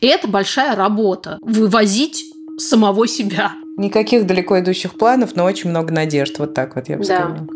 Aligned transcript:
И 0.00 0.06
это 0.06 0.28
большая 0.28 0.76
работа. 0.76 1.38
Вывозить 1.42 2.24
самого 2.58 3.06
себя. 3.08 3.52
Никаких 3.76 4.26
далеко 4.26 4.60
идущих 4.60 4.94
планов, 4.94 5.36
но 5.36 5.44
очень 5.44 5.70
много 5.70 5.92
надежд. 5.92 6.38
Вот 6.38 6.54
так 6.54 6.76
вот 6.76 6.88
я 6.88 6.96
бы 6.96 7.04
Да. 7.04 7.16
сказала. 7.18 7.46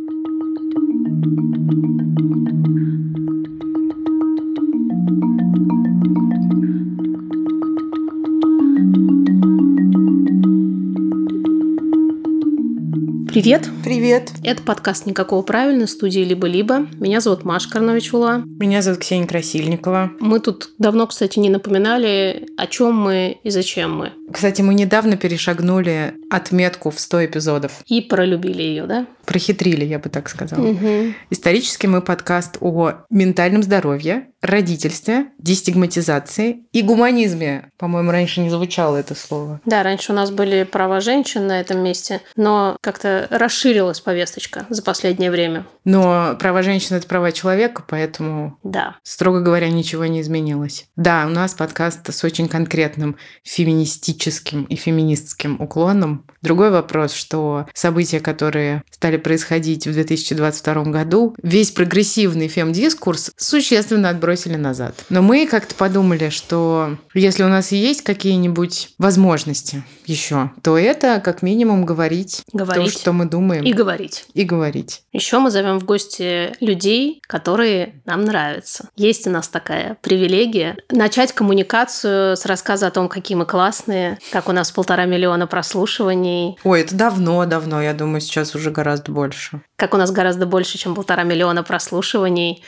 Привет! 13.40 13.70
Привет. 13.82 14.32
Это 14.44 14.62
подкаст 14.62 15.06
«Никакого 15.06 15.40
правильно» 15.40 15.86
студии 15.86 16.20
«Либо-либо». 16.20 16.80
Меня 17.00 17.20
зовут 17.22 17.42
Маша 17.42 17.70
Карнович-Ула. 17.70 18.42
Меня 18.44 18.82
зовут 18.82 19.00
Ксения 19.00 19.26
Красильникова. 19.26 20.10
Мы 20.20 20.40
тут 20.40 20.72
давно, 20.76 21.06
кстати, 21.06 21.38
не 21.38 21.48
напоминали, 21.48 22.48
о 22.58 22.66
чем 22.66 22.96
мы 22.96 23.40
и 23.42 23.48
зачем 23.48 23.96
мы. 23.96 24.12
Кстати, 24.32 24.62
мы 24.62 24.74
недавно 24.74 25.16
перешагнули 25.16 26.14
отметку 26.30 26.90
в 26.90 27.00
100 27.00 27.26
эпизодов. 27.26 27.82
И 27.86 28.00
пролюбили 28.00 28.62
ее, 28.62 28.86
да? 28.86 29.06
Прохитрили, 29.24 29.84
я 29.84 29.98
бы 29.98 30.08
так 30.08 30.28
сказала. 30.28 30.60
Мгм. 30.60 31.14
Исторически 31.30 31.86
мы 31.86 32.00
подкаст 32.00 32.56
о 32.60 32.92
ментальном 33.10 33.62
здоровье, 33.62 34.28
родительстве, 34.40 35.26
дестигматизации 35.38 36.64
и 36.72 36.82
гуманизме. 36.82 37.70
По-моему, 37.78 38.10
раньше 38.10 38.40
не 38.40 38.50
звучало 38.50 38.96
это 38.96 39.14
слово. 39.14 39.60
Да, 39.66 39.82
раньше 39.82 40.12
у 40.12 40.14
нас 40.14 40.30
были 40.30 40.62
права 40.64 41.00
женщин 41.00 41.46
на 41.46 41.60
этом 41.60 41.80
месте, 41.80 42.20
но 42.36 42.76
как-то 42.80 43.26
расширилась 43.30 44.00
повесточка 44.00 44.66
за 44.70 44.82
последнее 44.82 45.30
время. 45.30 45.66
Но 45.84 46.36
права 46.38 46.62
женщины– 46.62 46.96
это 46.98 47.06
права 47.06 47.32
человека, 47.32 47.84
поэтому, 47.86 48.58
Да. 48.62 48.96
строго 49.02 49.40
говоря, 49.40 49.68
ничего 49.68 50.06
не 50.06 50.20
изменилось. 50.20 50.86
Да, 50.96 51.24
у 51.26 51.30
нас 51.30 51.54
подкаст 51.54 52.12
с 52.12 52.24
очень 52.24 52.48
конкретным 52.48 53.16
феминистическим 53.44 54.19
и 54.26 54.76
феминистским 54.76 55.60
уклоном. 55.60 56.24
Другой 56.42 56.70
вопрос, 56.70 57.12
что 57.12 57.66
события, 57.74 58.20
которые 58.20 58.82
стали 58.90 59.16
происходить 59.16 59.86
в 59.86 59.92
2022 59.92 60.84
году, 60.84 61.34
весь 61.42 61.70
прогрессивный 61.70 62.48
фем-дискурс 62.48 63.30
существенно 63.36 64.08
отбросили 64.10 64.56
назад. 64.56 64.94
Но 65.08 65.22
мы 65.22 65.46
как-то 65.46 65.74
подумали, 65.74 66.30
что 66.30 66.96
если 67.14 67.42
у 67.42 67.48
нас 67.48 67.72
есть 67.72 68.02
какие-нибудь 68.02 68.90
возможности 68.98 69.82
еще, 70.06 70.50
то 70.62 70.76
это 70.78 71.20
как 71.24 71.42
минимум 71.42 71.84
говорить, 71.84 72.42
Говорить 72.52 72.92
то, 72.94 72.98
что 72.98 73.12
мы 73.12 73.26
думаем, 73.26 73.64
и 73.64 73.72
говорить. 73.72 74.24
и 74.34 74.44
говорить. 74.44 75.02
Еще 75.12 75.38
мы 75.38 75.50
зовем 75.50 75.78
в 75.78 75.84
гости 75.84 76.52
людей, 76.62 77.20
которые 77.26 78.00
нам 78.04 78.24
нравятся. 78.24 78.88
Есть 78.96 79.26
у 79.26 79.30
нас 79.30 79.48
такая 79.48 79.96
привилегия 80.02 80.76
начать 80.90 81.32
коммуникацию 81.32 82.36
с 82.36 82.44
рассказа 82.46 82.88
о 82.88 82.90
том, 82.90 83.08
какие 83.08 83.36
мы 83.36 83.46
классные, 83.46 84.09
как 84.32 84.48
у 84.48 84.52
нас 84.52 84.70
полтора 84.70 85.04
миллиона 85.06 85.46
прослушиваний, 85.46 86.58
Ой, 86.64 86.80
это 86.82 86.94
давно-давно, 86.94 87.82
я 87.82 87.92
думаю, 87.94 88.20
сейчас 88.20 88.54
уже 88.54 88.70
гораздо 88.70 89.12
больше. 89.12 89.60
как 89.76 89.94
у 89.94 89.96
нас 89.96 90.10
гораздо 90.10 90.46
больше, 90.46 90.78
чем 90.78 90.94
полтора 90.94 91.22
миллиона 91.24 91.62
прослушиваний. 91.62 92.64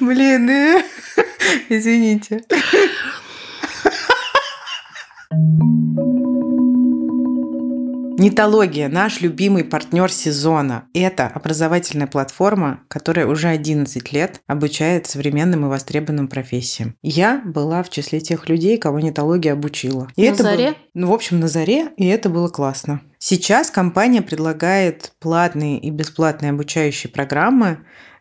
Блин, 0.00 0.48
э, 0.50 0.82
извините. 1.68 2.42
Нитология– 8.18 8.88
наш 8.90 9.20
любимый 9.20 9.62
партнер 9.62 10.10
сезона. 10.10 10.88
Это 10.92 11.28
образовательная 11.28 12.08
платформа, 12.08 12.80
которая 12.88 13.28
уже 13.28 13.46
11 13.46 14.12
лет 14.12 14.40
обучает 14.48 15.06
современным 15.06 15.64
и 15.64 15.68
востребованным 15.68 16.26
профессиям. 16.26 16.96
Я 17.00 17.40
была 17.44 17.80
в 17.84 17.90
числе 17.90 18.18
тех 18.18 18.48
людей, 18.48 18.76
кого 18.76 18.98
нитология 18.98 19.52
обучила. 19.52 20.08
И 20.16 20.28
На 20.28 20.34
это 20.34 20.42
заре? 20.42 20.66
было- 20.70 20.76
ну, 20.94 21.06
в 21.06 21.14
общем, 21.14 21.38
на 21.38 21.46
заре, 21.46 21.90
и 21.96 22.06
это 22.08 22.28
было 22.28 22.48
классно. 22.48 23.02
Сейчас 23.18 23.70
компания 23.70 24.20
предлагает 24.20 25.12
платные 25.20 25.78
и 25.78 25.90
бесплатные 25.90 26.50
обучающие 26.50 27.12
программы 27.12 27.78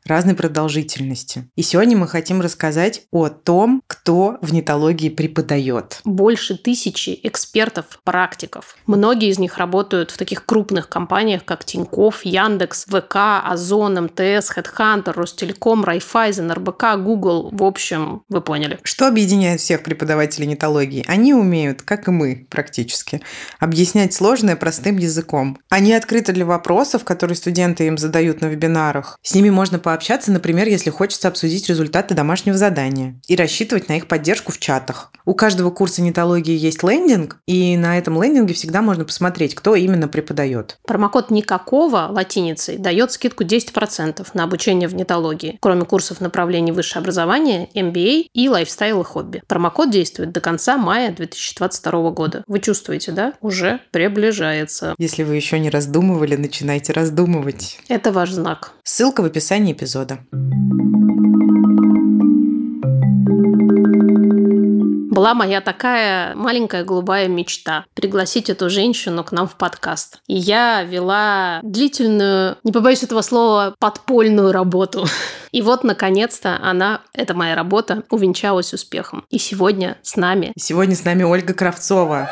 разной 0.07 0.35
продолжительности. 0.35 1.49
И 1.55 1.61
сегодня 1.61 1.97
мы 1.97 2.07
хотим 2.07 2.41
рассказать 2.41 3.03
о 3.11 3.29
том, 3.29 3.81
кто 3.87 4.37
в 4.41 4.53
нитологии 4.53 5.09
преподает. 5.09 6.01
Больше 6.03 6.57
тысячи 6.57 7.19
экспертов, 7.23 7.99
практиков. 8.03 8.75
Многие 8.85 9.29
из 9.29 9.39
них 9.39 9.57
работают 9.57 10.11
в 10.11 10.17
таких 10.17 10.45
крупных 10.45 10.89
компаниях, 10.89 11.45
как 11.45 11.65
Тинькофф, 11.65 12.23
Яндекс, 12.23 12.85
ВК, 12.85 13.15
Озон, 13.43 14.05
МТС, 14.05 14.51
Headhunter, 14.55 15.13
Ростелеком, 15.13 15.83
Райфайзен, 15.83 16.51
РБК, 16.51 16.97
Google. 16.97 17.49
В 17.51 17.63
общем, 17.63 18.23
вы 18.29 18.41
поняли. 18.41 18.79
Что 18.83 19.07
объединяет 19.07 19.59
всех 19.59 19.83
преподавателей 19.83 20.47
нитологии? 20.47 21.03
Они 21.07 21.33
умеют, 21.33 21.81
как 21.81 22.07
и 22.07 22.11
мы 22.11 22.47
практически, 22.49 23.21
объяснять 23.59 24.13
сложное 24.13 24.55
простым 24.55 24.97
языком. 24.97 25.59
Они 25.69 25.93
открыты 25.93 26.33
для 26.33 26.45
вопросов, 26.45 27.03
которые 27.03 27.35
студенты 27.35 27.87
им 27.87 27.97
задают 27.97 28.41
на 28.41 28.45
вебинарах. 28.45 29.19
С 29.21 29.35
ними 29.35 29.49
можно 29.49 29.79
пообщаться, 29.97 30.31
например, 30.31 30.67
если 30.67 30.91
хочется 30.91 31.27
обсудить 31.27 31.67
результаты 31.69 32.13
домашнего 32.13 32.55
задания 32.55 33.19
и 33.27 33.35
рассчитывать 33.35 33.89
на 33.89 33.97
их 33.97 34.07
поддержку 34.07 34.51
в 34.51 34.59
чатах. 34.59 35.11
У 35.25 35.33
каждого 35.33 35.71
курса 35.71 36.03
нитологии 36.03 36.55
есть 36.55 36.83
лендинг, 36.83 37.37
и 37.47 37.75
на 37.75 37.97
этом 37.97 38.21
лендинге 38.21 38.53
всегда 38.53 38.83
можно 38.83 39.05
посмотреть, 39.05 39.55
кто 39.55 39.73
именно 39.73 40.07
преподает. 40.07 40.77
Промокод 40.85 41.31
«Никакого» 41.31 42.09
латиницей 42.11 42.77
дает 42.77 43.11
скидку 43.11 43.43
10% 43.43 44.25
на 44.35 44.43
обучение 44.43 44.87
в 44.87 44.93
нетологии, 44.93 45.57
кроме 45.61 45.83
курсов 45.83 46.21
направлений 46.21 46.71
высшее 46.71 47.01
образование, 47.01 47.67
MBA 47.73 48.27
и 48.31 48.49
лайфстайл 48.49 49.01
и 49.01 49.03
хобби. 49.03 49.41
Промокод 49.47 49.89
действует 49.89 50.31
до 50.31 50.41
конца 50.41 50.77
мая 50.77 51.11
2022 51.11 52.11
года. 52.11 52.43
Вы 52.45 52.59
чувствуете, 52.59 53.13
да? 53.13 53.33
Уже 53.41 53.81
приближается. 53.91 54.93
Если 54.99 55.23
вы 55.23 55.35
еще 55.35 55.57
не 55.57 55.71
раздумывали, 55.71 56.35
начинайте 56.35 56.93
раздумывать. 56.93 57.79
Это 57.89 58.11
ваш 58.11 58.29
знак. 58.29 58.73
Ссылка 58.83 59.21
в 59.21 59.25
описании 59.25 59.73
эпизода. 59.73 59.86
Была 65.17 65.33
моя 65.33 65.61
такая 65.61 66.35
маленькая 66.35 66.83
голубая 66.83 67.27
мечта– 67.27 67.85
пригласить 67.95 68.51
эту 68.51 68.69
женщину 68.69 69.23
к 69.23 69.31
нам 69.31 69.47
в 69.47 69.55
подкаст. 69.55 70.19
И 70.27 70.35
я 70.35 70.83
вела 70.83 71.59
длительную, 71.63 72.57
не 72.63 72.71
побоюсь 72.71 73.01
этого 73.01 73.21
слова, 73.21 73.73
подпольную 73.79 74.51
работу. 74.51 75.07
И 75.51 75.63
вот, 75.63 75.83
наконец-то, 75.83 76.59
она, 76.61 77.01
это 77.13 77.33
моя 77.33 77.55
работа, 77.55 78.03
увенчалась 78.11 78.73
успехом. 78.73 79.25
И 79.31 79.39
сегодня 79.39 79.97
с 80.03 80.17
нами 80.17 80.53
Сегодня 80.55 80.95
с 80.95 81.03
нами 81.03 81.23
Ольга 81.23 81.55
Кравцова. 81.55 82.29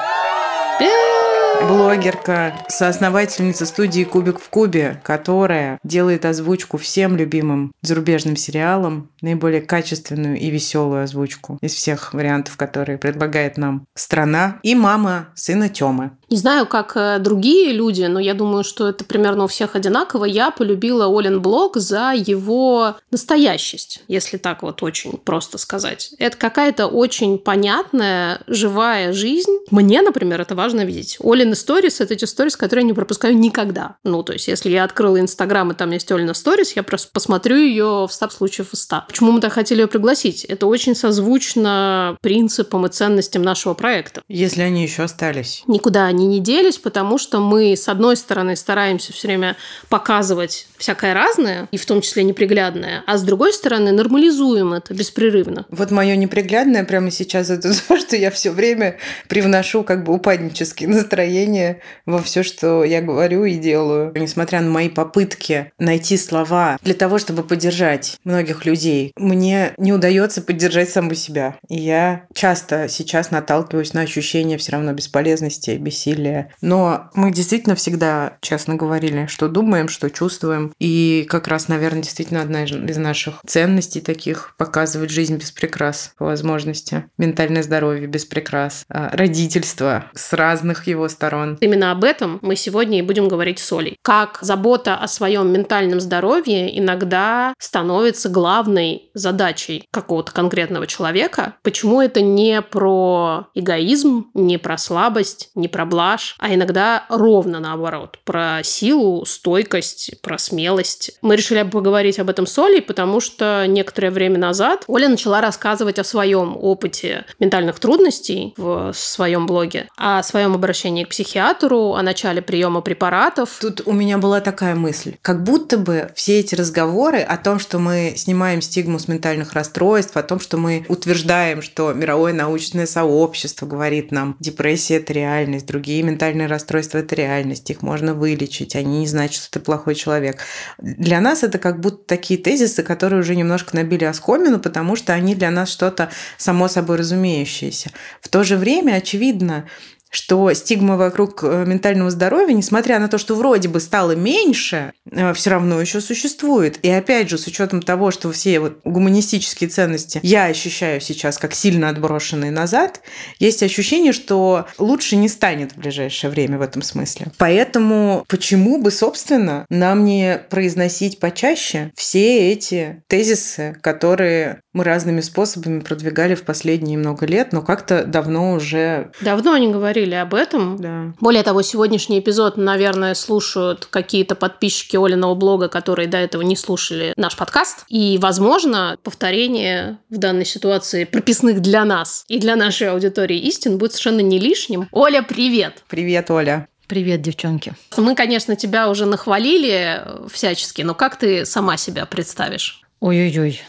Блогерка, 1.67 2.53
соосновательница 2.67 3.65
студии 3.65 4.03
«Кубик 4.03 4.39
в 4.39 4.49
кубе», 4.49 5.01
которая 5.03 5.79
делает 5.83 6.25
озвучку 6.25 6.77
всем 6.77 7.15
любимым 7.15 7.71
зарубежным 7.81 8.35
сериалам, 8.35 9.09
наиболее 9.21 9.61
качественную 9.61 10.37
и 10.37 10.51
веселую 10.51 11.03
озвучку 11.03 11.57
из 11.61 11.73
всех 11.73 12.13
вариантов, 12.13 12.55
которые 12.55 12.99
предлагает 12.99 13.57
нам 13.57 13.87
страна, 13.95 14.59
и 14.61 14.75
мама 14.75 15.29
сына 15.33 15.67
Тёмы. 15.67 16.11
Не 16.29 16.37
знаю, 16.37 16.65
как 16.65 16.93
э, 16.95 17.19
другие 17.19 17.71
люди, 17.71 18.03
но 18.03 18.19
я 18.19 18.33
думаю, 18.33 18.63
что 18.63 18.89
это 18.89 19.05
примерно 19.05 19.43
у 19.43 19.47
всех 19.47 19.75
одинаково. 19.75 20.25
Я 20.25 20.51
полюбила 20.51 21.05
Олен 21.07 21.41
блог 21.41 21.77
за 21.77 22.13
его 22.15 22.95
настоящесть, 23.11 24.03
если 24.07 24.37
так 24.37 24.63
вот 24.63 24.81
очень 24.81 25.17
просто 25.17 25.57
сказать. 25.57 26.13
Это 26.17 26.37
какая-то 26.37 26.87
очень 26.87 27.37
понятная, 27.37 28.41
живая 28.47 29.13
жизнь. 29.13 29.59
Мне, 29.69 30.01
например, 30.01 30.41
это 30.41 30.55
важно 30.55 30.81
видеть. 30.81 31.17
Олен 31.21 31.55
сторис– 31.55 31.99
это 32.01 32.15
те 32.15 32.25
сторис, 32.25 32.55
которые 32.55 32.83
я 32.83 32.87
не 32.87 32.93
пропускаю 32.93 33.37
никогда. 33.37 33.97
Ну, 34.03 34.23
то 34.23 34.33
есть, 34.33 34.47
если 34.47 34.69
я 34.69 34.83
открыла 34.83 35.19
Инстаграм, 35.19 35.71
и 35.71 35.75
там 35.75 35.91
есть 35.91 36.11
Олена 36.11 36.33
сторис, 36.33 36.75
я 36.75 36.83
просто 36.83 37.09
посмотрю 37.11 37.57
ее 37.57 38.07
в 38.07 38.11
100 38.11 38.29
случаев 38.29 38.73
из 38.73 38.81
100. 38.83 39.03
Почему 39.07 39.31
мы 39.31 39.41
так 39.41 39.53
хотели 39.53 39.81
ее 39.81 39.87
пригласить? 39.87 40.43
Это 40.45 40.65
очень 40.65 40.95
созвучно 40.95 42.17
принципам 42.21 42.85
и 42.85 42.89
ценностям 42.89 43.43
нашего 43.43 43.73
проекта. 43.73 44.23
Если 44.27 44.61
они 44.61 44.83
еще 44.83 45.03
остались. 45.03 45.63
Никуда 45.67 46.05
они 46.15 46.27
не 46.27 46.39
делись, 46.39 46.77
потому 46.77 47.17
что 47.17 47.39
мы, 47.39 47.75
с 47.75 47.87
одной 47.87 48.15
стороны, 48.15 48.55
стараемся 48.55 49.13
все 49.13 49.27
время 49.27 49.57
показывать 49.89 50.67
всякое 50.77 51.13
разное, 51.13 51.67
и 51.71 51.77
в 51.77 51.85
том 51.85 52.01
числе 52.01 52.23
неприглядное, 52.23 53.03
а 53.05 53.17
с 53.17 53.23
другой 53.23 53.53
стороны, 53.53 53.91
нормализуем 53.91 54.73
это 54.73 54.93
беспрерывно. 54.93 55.65
Вот 55.69 55.91
мое 55.91 56.15
неприглядное 56.15 56.83
прямо 56.83 57.11
сейчас 57.11 57.49
это 57.49 57.73
то, 57.87 57.99
что 57.99 58.15
я 58.15 58.31
все 58.31 58.51
время 58.51 58.97
привношу 59.27 59.83
как 59.83 60.03
бы 60.03 60.13
упаднические 60.13 60.89
настроения 60.89 61.81
во 62.05 62.21
все, 62.21 62.43
что 62.43 62.83
я 62.83 63.01
говорю 63.01 63.45
и 63.45 63.55
делаю. 63.55 64.11
Несмотря 64.15 64.61
на 64.61 64.69
мои 64.69 64.89
попытки 64.89 65.71
найти 65.79 66.17
слова 66.17 66.77
для 66.81 66.93
того, 66.93 67.17
чтобы 67.19 67.43
поддержать 67.43 68.17
многих 68.23 68.65
людей, 68.65 69.11
мне 69.17 69.73
не 69.77 69.93
удается 69.93 70.41
поддержать 70.41 70.89
саму 70.89 71.13
себя. 71.13 71.57
И 71.69 71.75
я 71.75 72.25
часто 72.33 72.87
сейчас 72.89 73.31
наталкиваюсь 73.31 73.93
на 73.93 74.01
ощущение 74.01 74.57
все 74.57 74.73
равно 74.73 74.93
бесполезности, 74.93 75.71
бессилия 75.71 76.04
насилия. 76.05 76.53
Но 76.61 77.09
мы 77.13 77.31
действительно 77.31 77.75
всегда 77.75 78.37
честно 78.41 78.75
говорили, 78.75 79.27
что 79.27 79.47
думаем, 79.47 79.87
что 79.87 80.09
чувствуем. 80.09 80.73
И 80.79 81.25
как 81.29 81.47
раз, 81.47 81.67
наверное, 81.67 82.01
действительно 82.01 82.41
одна 82.41 82.63
из 82.63 82.97
наших 82.97 83.41
ценностей 83.45 84.01
таких 84.01 84.55
показывать 84.57 85.09
жизнь 85.09 85.37
без 85.37 85.51
прикрас 85.51 86.13
по 86.17 86.25
возможности. 86.25 87.05
Mентальное 87.17 87.63
здоровье 87.63 88.07
без 88.07 88.25
прикрас. 88.25 88.85
А, 88.89 89.09
родительство 89.13 90.05
с 90.13 90.33
разных 90.33 90.87
его 90.87 91.07
сторон. 91.09 91.57
Именно 91.61 91.91
об 91.91 92.03
этом 92.03 92.39
мы 92.41 92.55
сегодня 92.55 92.99
и 92.99 93.01
будем 93.01 93.27
говорить 93.27 93.59
с 93.59 93.71
Олей. 93.71 93.97
Как 94.01 94.39
забота 94.41 94.95
о 94.95 95.07
своем 95.07 95.51
ментальном 95.51 95.99
здоровье 95.99 96.77
иногда 96.77 97.53
становится 97.59 98.29
главной 98.29 99.09
задачей 99.13 99.85
какого-то 99.91 100.31
конкретного 100.31 100.87
человека. 100.87 101.55
Почему 101.63 102.01
это 102.01 102.21
не 102.21 102.61
про 102.61 103.47
эгоизм, 103.55 104.27
не 104.33 104.57
про 104.57 104.77
слабость, 104.77 105.49
не 105.55 105.67
про 105.67 105.85
блажь, 105.95 106.35
а 106.39 106.53
иногда 106.53 107.05
ровно 107.07 107.61
наоборот, 107.61 108.19
про 108.25 108.59
силу, 108.63 109.25
стойкость, 109.25 110.19
про 110.21 110.37
смелость. 110.37 111.11
Мы 111.21 111.37
решили 111.37 111.63
поговорить 111.63 112.19
об 112.19 112.29
этом 112.29 112.45
с 112.47 112.59
Олей, 112.59 112.81
потому 112.81 113.21
что 113.21 113.65
некоторое 113.65 114.11
время 114.11 114.37
назад 114.37 114.83
Оля 114.87 115.07
начала 115.07 115.39
рассказывать 115.39 115.97
о 115.97 116.03
своем 116.03 116.57
опыте 116.59 117.25
ментальных 117.39 117.79
трудностей 117.79 118.53
в 118.57 118.91
своем 118.93 119.45
блоге, 119.45 119.87
о 119.95 120.21
своем 120.21 120.53
обращении 120.53 121.05
к 121.05 121.09
психиатру, 121.09 121.93
о 121.93 122.01
начале 122.01 122.41
приема 122.41 122.81
препаратов. 122.81 123.57
Тут 123.61 123.83
у 123.85 123.93
меня 123.93 124.17
была 124.17 124.41
такая 124.41 124.75
мысль. 124.75 125.15
Как 125.21 125.43
будто 125.43 125.77
бы 125.77 126.11
все 126.13 126.41
эти 126.41 126.55
разговоры 126.55 127.21
о 127.21 127.37
том, 127.37 127.59
что 127.59 127.79
мы 127.79 128.15
снимаем 128.17 128.61
стигму 128.61 128.99
с 128.99 129.07
ментальных 129.07 129.53
расстройств, 129.53 130.17
о 130.17 130.23
том, 130.23 130.41
что 130.41 130.57
мы 130.57 130.85
утверждаем, 130.89 131.61
что 131.61 131.93
мировое 131.93 132.33
научное 132.33 132.85
сообщество 132.85 133.65
говорит 133.65 134.11
нам, 134.11 134.35
депрессия– 134.41 134.95
это 134.97 135.13
реальность, 135.13 135.65
другие 135.65 135.84
ментальные 135.91 136.47
расстройства– 136.47 136.97
это 136.99 137.15
реальность, 137.15 137.69
их 137.69 137.81
можно 137.81 138.13
вылечить, 138.13 138.75
они 138.75 138.99
не 138.99 139.07
значат, 139.07 139.43
что 139.43 139.51
ты 139.51 139.59
плохой 139.59 139.95
человек. 139.95 140.39
Для 140.77 141.21
нас 141.21 141.43
это 141.43 141.57
как 141.57 141.79
будто 141.79 142.05
такие 142.05 142.39
тезисы, 142.39 142.83
которые 142.83 143.19
уже 143.19 143.35
немножко 143.35 143.75
набили 143.75 144.03
оскомину, 144.03 144.59
потому 144.59 144.95
что 144.95 145.13
они 145.13 145.35
для 145.35 145.51
нас 145.51 145.69
что-то 145.69 146.09
само 146.37 146.67
собой 146.67 146.97
разумеющееся. 146.97 147.91
В 148.21 148.29
то 148.29 148.43
же 148.43 148.57
время, 148.57 148.93
очевидно, 148.93 149.67
что 150.15 150.53
стигма 150.53 150.95
вокруг 150.95 151.43
э, 151.43 151.65
ментального 151.67 152.09
здоровья, 152.09 152.53
несмотря 152.53 152.99
на 152.99 153.09
то, 153.09 153.17
что 153.17 153.35
вроде 153.35 153.67
бы 153.67 153.81
стало 153.81 154.13
меньше, 154.13 154.93
э, 155.11 155.33
все 155.33 155.49
равно 155.49 155.81
еще 155.81 155.99
существует. 155.99 156.79
И 156.83 156.89
опять 156.89 157.29
же, 157.29 157.37
с 157.37 157.47
учетом 157.47 157.81
того, 157.81 158.11
что 158.11 158.31
все 158.31 158.61
вот 158.61 158.79
гуманистические 158.85 159.69
ценности 159.69 160.21
я 160.23 160.45
ощущаю 160.45 161.01
сейчас 161.01 161.37
как 161.37 161.53
сильно 161.53 161.89
отброшенные 161.89 162.49
назад, 162.49 163.01
есть 163.39 163.61
ощущение, 163.61 164.13
что 164.13 164.67
лучше 164.77 165.17
не 165.17 165.27
станет 165.27 165.73
в 165.73 165.79
ближайшее 165.79 166.31
время 166.31 166.59
в 166.59 166.61
этом 166.61 166.81
смысле. 166.81 167.27
Поэтому 167.37 168.23
почему 168.29 168.81
бы, 168.81 168.91
собственно, 168.91 169.65
нам 169.69 170.05
не 170.05 170.39
произносить 170.49 171.19
почаще 171.19 171.91
все 171.93 172.53
эти 172.53 173.03
тезисы, 173.07 173.75
которые 173.81 174.61
мы 174.75 174.83
разными 174.83 175.21
способами 175.21 175.79
продвигали 175.79 176.35
в 176.35 176.43
последние 176.43 176.97
много 176.97 177.25
лет, 177.25 177.53
но 177.53 177.61
как-то 177.61 178.05
давно 178.05 178.53
уже... 178.53 179.11
Давно 179.21 179.57
не 179.57 179.71
говорили 179.71 180.04
говорили 180.05 180.15
об 180.15 180.33
этом. 180.33 180.77
Да. 180.77 181.13
Более 181.19 181.43
того, 181.43 181.61
сегодняшний 181.61 182.19
эпизод, 182.19 182.57
наверное, 182.57 183.13
слушают 183.15 183.85
какие-то 183.85 184.35
подписчики 184.35 184.97
Олиного 184.97 185.35
блога, 185.35 185.67
которые 185.67 186.07
до 186.07 186.17
этого 186.17 186.41
не 186.43 186.55
слушали 186.55 187.13
наш 187.17 187.35
подкаст. 187.35 187.85
И, 187.89 188.17
возможно, 188.21 188.97
повторение 189.03 189.97
в 190.09 190.17
данной 190.17 190.45
ситуации 190.45 191.03
прописных 191.05 191.61
для 191.61 191.83
нас 191.85 192.25
и 192.27 192.39
для 192.39 192.55
нашей 192.55 192.89
аудитории 192.89 193.37
истин 193.39 193.77
будет 193.77 193.93
совершенно 193.93 194.21
не 194.21 194.39
лишним. 194.39 194.87
Оля, 194.91 195.21
привет! 195.21 195.83
Привет, 195.87 196.29
Оля! 196.31 196.67
Привет, 196.87 197.21
девчонки. 197.23 197.73
Мы, 197.97 198.13
конечно, 198.13 198.55
тебя 198.55 198.89
уже 198.91 199.07
нахвалили 199.07 200.03
всячески, 200.31 200.83
но 200.83 200.93
как 200.93 201.17
ты 201.17 201.43
сама 201.43 201.77
себя 201.77 202.05
представишь? 202.05 202.84
Ой-ой-ой. 203.05 203.61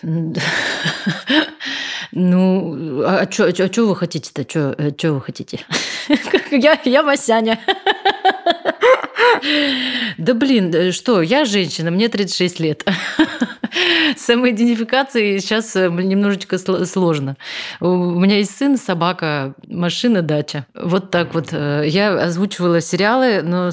Ну, 2.12 3.03
а 3.05 3.31
что 3.31 3.44
а 3.49 3.83
вы 3.83 3.94
хотите-то? 3.94 4.44
Что 4.49 4.75
э, 4.79 5.11
вы 5.11 5.21
хотите? 5.21 5.61
я, 6.50 6.81
я 6.87 7.03
Масяня. 7.03 7.61
Да 10.17 10.33
блин, 10.33 10.75
э, 10.75 10.93
что, 10.93 11.21
я 11.21 11.44
женщина, 11.44 11.91
мне 11.91 12.09
36 12.09 12.61
лет. 12.61 12.87
Самоидентификации 14.17 15.38
сейчас 15.38 15.75
э, 15.76 15.88
немножечко 15.88 16.58
сложно. 16.58 17.37
У 17.81 17.87
меня 17.87 18.38
есть 18.38 18.56
сын, 18.56 18.76
собака, 18.76 19.55
машина, 19.67 20.23
дача. 20.23 20.67
Вот 20.75 21.11
так 21.11 21.34
вот. 21.34 21.49
Э, 21.52 21.84
я 21.87 22.14
озвучивала 22.19 22.81
сериалы, 22.81 23.43
но 23.43 23.70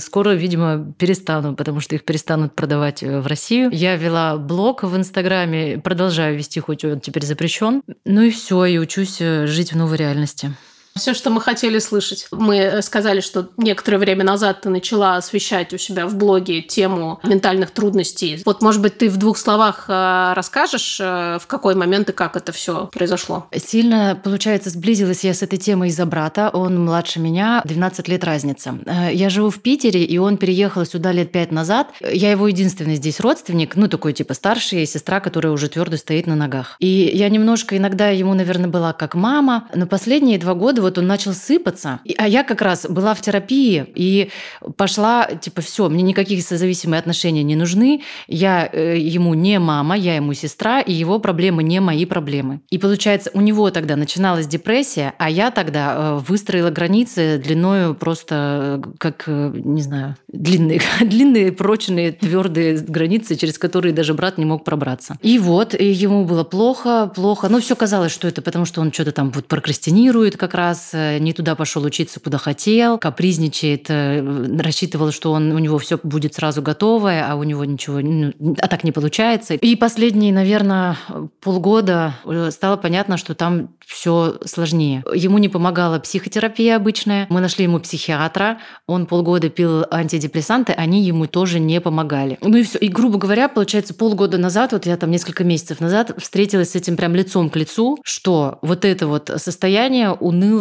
скоро, 0.00 0.30
видимо, 0.30 0.92
перестану, 0.98 1.54
потому 1.54 1.80
что 1.80 1.94
их 1.94 2.04
перестанут 2.04 2.54
продавать 2.54 3.02
в 3.02 3.26
Россию. 3.26 3.70
Я 3.72 3.96
вела 3.96 4.36
блог 4.36 4.82
в 4.82 4.96
Инстаграме, 4.96 5.78
продолжаю 5.78 6.36
вести, 6.36 6.60
хоть 6.60 6.84
он 6.84 7.00
теперь 7.00 7.24
запрещен. 7.24 7.82
Ну 8.04 8.22
и 8.22 8.30
все, 8.30 8.64
и 8.64 8.78
учусь 8.78 9.18
жить 9.18 9.72
в 9.72 9.76
новой 9.76 9.96
реальности. 9.96 10.52
Все, 10.96 11.12
что 11.14 11.30
мы 11.30 11.40
хотели 11.40 11.78
слышать. 11.78 12.26
Мы 12.30 12.56
э, 12.56 12.82
сказали, 12.82 13.20
что 13.20 13.50
некоторое 13.58 13.98
время 13.98 14.24
назад 14.24 14.62
ты 14.62 14.70
начала 14.70 15.16
освещать 15.16 15.72
у 15.74 15.78
себя 15.78 16.06
в 16.06 16.16
блоге 16.16 16.62
тему 16.62 17.20
ментальных 17.22 17.70
трудностей. 17.70 18.42
Вот, 18.46 18.62
может 18.62 18.80
быть, 18.80 18.96
ты 18.98 19.10
в 19.10 19.18
двух 19.18 19.36
словах 19.36 19.84
э, 19.88 20.32
расскажешь, 20.34 20.98
э, 21.00 21.38
в 21.40 21.46
какой 21.46 21.74
момент 21.74 22.08
и 22.08 22.12
как 22.12 22.36
это 22.36 22.52
все 22.52 22.86
произошло? 22.92 23.46
Сильно, 23.54 24.18
получается, 24.22 24.70
сблизилась 24.70 25.22
я 25.24 25.34
с 25.34 25.42
этой 25.42 25.58
темой 25.58 25.88
из-за 25.88 26.06
брата. 26.06 26.50
Он 26.52 26.84
младше 26.84 27.20
меня, 27.20 27.60
12 27.64 28.08
лет 28.08 28.24
разница. 28.24 28.78
Я 29.12 29.28
живу 29.28 29.50
в 29.50 29.60
Питере, 29.60 30.02
и 30.04 30.18
он 30.18 30.38
переехал 30.38 30.86
сюда 30.86 31.12
лет 31.12 31.30
пять 31.30 31.52
назад. 31.52 31.88
Я 32.00 32.30
его 32.30 32.48
единственный 32.48 32.94
здесь 32.94 33.20
родственник, 33.20 33.76
ну, 33.76 33.88
такой 33.88 34.14
типа 34.14 34.32
старший, 34.32 34.86
сестра, 34.86 35.20
которая 35.20 35.52
уже 35.52 35.68
твердо 35.68 35.96
стоит 35.96 36.26
на 36.26 36.36
ногах. 36.36 36.76
И 36.78 37.10
я 37.12 37.28
немножко 37.28 37.76
иногда 37.76 38.08
ему, 38.08 38.32
наверное, 38.32 38.70
была 38.70 38.92
как 38.92 39.14
мама, 39.14 39.68
но 39.74 39.86
последние 39.86 40.38
два 40.38 40.54
года 40.54 40.85
вот 40.86 40.98
он 40.98 41.06
начал 41.06 41.32
сыпаться. 41.32 42.00
А 42.16 42.28
я 42.28 42.42
как 42.44 42.62
раз 42.62 42.86
была 42.88 43.14
в 43.14 43.20
терапии 43.20 43.86
и 43.94 44.30
пошла, 44.76 45.26
типа, 45.26 45.60
все, 45.60 45.88
мне 45.88 46.02
никаких 46.02 46.42
созависимые 46.42 46.98
отношения 46.98 47.42
не 47.42 47.56
нужны. 47.56 48.02
Я 48.28 48.68
э, 48.72 48.98
ему 48.98 49.34
не 49.34 49.58
мама, 49.58 49.96
я 49.96 50.16
ему 50.16 50.32
сестра, 50.32 50.80
и 50.80 50.92
его 50.92 51.18
проблемы 51.18 51.62
не 51.62 51.80
мои 51.80 52.06
проблемы. 52.06 52.60
И 52.70 52.78
получается, 52.78 53.30
у 53.34 53.40
него 53.40 53.70
тогда 53.70 53.96
начиналась 53.96 54.46
депрессия, 54.46 55.14
а 55.18 55.28
я 55.28 55.50
тогда 55.50 55.94
э, 55.96 56.20
выстроила 56.26 56.70
границы 56.70 57.40
длиною 57.44 57.94
просто 57.94 58.80
э, 58.84 58.90
как, 58.98 59.24
э, 59.26 59.52
не 59.54 59.82
знаю, 59.82 60.16
длинные, 60.28 60.80
длинные, 61.00 61.52
прочные, 61.52 62.12
твердые 62.12 62.78
границы, 62.78 63.34
через 63.34 63.58
которые 63.58 63.92
даже 63.92 64.14
брат 64.14 64.38
не 64.38 64.44
мог 64.44 64.64
пробраться. 64.64 65.18
И 65.22 65.38
вот, 65.38 65.74
и 65.74 65.86
ему 65.90 66.24
было 66.24 66.44
плохо, 66.44 67.10
плохо. 67.14 67.48
Ну, 67.48 67.60
все 67.60 67.74
казалось, 67.74 68.12
что 68.12 68.28
это 68.28 68.40
потому, 68.42 68.64
что 68.64 68.80
он 68.80 68.92
что-то 68.92 69.12
там 69.12 69.30
вот 69.30 69.46
прокрастинирует 69.46 70.36
как 70.36 70.54
раз, 70.54 70.75
раз 70.76 70.90
э, 70.92 71.18
не 71.18 71.32
туда 71.32 71.54
пошел 71.54 71.82
учиться, 71.84 72.20
куда 72.20 72.38
хотел, 72.38 72.98
капризничает, 72.98 73.86
э, 73.88 74.20
рассчитывал, 74.58 75.10
что 75.10 75.32
он, 75.32 75.52
у 75.52 75.58
него 75.58 75.78
все 75.78 75.98
будет 76.02 76.34
сразу 76.34 76.62
готовое, 76.62 77.26
а 77.28 77.34
у 77.36 77.42
него 77.42 77.64
ничего, 77.64 78.00
ну, 78.00 78.32
а 78.60 78.68
так 78.68 78.84
не 78.84 78.92
получается. 78.92 79.54
И 79.54 79.76
последние, 79.76 80.32
наверное, 80.32 80.96
полгода 81.40 82.14
э, 82.24 82.50
стало 82.50 82.76
понятно, 82.76 83.16
что 83.16 83.34
там 83.34 83.70
все 83.86 84.38
сложнее. 84.44 85.04
Ему 85.14 85.38
не 85.38 85.48
помогала 85.48 85.98
психотерапия 85.98 86.76
обычная. 86.76 87.26
Мы 87.30 87.40
нашли 87.40 87.64
ему 87.64 87.78
психиатра. 87.78 88.58
Он 88.86 89.06
полгода 89.06 89.48
пил 89.48 89.84
антидепрессанты, 89.90 90.72
они 90.72 91.02
ему 91.02 91.26
тоже 91.26 91.60
не 91.60 91.80
помогали. 91.80 92.36
Ну 92.40 92.56
и 92.56 92.64
все. 92.64 92.78
И, 92.78 92.88
грубо 92.88 93.18
говоря, 93.18 93.48
получается, 93.48 93.94
полгода 93.94 94.38
назад, 94.38 94.72
вот 94.72 94.86
я 94.86 94.96
там 94.96 95.10
несколько 95.10 95.44
месяцев 95.44 95.80
назад 95.80 96.12
встретилась 96.18 96.72
с 96.72 96.76
этим 96.76 96.96
прям 96.96 97.14
лицом 97.14 97.48
к 97.48 97.56
лицу, 97.56 97.98
что 98.02 98.58
вот 98.62 98.84
это 98.84 99.06
вот 99.06 99.30
состояние 99.36 100.10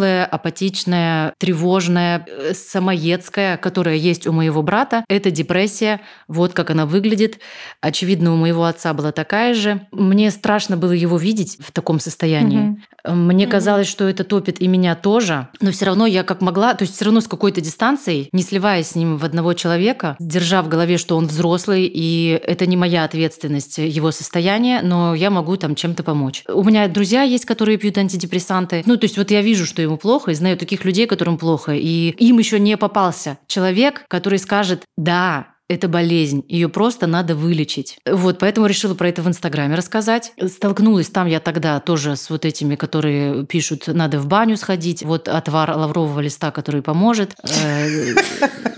унылое, 0.06 0.16
унылая, 0.16 0.26
апатичная, 0.26 1.34
тревожная, 1.38 2.26
э, 2.28 2.54
самоедская, 2.54 3.58
которая 3.58 3.96
есть 3.96 4.28
у 4.28 4.32
моего 4.32 4.62
брата. 4.62 5.04
Это 5.10 5.32
депрессия. 5.32 6.02
Вот 6.28 6.54
как 6.54 6.70
она 6.70 6.86
выглядит. 6.86 7.40
Очевидно, 7.82 8.34
у 8.34 8.38
моего 8.38 8.66
отца 8.66 8.94
была 8.94 9.12
такая 9.12 9.54
же. 9.54 9.82
Мне 9.92 10.32
страшно 10.32 10.78
было 10.78 10.92
его 10.92 11.18
видеть 11.18 11.58
в 11.60 11.72
таком 11.72 12.00
состоянии. 12.00 12.78
Угу. 13.04 13.16
Мне 13.16 13.46
угу. 13.46 13.52
казалось, 13.52 13.88
что 13.88 14.08
это 14.08 14.24
топит 14.24 14.62
и 14.62 14.68
меня 14.68 14.96
тоже. 14.96 15.48
Но 15.62 15.72
все 15.72 15.86
равно 15.86 16.06
я 16.06 16.24
как 16.24 16.42
могла, 16.42 16.74
то 16.74 16.84
есть 16.84 16.96
все 16.96 17.06
равно 17.06 17.22
с 17.22 17.28
какой-то 17.28 17.62
дистанцией, 17.62 18.30
не 18.32 18.44
сливаясь 18.44 18.88
с 18.88 18.96
ним 18.96 19.18
в 19.18 19.26
одного 19.26 19.54
человека, 19.54 20.16
держа 20.20 20.62
в 20.62 20.70
голове, 20.70 20.98
что 20.98 21.18
он 21.18 21.28
взрослый, 21.28 21.90
и 21.92 22.40
это 22.44 22.66
не 22.66 22.78
моя 22.78 23.04
ответственность, 23.04 23.78
его 23.78 24.12
состояние, 24.12 24.82
но 24.82 25.16
я 25.16 25.30
могу 25.30 25.58
там 25.58 25.76
чем-то 25.76 26.04
помочь. 26.04 26.44
У 26.48 26.64
меня 26.64 26.88
друзья 26.88 27.24
есть, 27.24 27.46
которые 27.46 27.78
пьют 27.78 27.98
антидепрессанты. 27.98 28.84
Ну, 28.86 28.98
то 28.98 29.06
есть 29.06 29.18
вот 29.18 29.32
я 29.32 29.42
вижу, 29.42 29.66
что 29.66 29.82
ему 29.82 29.95
плохо, 29.98 30.32
и 30.32 30.36
знаю 30.36 30.58
таких 30.58 30.86
людей, 30.86 31.08
которым 31.08 31.38
плохо, 31.38 31.74
и 31.74 32.10
им 32.18 32.40
еще 32.40 32.60
не 32.60 32.78
попался 32.78 33.38
человек, 33.48 34.06
который 34.08 34.40
скажет, 34.40 34.84
да, 34.98 35.56
это 35.68 35.88
болезнь, 35.88 36.44
ее 36.48 36.70
просто 36.70 37.08
надо 37.08 37.36
вылечить. 37.36 37.98
Вот, 38.08 38.38
поэтому 38.40 38.68
решила 38.68 38.94
про 38.94 39.10
это 39.10 39.22
в 39.24 39.28
Инстаграме 39.28 39.76
рассказать. 39.76 40.34
Столкнулась 40.46 41.10
там 41.10 41.28
я 41.28 41.40
тогда 41.40 41.80
тоже 41.80 42.16
с 42.16 42.30
вот 42.30 42.46
этими, 42.46 42.76
которые 42.76 43.46
пишут, 43.46 43.88
надо 43.88 44.20
в 44.20 44.28
баню 44.28 44.58
сходить, 44.58 45.04
вот 45.04 45.28
отвар 45.28 45.76
лаврового 45.76 46.20
листа, 46.20 46.52
который 46.52 46.84
поможет. 46.84 47.36
Э, 47.44 48.14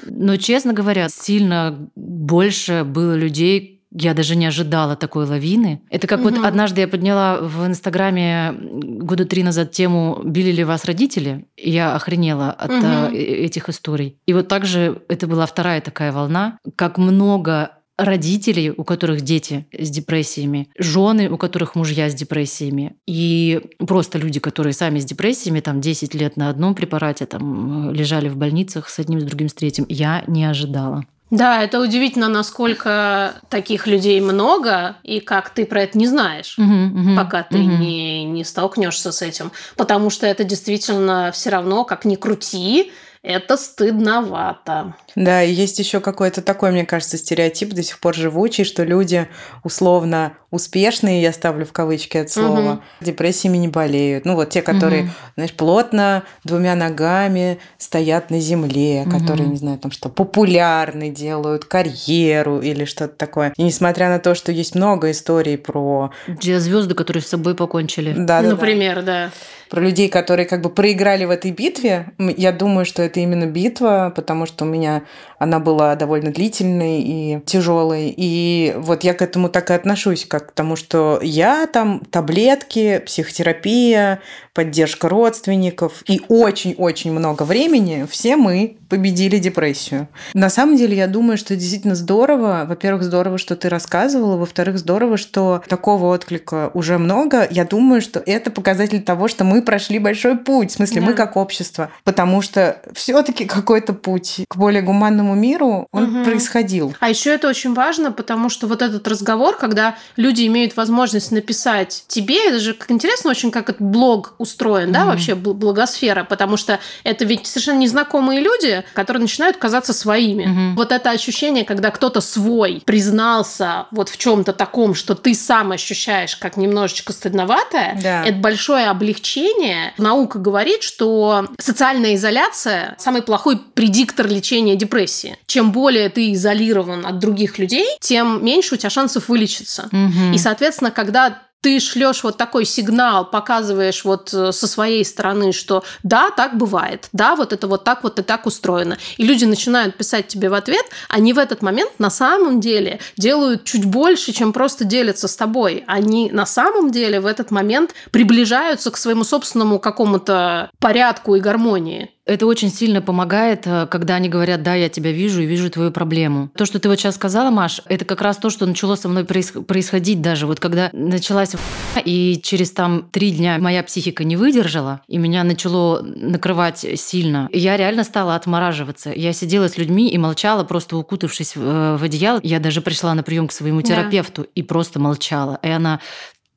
но, 0.05 0.37
честно 0.37 0.73
говоря, 0.73 1.09
сильно 1.09 1.89
больше 1.95 2.83
было 2.85 3.15
людей, 3.15 3.76
я 3.91 4.13
даже 4.13 4.35
не 4.35 4.45
ожидала 4.45 4.95
такой 4.95 5.25
лавины. 5.25 5.81
Это 5.89 6.07
как 6.07 6.19
угу. 6.19 6.29
вот 6.29 6.45
однажды 6.45 6.81
я 6.81 6.87
подняла 6.87 7.39
в 7.39 7.65
Инстаграме 7.65 8.53
года 8.53 9.25
три 9.25 9.43
назад 9.43 9.71
тему 9.71 10.21
«Били 10.23 10.51
ли 10.51 10.63
вас 10.63 10.85
родители?» 10.85 11.47
и 11.55 11.71
Я 11.71 11.95
охренела 11.95 12.51
от 12.51 12.71
угу. 12.71 13.15
этих 13.15 13.69
историй. 13.69 14.17
И 14.25 14.33
вот 14.33 14.47
также 14.47 15.01
это 15.07 15.27
была 15.27 15.45
вторая 15.45 15.81
такая 15.81 16.11
волна. 16.11 16.59
Как 16.75 16.97
много 16.97 17.71
родителей, 17.97 18.71
у 18.71 18.83
которых 18.83 19.21
дети 19.21 19.65
с 19.77 19.89
депрессиями, 19.89 20.69
жены, 20.77 21.29
у 21.29 21.37
которых 21.37 21.75
мужья 21.75 22.09
с 22.09 22.13
депрессиями, 22.13 22.95
и 23.07 23.59
просто 23.79 24.19
люди, 24.19 24.39
которые 24.39 24.73
сами 24.73 24.99
с 24.99 25.05
депрессиями, 25.05 25.61
там 25.61 25.81
10 25.81 26.13
лет 26.13 26.37
на 26.37 26.49
одном 26.49 26.75
препарате, 26.75 27.25
там 27.25 27.91
лежали 27.91 28.29
в 28.29 28.37
больницах 28.37 28.89
с 28.89 28.99
одним, 28.99 29.19
с 29.19 29.23
другим, 29.23 29.49
с 29.49 29.53
третьим. 29.53 29.85
Я 29.89 30.23
не 30.27 30.45
ожидала. 30.45 31.05
Да, 31.29 31.61
это 31.61 31.81
удивительно, 31.81 32.29
насколько 32.29 33.35
таких 33.49 33.85
людей 33.85 34.21
много, 34.21 34.95
и 35.03 35.19
как 35.19 35.49
ты 35.49 35.65
про 35.65 35.83
это 35.83 35.97
не 35.97 36.07
знаешь, 36.07 36.57
угу, 36.57 36.99
угу, 36.99 37.15
пока 37.17 37.43
ты 37.43 37.57
угу. 37.57 37.67
не, 37.67 38.23
не 38.23 38.45
столкнешься 38.45 39.11
с 39.11 39.21
этим. 39.21 39.51
Потому 39.75 40.09
что 40.09 40.25
это 40.25 40.45
действительно 40.45 41.31
все 41.33 41.49
равно, 41.49 41.83
как 41.83 42.05
ни 42.05 42.15
крути, 42.15 42.91
это 43.27 43.57
стыдновато. 43.57 44.95
Да, 45.15 45.43
и 45.43 45.51
есть 45.51 45.79
еще 45.79 45.99
какой-то 45.99 46.41
такой, 46.41 46.71
мне 46.71 46.85
кажется, 46.85 47.17
стереотип 47.17 47.73
до 47.73 47.83
сих 47.83 47.99
пор 47.99 48.15
живучий, 48.15 48.63
что 48.63 48.83
люди 48.83 49.27
условно 49.63 50.37
успешные, 50.49 51.21
я 51.21 51.33
ставлю 51.33 51.65
в 51.65 51.73
кавычки 51.73 52.15
от 52.17 52.31
слова, 52.31 52.73
угу. 52.73 52.81
депрессиями 53.01 53.57
не 53.57 53.67
болеют. 53.67 54.23
Ну 54.23 54.35
вот 54.35 54.49
те, 54.49 54.61
которые, 54.61 55.03
угу. 55.03 55.11
знаешь, 55.35 55.51
плотно 55.51 56.23
двумя 56.45 56.75
ногами 56.75 57.59
стоят 57.77 58.29
на 58.29 58.39
земле, 58.39 59.01
угу. 59.01 59.19
которые, 59.19 59.49
не 59.49 59.57
знаю, 59.57 59.77
там 59.77 59.91
что, 59.91 60.07
популярны, 60.07 61.09
делают 61.09 61.65
карьеру 61.65 62.61
или 62.61 62.85
что-то 62.85 63.15
такое. 63.15 63.53
И 63.57 63.63
несмотря 63.63 64.07
на 64.07 64.19
то, 64.19 64.35
что 64.35 64.53
есть 64.53 64.73
много 64.73 65.11
историй 65.11 65.57
про... 65.57 66.11
Звезды, 66.39 66.95
которые 66.95 67.21
с 67.21 67.27
собой 67.27 67.55
покончили. 67.55 68.13
Да, 68.13 68.41
да, 68.41 68.51
Например, 68.51 69.01
да. 69.01 69.03
да 69.03 69.31
про 69.69 69.81
людей, 69.81 70.09
которые 70.09 70.45
как 70.45 70.61
бы 70.61 70.69
проиграли 70.69 71.25
в 71.25 71.29
этой 71.29 71.51
битве. 71.51 72.07
Я 72.17 72.51
думаю, 72.51 72.85
что 72.85 73.01
это 73.01 73.16
именно 73.21 73.45
битва, 73.45 74.11
потому 74.15 74.45
что 74.45 74.65
у 74.65 74.67
меня 74.67 75.03
она 75.39 75.59
была 75.59 75.95
довольно 75.95 76.31
длительной 76.31 77.01
и 77.01 77.39
тяжелой. 77.45 78.13
И 78.15 78.73
вот 78.77 79.03
я 79.03 79.13
к 79.13 79.21
этому 79.21 79.49
так 79.49 79.69
и 79.69 79.73
отношусь, 79.73 80.25
как 80.25 80.49
к 80.49 80.51
тому, 80.51 80.75
что 80.75 81.19
я 81.21 81.67
там 81.67 82.01
таблетки, 82.11 83.01
психотерапия, 83.05 84.21
поддержка 84.57 85.07
родственников 85.07 86.03
и 86.07 86.19
очень-очень 86.29 87.11
много 87.11 87.43
времени 87.43 88.07
все 88.09 88.35
мы 88.35 88.77
победили 88.89 89.37
депрессию. 89.37 90.07
На 90.33 90.49
самом 90.49 90.77
деле, 90.77 90.97
я 90.97 91.05
думаю, 91.05 91.37
что 91.37 91.55
действительно 91.55 91.93
здорово. 91.93 92.65
Во-первых, 92.67 93.03
здорово, 93.03 93.37
что 93.37 93.55
ты 93.55 93.69
рассказывала. 93.69 94.37
Во-вторых, 94.37 94.79
здорово, 94.79 95.17
что 95.17 95.61
такого 95.67 96.07
отклика 96.07 96.71
уже 96.73 96.97
много. 96.97 97.47
Я 97.51 97.65
думаю, 97.65 98.01
что 98.01 98.21
это 98.25 98.49
показатель 98.49 99.03
того, 99.03 99.27
что 99.27 99.43
мы 99.43 99.61
прошли 99.61 99.99
большой 99.99 100.37
путь. 100.37 100.71
В 100.71 100.75
смысле, 100.75 101.01
да. 101.01 101.07
мы 101.07 101.13
как 101.13 101.37
общество. 101.37 101.91
Потому 102.03 102.41
что 102.41 102.81
все-таки 102.93 103.45
какой-то 103.45 103.93
путь 103.93 104.41
к 104.47 104.55
более 104.55 104.81
гуманному 104.81 105.26
миру, 105.35 105.87
он 105.91 106.03
угу. 106.03 106.25
происходил. 106.25 106.95
А 106.99 107.09
еще 107.09 107.33
это 107.33 107.47
очень 107.47 107.73
важно, 107.73 108.11
потому 108.11 108.49
что 108.49 108.67
вот 108.67 108.81
этот 108.81 109.07
разговор, 109.07 109.57
когда 109.57 109.95
люди 110.15 110.45
имеют 110.47 110.75
возможность 110.77 111.31
написать 111.31 112.05
тебе, 112.07 112.47
это 112.49 112.59
же 112.59 112.73
как 112.73 112.91
интересно 112.91 113.31
очень, 113.31 113.51
как 113.51 113.69
этот 113.69 113.81
блог 113.81 114.35
устроен, 114.37 114.89
mm 114.89 114.97
да, 114.97 115.05
вообще 115.05 115.35
благосфера, 115.35 116.23
потому 116.23 116.57
что 116.57 116.79
это 117.03 117.23
ведь 117.23 117.45
совершенно 117.45 117.79
незнакомые 117.79 118.41
люди, 118.41 118.83
которые 118.93 119.21
начинают 119.21 119.57
казаться 119.57 119.93
своими. 119.93 120.43
mm 120.43 120.75
Вот 120.75 120.91
это 120.91 121.11
ощущение, 121.11 121.65
когда 121.65 121.91
кто-то 121.91 122.21
свой 122.21 122.81
признался 122.85 123.87
вот 123.91 124.09
в 124.09 124.17
чем-то 124.17 124.53
таком, 124.53 124.95
что 124.95 125.13
ты 125.15 125.33
сам 125.33 125.71
ощущаешь 125.71 126.35
как 126.35 126.57
немножечко 126.57 127.13
стыдноватое, 127.13 127.99
да. 128.01 128.25
это 128.25 128.37
большое 128.37 128.87
облегчение. 128.87 129.93
Наука 129.97 130.39
говорит, 130.39 130.83
что 130.83 131.47
социальная 131.59 132.15
изоляция 132.15 132.95
самый 132.97 133.21
плохой 133.21 133.57
предиктор 133.57 134.27
лечения 134.27 134.75
депрессии. 134.75 135.16
Чем 135.45 135.71
более 135.71 136.09
ты 136.09 136.33
изолирован 136.33 137.05
от 137.05 137.19
других 137.19 137.59
людей, 137.59 137.87
тем 137.99 138.43
меньше 138.43 138.75
у 138.75 138.77
тебя 138.77 138.89
шансов 138.89 139.29
вылечиться. 139.29 139.89
mm 139.91 140.33
И, 140.33 140.37
соответственно, 140.37 140.91
когда 140.91 141.41
ты 141.61 141.79
шлешь 141.79 142.23
вот 142.23 142.37
такой 142.37 142.65
сигнал, 142.65 143.29
показываешь 143.29 144.05
вот 144.05 144.33
э, 144.33 144.51
со 144.51 144.67
своей 144.67 145.03
стороны, 145.03 145.51
что 145.51 145.83
да, 146.03 146.29
так 146.29 146.55
бывает, 146.55 147.09
да, 147.13 147.35
вот 147.35 147.51
это 147.51 147.67
вот 147.67 147.83
так 147.83 148.03
вот 148.03 148.19
и 148.19 148.21
так 148.21 148.45
устроено. 148.45 148.97
И 149.17 149.25
люди 149.25 149.45
начинают 149.45 149.97
писать 149.97 150.27
тебе 150.27 150.49
в 150.49 150.53
ответ, 150.53 150.85
они 151.09 151.33
в 151.33 151.39
этот 151.39 151.61
момент 151.61 151.91
на 151.99 152.09
самом 152.09 152.59
деле 152.59 152.99
делают 153.17 153.63
чуть 153.63 153.85
больше, 153.85 154.33
чем 154.33 154.53
просто 154.53 154.85
делятся 154.85 155.27
с 155.27 155.35
тобой. 155.35 155.83
Они 155.87 156.29
на 156.31 156.45
самом 156.45 156.91
деле 156.91 157.19
в 157.19 157.25
этот 157.25 157.49
момент 157.49 157.93
приближаются 158.11 158.91
к 158.91 158.97
своему 158.97 159.23
собственному 159.23 159.79
какому-то 159.79 160.69
порядку 160.79 161.35
и 161.35 161.39
гармонии. 161.39 162.11
Это 162.27 162.45
очень 162.45 162.69
сильно 162.69 163.01
помогает, 163.01 163.65
э, 163.65 163.87
когда 163.89 164.15
они 164.15 164.27
говорят, 164.27 164.61
да, 164.61 164.75
я 164.75 164.89
тебя 164.89 165.11
вижу 165.11 165.41
и 165.41 165.45
вижу 165.45 165.69
твою 165.69 165.91
проблему. 165.91 166.51
То, 166.55 166.65
что 166.65 166.77
ты 166.77 166.89
вот 166.89 166.99
сейчас 166.99 167.15
сказала, 167.15 167.49
Маш, 167.49 167.81
это 167.85 168.03
как 168.03 168.21
раз 168.21 168.37
то, 168.37 168.49
что 168.49 168.65
начало 168.65 168.95
со 168.95 169.07
мной 169.07 169.23
происходить 169.23 170.21
даже. 170.21 170.45
Вот 170.45 170.59
когда 170.59 170.89
началась 170.91 171.55
и 172.03 172.39
через 172.43 172.71
там 172.71 173.07
три 173.11 173.31
дня 173.31 173.57
моя 173.59 173.81
психика 173.81 174.25
не 174.25 174.35
выдержала, 174.35 175.01
и 175.07 175.17
меня 175.17 175.43
начало 175.45 176.01
накрывать 176.01 176.85
сильно, 176.95 177.47
я 177.53 177.77
реально 177.77 178.03
стала 178.03 178.35
отмораживаться. 178.35 179.11
Я 179.15 179.31
сидела 179.31 179.69
с 179.69 179.77
людьми 179.77 180.09
и 180.09 180.17
молчала, 180.17 180.65
просто 180.65 180.97
укутавшись 180.97 181.55
в, 181.55 181.61
э, 181.63 181.97
в 181.97 182.03
одеяло. 182.03 182.41
Я 182.43 182.59
даже 182.59 182.81
пришла 182.81 183.13
на 183.13 183.23
прием 183.23 183.47
к 183.47 183.53
своему 183.53 183.81
терапевту 183.81 184.41
да. 184.41 184.47
и 184.53 184.63
просто 184.63 184.99
молчала. 184.99 185.59
И 185.63 185.69
она 185.69 186.01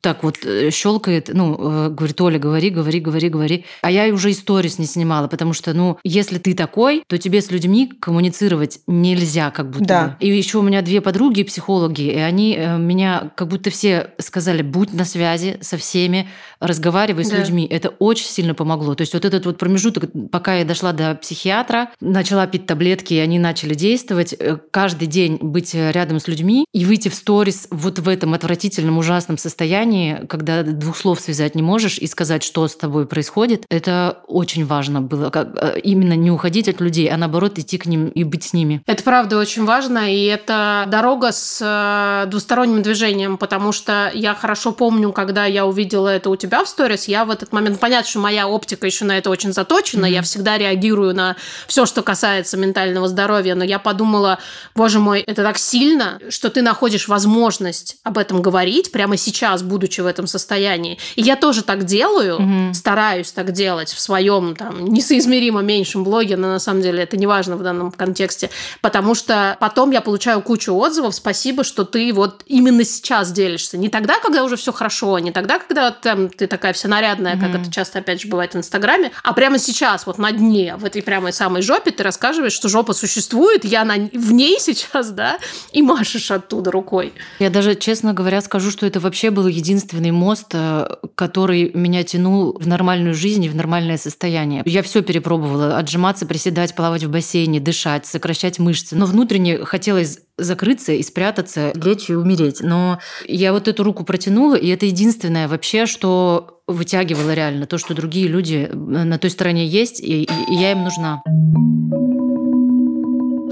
так 0.01 0.23
вот 0.23 0.39
э, 0.45 0.71
щелкает, 0.71 1.31
ну, 1.33 1.87
э, 1.87 1.89
говорит, 1.91 2.21
Оля, 2.21 2.39
говори, 2.39 2.71
говори, 2.71 3.01
говори, 3.01 3.29
говори. 3.29 3.65
А 3.83 3.91
я 3.91 4.13
уже 4.13 4.31
историс 4.31 4.79
не 4.79 4.87
снимала, 4.87 5.29
потому 5.29 5.53
что, 5.53 5.75
ну, 5.75 5.99
если 6.05 6.39
ты 6.39 6.55
такой, 6.55 7.05
то 7.07 7.19
тебе 7.19 7.43
с 7.43 7.51
людьми 7.51 7.93
коммуницировать 8.01 8.81
нельзя 8.87 9.51
как 9.51 9.71
будто 9.71 9.85
да. 9.85 10.05
бы. 10.09 10.27
И 10.27 10.29
еще 10.29 10.59
у 10.59 10.63
меня 10.63 10.81
две 10.83 11.01
подруги 11.01 11.43
психологи, 11.43 12.03
и 12.03 12.19
они 12.19 12.57
э, 12.57 12.79
меня 12.79 13.31
как 13.37 13.49
будто 13.49 13.71
все 13.71 14.11
сказали, 14.19 14.63
будь 14.63 14.93
на 14.93 15.05
связи 15.05 15.59
со 15.61 15.77
всеми, 15.77 16.29
разговаривай 16.61 17.25
с 17.25 17.31
да. 17.31 17.39
людьми. 17.39 17.67
Это 17.71 17.91
очень 17.91 18.27
сильно 18.27 18.55
помогло. 18.55 18.95
То 18.95 19.03
есть 19.03 19.13
вот 19.13 19.25
этот 19.25 19.45
вот 19.47 19.59
промежуток, 19.59 20.11
пока 20.31 20.57
я 20.57 20.65
дошла 20.65 20.93
до 20.93 21.15
психиатра, 21.15 21.91
начала 22.01 22.47
пить 22.47 22.67
таблетки, 22.67 23.15
и 23.15 23.19
они 23.19 23.39
начали 23.39 23.75
действовать, 23.75 24.35
каждый 24.71 25.07
день 25.07 25.39
быть 25.41 25.75
рядом 25.75 26.21
с 26.21 26.29
людьми 26.29 26.65
и 26.73 26.85
выйти 26.85 27.09
в 27.09 27.15
сторис 27.15 27.69
вот 27.71 27.99
в 27.99 28.09
этом 28.09 28.35
отвратительном, 28.35 28.99
ужасном 28.99 29.39
состоянии, 29.39 29.90
состоянии, 29.91 30.27
когда 30.27 30.63
двух 30.63 30.97
слов 30.97 31.21
связать 31.21 31.55
не 31.55 31.63
можешь 31.63 31.99
и 31.99 32.07
сказать, 32.07 32.43
что 32.43 32.67
с 32.67 32.77
тобой 32.77 33.07
происходит, 33.07 33.65
это 33.71 34.19
очень 34.27 34.67
важно 34.67 35.01
было. 35.01 35.31
Как, 35.31 35.49
э, 35.57 35.81
именно 35.83 36.15
не 36.15 36.31
уходить 36.31 36.69
от 36.69 36.81
людей, 36.81 37.09
а 37.09 37.17
наоборот 37.17 37.59
идти 37.59 37.79
к 37.79 37.87
ним 37.87 38.09
и 38.09 38.25
быть 38.25 38.45
с 38.45 38.53
ними. 38.53 38.83
Это 38.87 39.03
правда 39.03 39.39
очень 39.39 39.65
важно, 39.65 40.13
и 40.13 40.25
это 40.25 40.85
дорога 40.89 41.33
с 41.33 41.61
э, 41.61 42.31
двусторонним 42.31 42.83
движением, 42.83 43.37
потому 43.37 43.73
что 43.73 44.11
я 44.15 44.35
хорошо 44.35 44.73
помню, 44.73 45.13
когда 45.13 45.47
я 45.47 45.67
увидела 45.67 46.09
это 46.09 46.31
у 46.31 46.37
тебя 46.37 46.65
в 46.65 46.69
сторис, 46.69 47.09
я 47.09 47.25
в 47.25 47.31
этот 47.31 47.53
момент, 47.53 47.81
понятно, 47.81 48.09
что 48.09 48.21
моя 48.21 48.49
оптика 48.49 48.87
еще 48.87 49.05
на 49.05 49.19
это 49.19 49.31
очень 49.31 49.53
заточена, 49.53 50.07
mm-hmm. 50.07 50.13
я 50.13 50.23
всегда 50.23 50.59
реагирую 50.59 51.15
на 51.15 51.37
все, 51.67 51.87
что 51.87 52.03
касается 52.03 52.57
ментального 52.57 53.09
здоровья, 53.09 53.55
но 53.55 53.65
я 53.65 53.79
подумала, 53.79 54.39
боже 54.75 54.99
мой, 54.99 55.21
это 55.21 55.43
так 55.43 55.59
сильно, 55.59 56.21
что 56.29 56.51
ты 56.51 56.63
находишь 56.63 57.09
возможность 57.09 57.97
об 58.05 58.19
этом 58.19 58.43
говорить 58.43 58.93
прямо 58.93 59.17
сейчас, 59.17 59.63
будучи 59.63 59.80
будучи 59.81 60.03
в 60.03 60.07
этом 60.07 60.27
состоянии. 60.27 60.99
И 61.17 61.23
я 61.23 61.37
тоже 61.37 61.63
так 61.63 61.85
делаю, 61.85 62.37
угу. 62.37 62.75
стараюсь 62.75 63.33
так 63.33 63.53
делать 63.53 63.89
в 63.89 63.99
своем 63.99 64.55
там 64.55 64.85
несоизмеримо 64.85 65.63
меньшем 65.63 66.05
блоге, 66.05 66.37
но 66.37 66.49
на 66.49 66.59
самом 66.59 66.83
деле 66.83 67.03
это 67.03 67.17
не 67.17 67.27
важно 67.27 67.57
в 67.57 67.63
данном 67.63 67.91
контексте, 67.91 68.51
потому 68.83 69.15
что 69.15 69.57
потом 69.59 69.91
я 69.91 70.03
получаю 70.03 70.43
кучу 70.43 70.75
отзывов, 70.75 71.15
спасибо, 71.15 71.65
что 71.65 71.85
ты 71.85 72.13
вот 72.13 72.43
именно 72.47 72.85
сейчас 72.85 73.33
делишься. 73.33 73.79
Не 73.79 73.89
тогда, 73.89 74.19
когда 74.21 74.45
уже 74.45 74.57
все 74.57 74.71
хорошо, 74.71 75.19
не 75.19 75.33
тогда, 75.33 75.59
когда 75.59 75.91
там 75.91 76.29
ты 76.29 76.47
такая 76.47 76.75
вся 76.75 76.89
нарядная, 76.89 77.37
угу. 77.37 77.47
как 77.47 77.63
это 77.63 77.73
часто 77.73 78.01
опять 78.01 78.21
же 78.21 78.29
бывает 78.29 78.53
в 78.53 78.59
Инстаграме, 78.59 79.13
а 79.23 79.33
прямо 79.33 79.59
сейчас, 79.59 80.05
вот 80.05 80.19
на 80.19 80.31
дне, 80.31 80.77
в 80.77 80.85
этой 80.85 81.03
прямой 81.03 81.33
самой 81.33 81.63
жопе 81.63 81.91
ты 81.91 82.03
рассказываешь, 82.03 82.53
что 82.53 82.69
жопа 82.69 82.93
существует, 82.93 83.65
я 83.65 83.85
на... 83.85 83.95
в 83.95 84.33
ней 84.33 84.61
сейчас, 84.61 85.11
да, 85.11 85.39
и 85.73 85.81
машешь 85.81 86.31
оттуда 86.31 86.71
рукой. 86.71 87.15
Я 87.39 87.49
даже, 87.49 87.75
честно 87.75 88.13
говоря, 88.13 88.43
скажу, 88.43 88.71
что 88.71 88.85
это 88.85 89.01
вообще 89.01 89.31
было 89.31 89.47
единственное 89.47 89.70
единственный 89.71 90.11
мост, 90.11 90.49
э, 90.53 90.87
который 91.15 91.71
меня 91.75 92.03
тянул 92.03 92.59
в 92.59 92.67
нормальную 92.67 93.15
жизнь 93.15 93.45
и 93.45 93.49
в 93.49 93.55
нормальное 93.55 93.97
состояние. 93.97 94.63
Я 94.67 94.83
все 94.83 95.03
перепробовала. 95.03 95.79
Отжиматься, 95.79 96.27
приседать, 96.27 96.75
плавать 96.75 97.05
в 97.05 97.11
бассейне, 97.11 97.61
дышать, 97.61 98.05
сокращать 98.05 98.59
мышцы. 98.59 98.97
Но 98.97 99.07
внутренне 99.07 99.65
хотелось 99.65 100.21
закрыться 100.37 100.93
и 100.93 101.03
спрятаться, 101.03 101.73
лечь 101.75 102.11
и 102.11 102.15
умереть. 102.15 102.61
Но 102.61 102.99
я 103.29 103.53
вот 103.53 103.69
эту 103.69 103.85
руку 103.85 104.05
протянула, 104.05 104.57
и 104.57 104.69
это 104.69 104.87
единственное 104.87 105.47
вообще, 105.47 105.87
что 105.87 106.63
вытягивало 106.67 107.33
реально 107.33 107.67
то, 107.67 107.79
что 107.79 107.95
другие 107.95 108.27
люди 108.27 108.69
э, 108.69 108.75
на 108.75 109.19
той 109.19 109.31
стороне 109.31 109.67
есть, 109.67 110.01
и, 110.01 110.25
и 110.25 110.55
я 110.55 110.73
им 110.73 110.83
нужна 110.83 111.23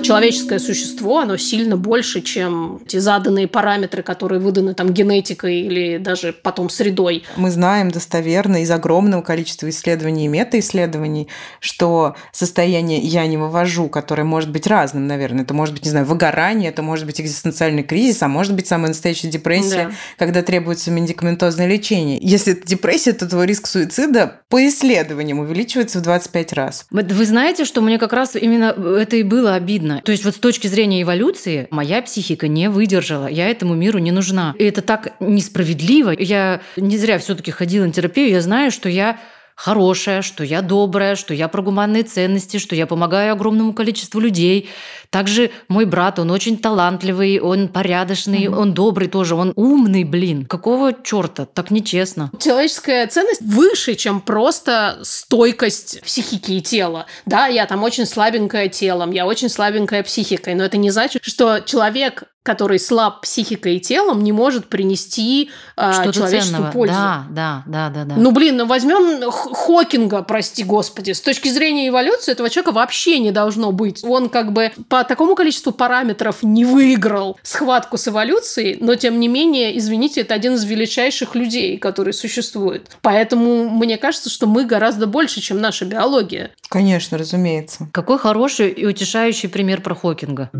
человеческое 0.02 0.59
существо, 0.59 1.21
оно 1.21 1.37
сильно 1.37 1.76
больше, 1.76 2.21
чем 2.21 2.81
те 2.87 3.00
заданные 3.00 3.49
параметры, 3.49 4.02
которые 4.02 4.40
выданы 4.40 4.75
там 4.75 4.93
генетикой 4.93 5.61
или 5.61 5.99
даже 5.99 6.33
потом 6.33 6.71
средой. 6.71 7.25
Мы 7.37 7.50
знаем 7.50 7.90
достоверно 7.90 8.62
из 8.62 8.71
огромного 8.71 9.23
количества 9.23 9.69
исследований 9.69 10.26
и 10.26 10.28
мета-исследований, 10.28 11.28
что 11.61 12.17
состояние 12.33 13.00
«я 13.00 13.26
не 13.26 13.37
вывожу», 13.37 13.88
которое 13.88 14.25
может 14.25 14.50
быть 14.50 14.67
разным, 14.67 15.07
наверное, 15.07 15.45
это 15.45 15.55
может 15.55 15.75
быть, 15.75 15.85
не 15.85 15.90
знаю, 15.90 16.07
выгорание, 16.07 16.71
это 16.71 16.83
может 16.83 17.07
быть 17.07 17.21
экзистенциальный 17.21 17.83
кризис, 17.83 18.23
а 18.23 18.28
может 18.28 18.55
быть 18.55 18.67
самая 18.67 18.88
настоящая 18.88 19.28
депрессия, 19.28 19.88
да. 19.88 19.95
когда 20.17 20.43
требуется 20.43 20.90
медикаментозное 20.90 21.67
лечение. 21.67 22.19
Если 22.21 22.52
это 22.52 22.67
депрессия, 22.67 23.12
то 23.12 23.28
твой 23.28 23.47
риск 23.47 23.67
суицида 23.67 24.40
по 24.49 24.67
исследованиям 24.67 25.40
увеличивается 25.40 25.99
в 25.99 26.02
25 26.02 26.52
раз. 26.52 26.87
Вы 26.90 27.25
знаете, 27.25 27.64
что 27.64 27.81
мне 27.81 27.99
как 27.99 28.12
раз 28.12 28.37
именно 28.37 28.75
это 28.99 29.17
и 29.17 29.23
было 29.23 29.55
обидно 29.55 29.88
видно. 29.88 30.02
То 30.04 30.12
есть 30.12 30.25
вот 30.25 30.35
с 30.35 30.38
точки 30.38 30.66
зрения 30.66 31.02
эволюции 31.02 31.68
моя 31.71 32.02
психика 32.02 32.49
не 32.49 32.71
выдержала. 32.71 33.26
Я 33.26 33.49
этому 33.49 33.75
миру 33.75 33.99
не 33.99 34.12
нужна. 34.12 34.54
И 34.59 34.64
это 34.64 34.83
так 34.83 35.14
несправедливо. 35.21 36.11
Я 36.11 36.61
не 36.76 36.97
зря 36.99 37.18
все-таки 37.18 37.50
ходила 37.50 37.85
на 37.85 37.92
терапию. 37.92 38.30
Я 38.30 38.40
знаю, 38.40 38.71
что 38.71 38.88
я 38.88 39.18
хорошая, 39.59 40.23
что 40.23 40.45
я 40.45 40.62
добрая, 40.62 41.17
что 41.17 41.35
я 41.35 41.49
про 41.49 41.62
гуманные 41.62 42.05
ценности, 42.05 42.59
что 42.59 42.77
я 42.77 42.87
помогаю 42.87 43.33
огромному 43.33 43.73
количеству 43.73 44.21
людей. 44.21 44.71
Также 45.11 45.50
мой 45.67 45.85
брат, 45.85 46.21
он 46.21 46.31
очень 46.31 46.57
талантливый, 46.57 47.41
он 47.41 47.67
порядочный, 47.67 48.45
mm-hmm. 48.45 48.57
он 48.57 48.73
добрый 48.73 49.09
тоже, 49.09 49.35
он 49.35 49.53
умный, 49.57 50.05
блин. 50.05 50.47
Какого 50.47 50.93
черта? 51.03 51.45
Так 51.45 51.73
нечестно. 51.73 52.31
Человеческая 52.38 53.05
ценность 53.09 53.43
выше, 53.43 53.97
чем 53.97 54.21
просто 54.21 55.00
стойкость 55.03 56.03
психики 56.03 56.53
и 56.53 56.61
тела. 56.61 57.07
Да, 57.27 57.49
я 57.49 57.67
там 57.67 57.83
очень 57.83 58.07
слабенькая 58.07 58.69
телом, 58.69 59.11
я 59.11 59.27
очень 59.27 59.49
слабенькая 59.49 60.05
психикой, 60.05 60.55
но 60.55 60.62
это 60.62 60.77
не 60.77 60.91
значит, 60.91 61.25
что 61.25 61.59
человек 61.61 62.25
который 62.49 62.78
слаб 62.78 63.21
психикой 63.21 63.76
и 63.76 63.81
телом, 63.81 64.25
не 64.25 64.33
может 64.33 64.71
принести 64.71 65.50
э, 65.76 65.93
человечеству 66.14 66.55
ценного. 66.55 66.73
пользу. 66.73 66.95
Да, 66.95 67.26
да, 67.28 67.62
да, 67.67 67.90
да, 67.90 68.05
да. 68.07 68.14
Ну, 68.17 68.31
блин, 68.31 68.57
ну 68.57 68.64
возьмем 68.64 69.31
Хокинга, 69.31 70.23
прости 70.23 70.64
господи. 70.64 71.11
С 71.11 71.21
точки 71.21 71.49
зрения 71.50 71.88
эволюции 71.88 72.33
этого 72.33 72.49
человека 72.49 72.73
вообще 72.73 73.19
не 73.19 73.33
должно 73.33 73.71
быть. 73.71 74.02
Он 74.02 74.31
как 74.31 74.55
бы 74.55 74.73
по 74.88 75.05
такому 75.05 75.35
количеству 75.35 75.73
параметров 75.73 76.43
не 76.43 76.64
выиграл 76.64 77.38
схватку 77.43 77.99
с 77.99 78.09
эволюцией, 78.09 78.78
но 78.81 78.95
тем 78.95 79.21
не 79.21 79.28
менее, 79.28 79.76
извините, 79.76 80.23
это 80.23 80.33
один 80.33 80.55
из 80.55 80.64
величайших 80.64 81.35
людей, 81.35 81.76
который 81.76 82.14
существует. 82.14 82.90
Поэтому 83.02 83.69
мне 83.69 83.99
кажется, 83.99 84.31
что 84.31 84.47
мы 84.47 84.64
гораздо 84.64 85.07
больше, 85.07 85.43
чем 85.43 85.61
наша 85.61 85.85
биология. 85.85 86.52
Конечно, 86.71 87.19
разумеется. 87.19 87.90
Какой 87.93 88.19
хороший 88.19 88.71
и 88.71 88.87
утешающий 88.87 89.50
пример 89.50 89.83
про 89.83 89.95
Хокинга. 89.95 90.50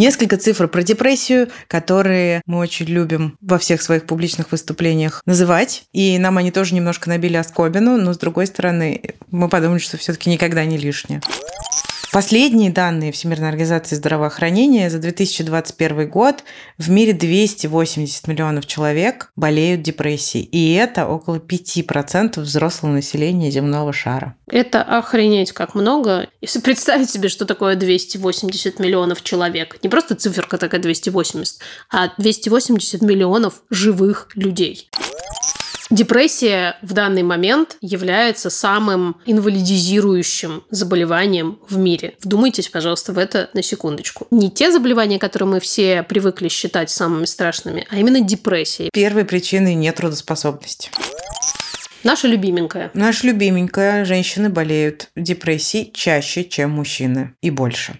Несколько 0.00 0.38
цифр 0.38 0.66
про 0.66 0.82
депрессию, 0.82 1.50
которые 1.68 2.40
мы 2.46 2.56
очень 2.56 2.86
любим 2.86 3.36
во 3.42 3.58
всех 3.58 3.82
своих 3.82 4.06
публичных 4.06 4.50
выступлениях 4.50 5.20
называть. 5.26 5.82
И 5.92 6.16
нам 6.16 6.38
они 6.38 6.50
тоже 6.50 6.74
немножко 6.74 7.10
набили 7.10 7.36
оскобину, 7.36 7.98
но 7.98 8.14
с 8.14 8.16
другой 8.16 8.46
стороны, 8.46 9.02
мы 9.30 9.50
подумали, 9.50 9.78
что 9.78 9.98
все-таки 9.98 10.30
никогда 10.30 10.64
не 10.64 10.78
лишнее. 10.78 11.20
Последние 12.12 12.72
данные 12.72 13.12
Всемирной 13.12 13.50
организации 13.50 13.94
здравоохранения 13.94 14.90
за 14.90 14.98
2021 14.98 16.10
год 16.10 16.42
в 16.76 16.90
мире 16.90 17.12
280 17.12 18.26
миллионов 18.26 18.66
человек 18.66 19.30
болеют 19.36 19.82
депрессией. 19.82 20.44
И 20.44 20.74
это 20.74 21.06
около 21.06 21.36
5% 21.36 22.40
взрослого 22.40 22.90
населения 22.90 23.52
земного 23.52 23.92
шара. 23.92 24.34
Это 24.48 24.82
охренеть 24.82 25.52
как 25.52 25.76
много. 25.76 26.28
Если 26.40 26.58
представить 26.62 27.10
себе, 27.10 27.28
что 27.28 27.44
такое 27.44 27.76
280 27.76 28.80
миллионов 28.80 29.22
человек. 29.22 29.78
Не 29.84 29.88
просто 29.88 30.16
циферка 30.16 30.58
такая 30.58 30.80
280, 30.80 31.60
а 31.92 32.12
280 32.18 33.02
миллионов 33.02 33.62
живых 33.70 34.30
людей. 34.34 34.90
Депрессия 35.90 36.76
в 36.82 36.92
данный 36.92 37.24
момент 37.24 37.76
является 37.80 38.48
самым 38.48 39.16
инвалидизирующим 39.26 40.62
заболеванием 40.70 41.58
в 41.68 41.78
мире. 41.78 42.14
Вдумайтесь, 42.22 42.68
пожалуйста, 42.68 43.12
в 43.12 43.18
это 43.18 43.50
на 43.54 43.62
секундочку. 43.62 44.28
Не 44.30 44.50
те 44.50 44.70
заболевания, 44.70 45.18
которые 45.18 45.48
мы 45.48 45.60
все 45.60 46.04
привыкли 46.04 46.48
считать 46.48 46.90
самыми 46.90 47.24
страшными, 47.24 47.88
а 47.90 47.96
именно 47.96 48.20
депрессия. 48.20 48.88
Первой 48.92 49.24
причиной 49.24 49.74
нетрудоспособности. 49.74 50.90
Наша 52.04 52.28
любименькая. 52.28 52.92
Наша 52.94 53.26
любименькая. 53.26 54.04
Женщины 54.04 54.48
болеют 54.48 55.08
депрессией 55.16 55.90
чаще, 55.92 56.44
чем 56.44 56.70
мужчины. 56.70 57.34
И 57.42 57.50
больше 57.50 57.98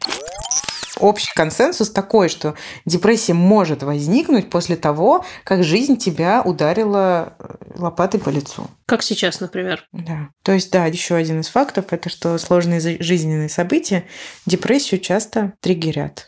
общий 1.00 1.32
консенсус 1.34 1.90
такой, 1.90 2.28
что 2.28 2.54
депрессия 2.84 3.34
может 3.34 3.82
возникнуть 3.82 4.50
после 4.50 4.76
того, 4.76 5.24
как 5.44 5.64
жизнь 5.64 5.96
тебя 5.96 6.42
ударила 6.42 7.34
э, 7.38 7.54
лопатой 7.76 8.20
по 8.20 8.28
лицу. 8.28 8.68
Как 8.86 9.02
сейчас, 9.02 9.40
например. 9.40 9.86
Да. 9.92 10.28
То 10.42 10.52
есть, 10.52 10.70
да, 10.72 10.86
еще 10.86 11.14
один 11.14 11.40
из 11.40 11.48
фактов– 11.48 11.86
это 11.90 12.08
что 12.08 12.38
сложные 12.38 12.80
жизненные 13.00 13.48
события 13.48 14.04
депрессию 14.46 15.00
часто 15.00 15.54
триггерят. 15.60 16.26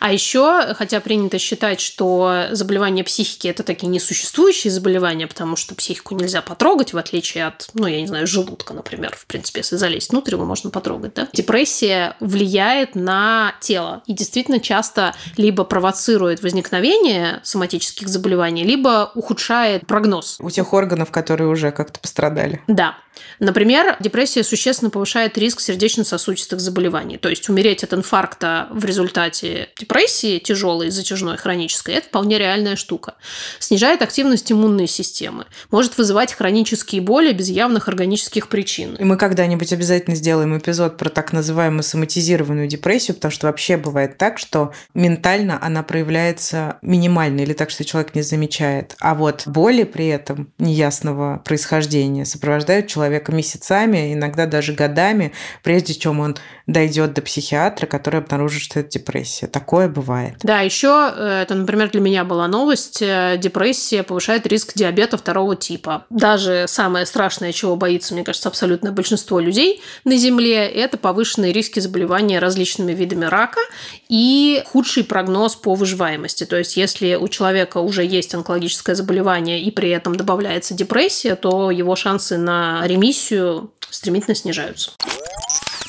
А 0.00 0.12
еще, 0.12 0.74
хотя 0.74 1.00
принято 1.00 1.38
считать, 1.38 1.80
что 1.80 2.46
заболевания 2.50 3.04
психики 3.04 3.48
это 3.48 3.62
такие 3.62 3.88
несуществующие 3.88 4.70
заболевания, 4.70 5.26
потому 5.26 5.56
что 5.56 5.74
психику 5.74 6.14
нельзя 6.14 6.42
потрогать, 6.42 6.92
в 6.92 6.98
отличие 6.98 7.46
от, 7.46 7.68
ну, 7.74 7.86
я 7.86 8.00
не 8.00 8.06
знаю, 8.06 8.26
желудка, 8.26 8.74
например. 8.74 9.16
В 9.16 9.26
принципе, 9.26 9.60
если 9.60 9.76
залезть 9.76 10.10
внутрь, 10.10 10.34
его 10.34 10.44
можно 10.44 10.70
потрогать, 10.70 11.14
да? 11.14 11.28
Депрессия 11.32 12.16
влияет 12.20 12.94
на 12.94 13.54
тело 13.60 14.02
и 14.06 14.12
действительно 14.12 14.60
часто 14.60 15.14
либо 15.36 15.64
провоцирует 15.64 16.42
возникновение 16.42 17.40
соматических 17.42 18.08
заболеваний, 18.08 18.64
либо 18.64 19.10
ухудшает 19.14 19.86
прогноз. 19.86 20.38
У 20.40 20.50
тех 20.50 20.72
органов, 20.72 21.10
которые 21.10 21.48
уже 21.48 21.70
как-то 21.70 22.00
пострадали. 22.00 22.62
Да. 22.66 22.96
Например, 23.38 23.96
депрессия 24.00 24.42
существенно 24.42 24.90
повышает 24.90 25.38
риск 25.38 25.60
сердечно-сосудистых 25.60 26.60
заболеваний. 26.60 27.18
То 27.18 27.28
есть 27.28 27.48
умереть 27.48 27.84
от 27.84 27.94
инфаркта 27.94 28.68
в 28.70 28.84
результате 28.84 29.70
депрессии 29.78 30.38
тяжелой, 30.38 30.90
затяжной, 30.90 31.36
хронической– 31.36 31.94
это 31.96 32.08
вполне 32.08 32.38
реальная 32.38 32.76
штука. 32.76 33.14
Снижает 33.58 34.02
активность 34.02 34.50
иммунной 34.50 34.86
системы. 34.86 35.46
Может 35.70 35.98
вызывать 35.98 36.34
хронические 36.34 37.00
боли 37.00 37.32
без 37.32 37.48
явных 37.48 37.88
органических 37.88 38.48
причин. 38.48 38.94
И 38.96 39.04
мы 39.04 39.16
когда-нибудь 39.16 39.72
обязательно 39.72 40.16
сделаем 40.16 40.56
эпизод 40.56 40.96
про 40.96 41.08
так 41.08 41.32
называемую 41.32 41.82
соматизированную 41.82 42.68
депрессию, 42.68 43.14
потому 43.16 43.32
что 43.32 43.46
вообще 43.46 43.76
бывает 43.76 44.18
так, 44.18 44.38
что 44.38 44.72
ментально 44.94 45.58
она 45.62 45.82
проявляется 45.82 46.78
минимально 46.82 47.40
или 47.40 47.52
так, 47.52 47.70
что 47.70 47.84
человек 47.84 48.14
не 48.14 48.22
замечает. 48.22 48.94
А 49.00 49.14
вот 49.14 49.42
боли 49.46 49.84
при 49.84 50.08
этом 50.08 50.52
неясного 50.58 51.42
происхождения 51.44 52.24
сопровождают 52.24 52.86
человека 52.86 53.07
человека 53.08 53.32
месяцами, 53.32 54.12
иногда 54.12 54.46
даже 54.46 54.74
годами, 54.74 55.32
прежде 55.62 55.94
чем 55.94 56.20
он 56.20 56.36
дойдет 56.66 57.14
до 57.14 57.22
психиатра, 57.22 57.86
который 57.86 58.20
обнаружит, 58.20 58.62
что 58.62 58.80
это 58.80 58.90
депрессия. 58.90 59.46
Такое 59.46 59.88
бывает. 59.88 60.34
Да, 60.42 60.60
еще 60.60 61.10
э, 61.16 61.42
это, 61.42 61.54
например, 61.54 61.90
для 61.90 62.02
меня 62.02 62.24
была 62.24 62.46
новость. 62.46 63.00
Э, 63.00 63.38
депрессия 63.38 64.02
повышает 64.02 64.46
риск 64.46 64.72
диабета 64.74 65.16
второго 65.16 65.56
типа. 65.56 66.04
Даже 66.10 66.66
самое 66.68 67.06
страшное, 67.06 67.52
чего 67.52 67.76
боится, 67.76 68.12
мне 68.12 68.22
кажется, 68.22 68.50
абсолютное 68.50 68.92
большинство 68.92 69.40
людей 69.40 69.80
на 70.04 70.18
Земле, 70.18 70.68
это 70.68 70.98
повышенные 70.98 71.52
риски 71.52 71.80
заболевания 71.80 72.38
различными 72.38 72.92
видами 72.92 73.24
рака 73.24 73.60
и 74.10 74.62
худший 74.66 75.04
прогноз 75.04 75.56
по 75.56 75.74
выживаемости. 75.74 76.44
То 76.44 76.58
есть, 76.58 76.76
если 76.76 77.14
у 77.14 77.28
человека 77.28 77.78
уже 77.78 78.04
есть 78.04 78.34
онкологическое 78.34 78.94
заболевание 78.94 79.62
и 79.62 79.70
при 79.70 79.88
этом 79.88 80.14
добавляется 80.14 80.74
депрессия, 80.74 81.34
то 81.34 81.70
его 81.70 81.96
шансы 81.96 82.36
на 82.36 82.86
ремиссию 82.98 83.70
стремительно 83.90 84.34
снижаются. 84.34 84.90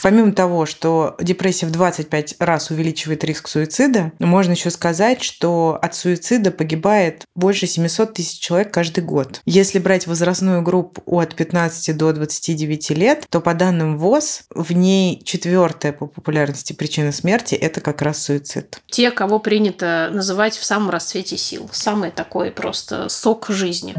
Помимо 0.02 0.32
того, 0.32 0.66
что 0.66 1.18
депрессия 1.20 1.66
в 1.66 1.72
25 1.72 2.36
раз 2.40 2.72
увеличивает 2.72 3.26
риск 3.26 3.50
суицида, 3.50 4.14
можно 4.20 4.54
еще 4.54 4.70
сказать, 4.70 5.22
что 5.22 5.78
от 5.82 5.94
суицида 5.94 6.52
погибает 6.52 7.26
больше 7.36 7.68
700 7.68 8.14
тысяч 8.14 8.40
человек 8.40 8.74
каждый 8.74 9.04
год. 9.04 9.42
Если 9.46 9.78
брать 9.78 10.08
возрастную 10.08 10.62
группу 10.62 11.04
от 11.06 11.36
15 11.36 11.98
до 11.98 12.14
29 12.14 12.92
лет, 12.92 13.26
то 13.30 13.42
по 13.42 13.54
данным 13.54 13.98
ВОЗ 13.98 14.44
в 14.52 14.72
ней 14.72 15.22
четвертая 15.26 15.92
по 15.92 16.08
популярности 16.08 16.72
причина 16.72 17.12
смерти– 17.12 17.56
это 17.56 17.82
как 17.82 18.02
раз 18.02 18.24
суицид. 18.24 18.80
Те, 18.88 19.12
кого 19.12 19.40
принято 19.40 20.10
называть 20.14 20.56
в 20.56 20.64
самом 20.64 20.92
расцвете 20.92 21.36
сил. 21.36 21.70
Самый 21.74 22.12
такой 22.12 22.52
просто 22.52 23.10
сок 23.10 23.48
жизни. 23.50 23.96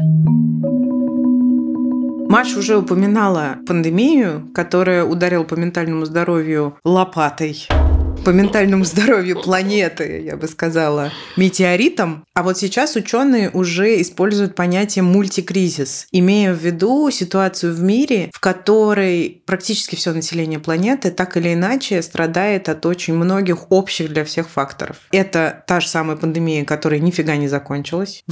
Маша 2.31 2.59
уже 2.59 2.77
упоминала 2.77 3.57
пандемию, 3.67 4.49
которая 4.55 5.03
ударила 5.03 5.43
по 5.43 5.55
ментальному 5.55 6.05
здоровью 6.05 6.77
лопатой 6.85 7.67
по 8.23 8.29
ментальному 8.29 8.85
здоровью 8.85 9.41
планеты, 9.41 10.21
я 10.23 10.37
бы 10.37 10.47
сказала, 10.47 11.11
метеоритом. 11.37 12.23
А 12.35 12.43
вот 12.43 12.57
сейчас 12.57 12.95
ученые 12.95 13.49
уже 13.49 13.99
используют 13.99 14.55
понятие 14.55 15.01
мультикризис, 15.01 16.07
имея 16.11 16.53
в 16.53 16.57
виду 16.57 17.09
ситуацию 17.09 17.73
в 17.73 17.81
мире, 17.81 18.29
в 18.31 18.39
которой 18.39 19.41
практически 19.47 19.95
все 19.95 20.13
население 20.13 20.59
планеты 20.59 21.09
так 21.09 21.35
или 21.35 21.53
иначе 21.53 22.01
страдает 22.03 22.69
от 22.69 22.85
очень 22.85 23.15
многих 23.15 23.71
общих 23.71 24.13
для 24.13 24.23
всех 24.23 24.49
факторов. 24.49 24.97
Это 25.11 25.63
та 25.65 25.79
же 25.79 25.87
самая 25.87 26.15
пандемия, 26.15 26.63
которая 26.63 26.99
нифига 26.99 27.35
не 27.37 27.47
закончилась, 27.47 28.23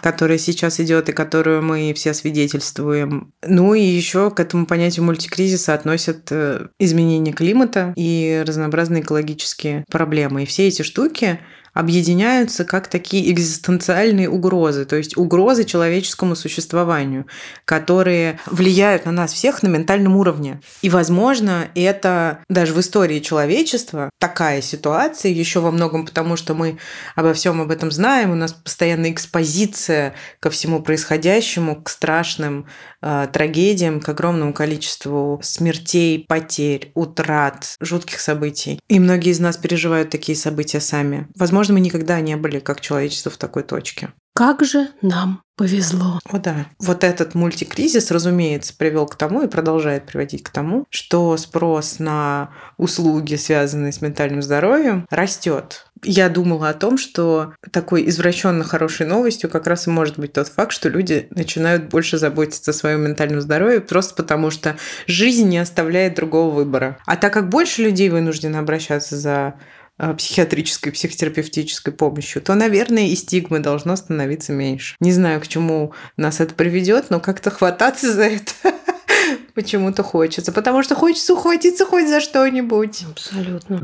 которая 0.00 0.38
сейчас 0.38 0.80
идет 0.80 1.08
и 1.08 1.12
которую 1.12 1.62
мы 1.62 1.92
все 1.94 2.14
свидетельствуем. 2.14 3.32
Ну 3.46 3.74
и 3.74 3.82
еще 3.82 4.30
к 4.30 4.40
этому 4.40 4.66
понятию 4.66 5.04
мультикризиса 5.04 5.74
относят 5.74 6.28
э, 6.30 6.68
изменение 6.78 7.34
климата 7.34 7.92
и 7.96 8.42
разнообразные 8.46 9.02
экологические 9.02 9.26
экологические 9.26 9.84
проблемы. 9.90 10.42
И 10.42 10.46
все 10.46 10.68
эти 10.68 10.82
штуки 10.82 11.40
объединяются 11.76 12.64
как 12.64 12.88
такие 12.88 13.30
экзистенциальные 13.30 14.30
угрозы, 14.30 14.86
то 14.86 14.96
есть 14.96 15.16
угрозы 15.18 15.64
человеческому 15.64 16.34
существованию, 16.34 17.26
которые 17.66 18.40
влияют 18.46 19.04
на 19.04 19.12
нас 19.12 19.34
всех 19.34 19.62
на 19.62 19.68
ментальном 19.68 20.16
уровне. 20.16 20.62
И, 20.80 20.88
возможно, 20.88 21.68
это 21.74 22.38
даже 22.48 22.72
в 22.72 22.80
истории 22.80 23.20
человечества 23.20 24.08
такая 24.18 24.62
ситуация, 24.62 25.30
еще 25.30 25.60
во 25.60 25.70
многом 25.70 26.06
потому, 26.06 26.36
что 26.36 26.54
мы 26.54 26.78
обо 27.14 27.34
всем 27.34 27.60
об 27.60 27.70
этом 27.70 27.90
знаем, 27.90 28.30
у 28.30 28.36
нас 28.36 28.54
постоянная 28.54 29.10
экспозиция 29.10 30.14
ко 30.40 30.48
всему 30.48 30.80
происходящему, 30.80 31.76
к 31.82 31.90
страшным 31.90 32.66
э, 33.02 33.28
трагедиям, 33.30 34.00
к 34.00 34.08
огромному 34.08 34.54
количеству 34.54 35.40
смертей, 35.42 36.24
потерь, 36.26 36.90
утрат, 36.94 37.76
жутких 37.80 38.18
событий. 38.18 38.80
И 38.88 38.98
многие 38.98 39.32
из 39.32 39.40
нас 39.40 39.58
переживают 39.58 40.08
такие 40.08 40.38
события 40.38 40.80
сами. 40.80 41.28
Возможно, 41.36 41.65
Возможно, 41.66 41.80
мы 41.80 41.86
никогда 41.86 42.20
не 42.20 42.36
были 42.36 42.60
как 42.60 42.80
человечество 42.80 43.28
в 43.32 43.38
такой 43.38 43.64
точке. 43.64 44.10
Как 44.36 44.62
же 44.62 44.88
нам 45.02 45.42
повезло. 45.56 46.20
О 46.30 46.38
да. 46.38 46.66
Вот 46.78 47.02
этот 47.02 47.34
мультикризис, 47.34 48.10
разумеется, 48.10 48.74
привел 48.76 49.06
к 49.06 49.16
тому 49.16 49.42
и 49.42 49.48
продолжает 49.48 50.04
приводить 50.04 50.42
к 50.44 50.50
тому, 50.50 50.84
что 50.90 51.36
спрос 51.38 51.98
на 51.98 52.50
услуги, 52.76 53.34
связанные 53.36 53.92
с 53.92 54.02
ментальным 54.02 54.42
здоровьем, 54.42 55.06
растет. 55.10 55.86
Я 56.04 56.28
думала 56.28 56.68
о 56.68 56.74
том, 56.74 56.98
что 56.98 57.54
такой 57.72 58.06
извращенно 58.08 58.62
хорошей 58.62 59.06
новостью 59.06 59.48
как 59.48 59.66
раз 59.66 59.86
и 59.86 59.90
может 59.90 60.18
быть 60.18 60.34
тот 60.34 60.48
факт, 60.48 60.72
что 60.72 60.90
люди 60.90 61.26
начинают 61.30 61.88
больше 61.88 62.18
заботиться 62.18 62.70
о 62.70 62.74
своем 62.74 63.00
ментальном 63.00 63.40
здоровье 63.40 63.80
просто 63.80 64.14
потому, 64.14 64.50
что 64.50 64.76
жизнь 65.06 65.48
не 65.48 65.56
оставляет 65.58 66.14
другого 66.14 66.54
выбора. 66.54 66.98
А 67.06 67.16
так 67.16 67.32
как 67.32 67.48
больше 67.48 67.82
людей 67.82 68.10
вынуждены 68.10 68.56
обращаться 68.56 69.16
за 69.16 69.54
психиатрической, 69.98 70.92
психотерапевтической 70.92 71.92
помощью, 71.92 72.42
то, 72.42 72.54
наверное, 72.54 73.08
и 73.08 73.16
стигмы 73.16 73.60
должно 73.60 73.96
становиться 73.96 74.52
меньше. 74.52 74.96
Не 75.00 75.12
знаю, 75.12 75.40
к 75.40 75.48
чему 75.48 75.92
нас 76.16 76.40
это 76.40 76.54
приведет, 76.54 77.10
но 77.10 77.20
как-то 77.20 77.50
хвататься 77.50 78.12
за 78.12 78.24
это 78.24 78.52
почему-то 79.54 80.02
хочется, 80.02 80.52
потому 80.52 80.82
что 80.82 80.94
хочется 80.94 81.34
ухватиться 81.34 81.86
хоть 81.86 82.08
за 82.08 82.20
что-нибудь. 82.20 83.04
Абсолютно. 83.10 83.80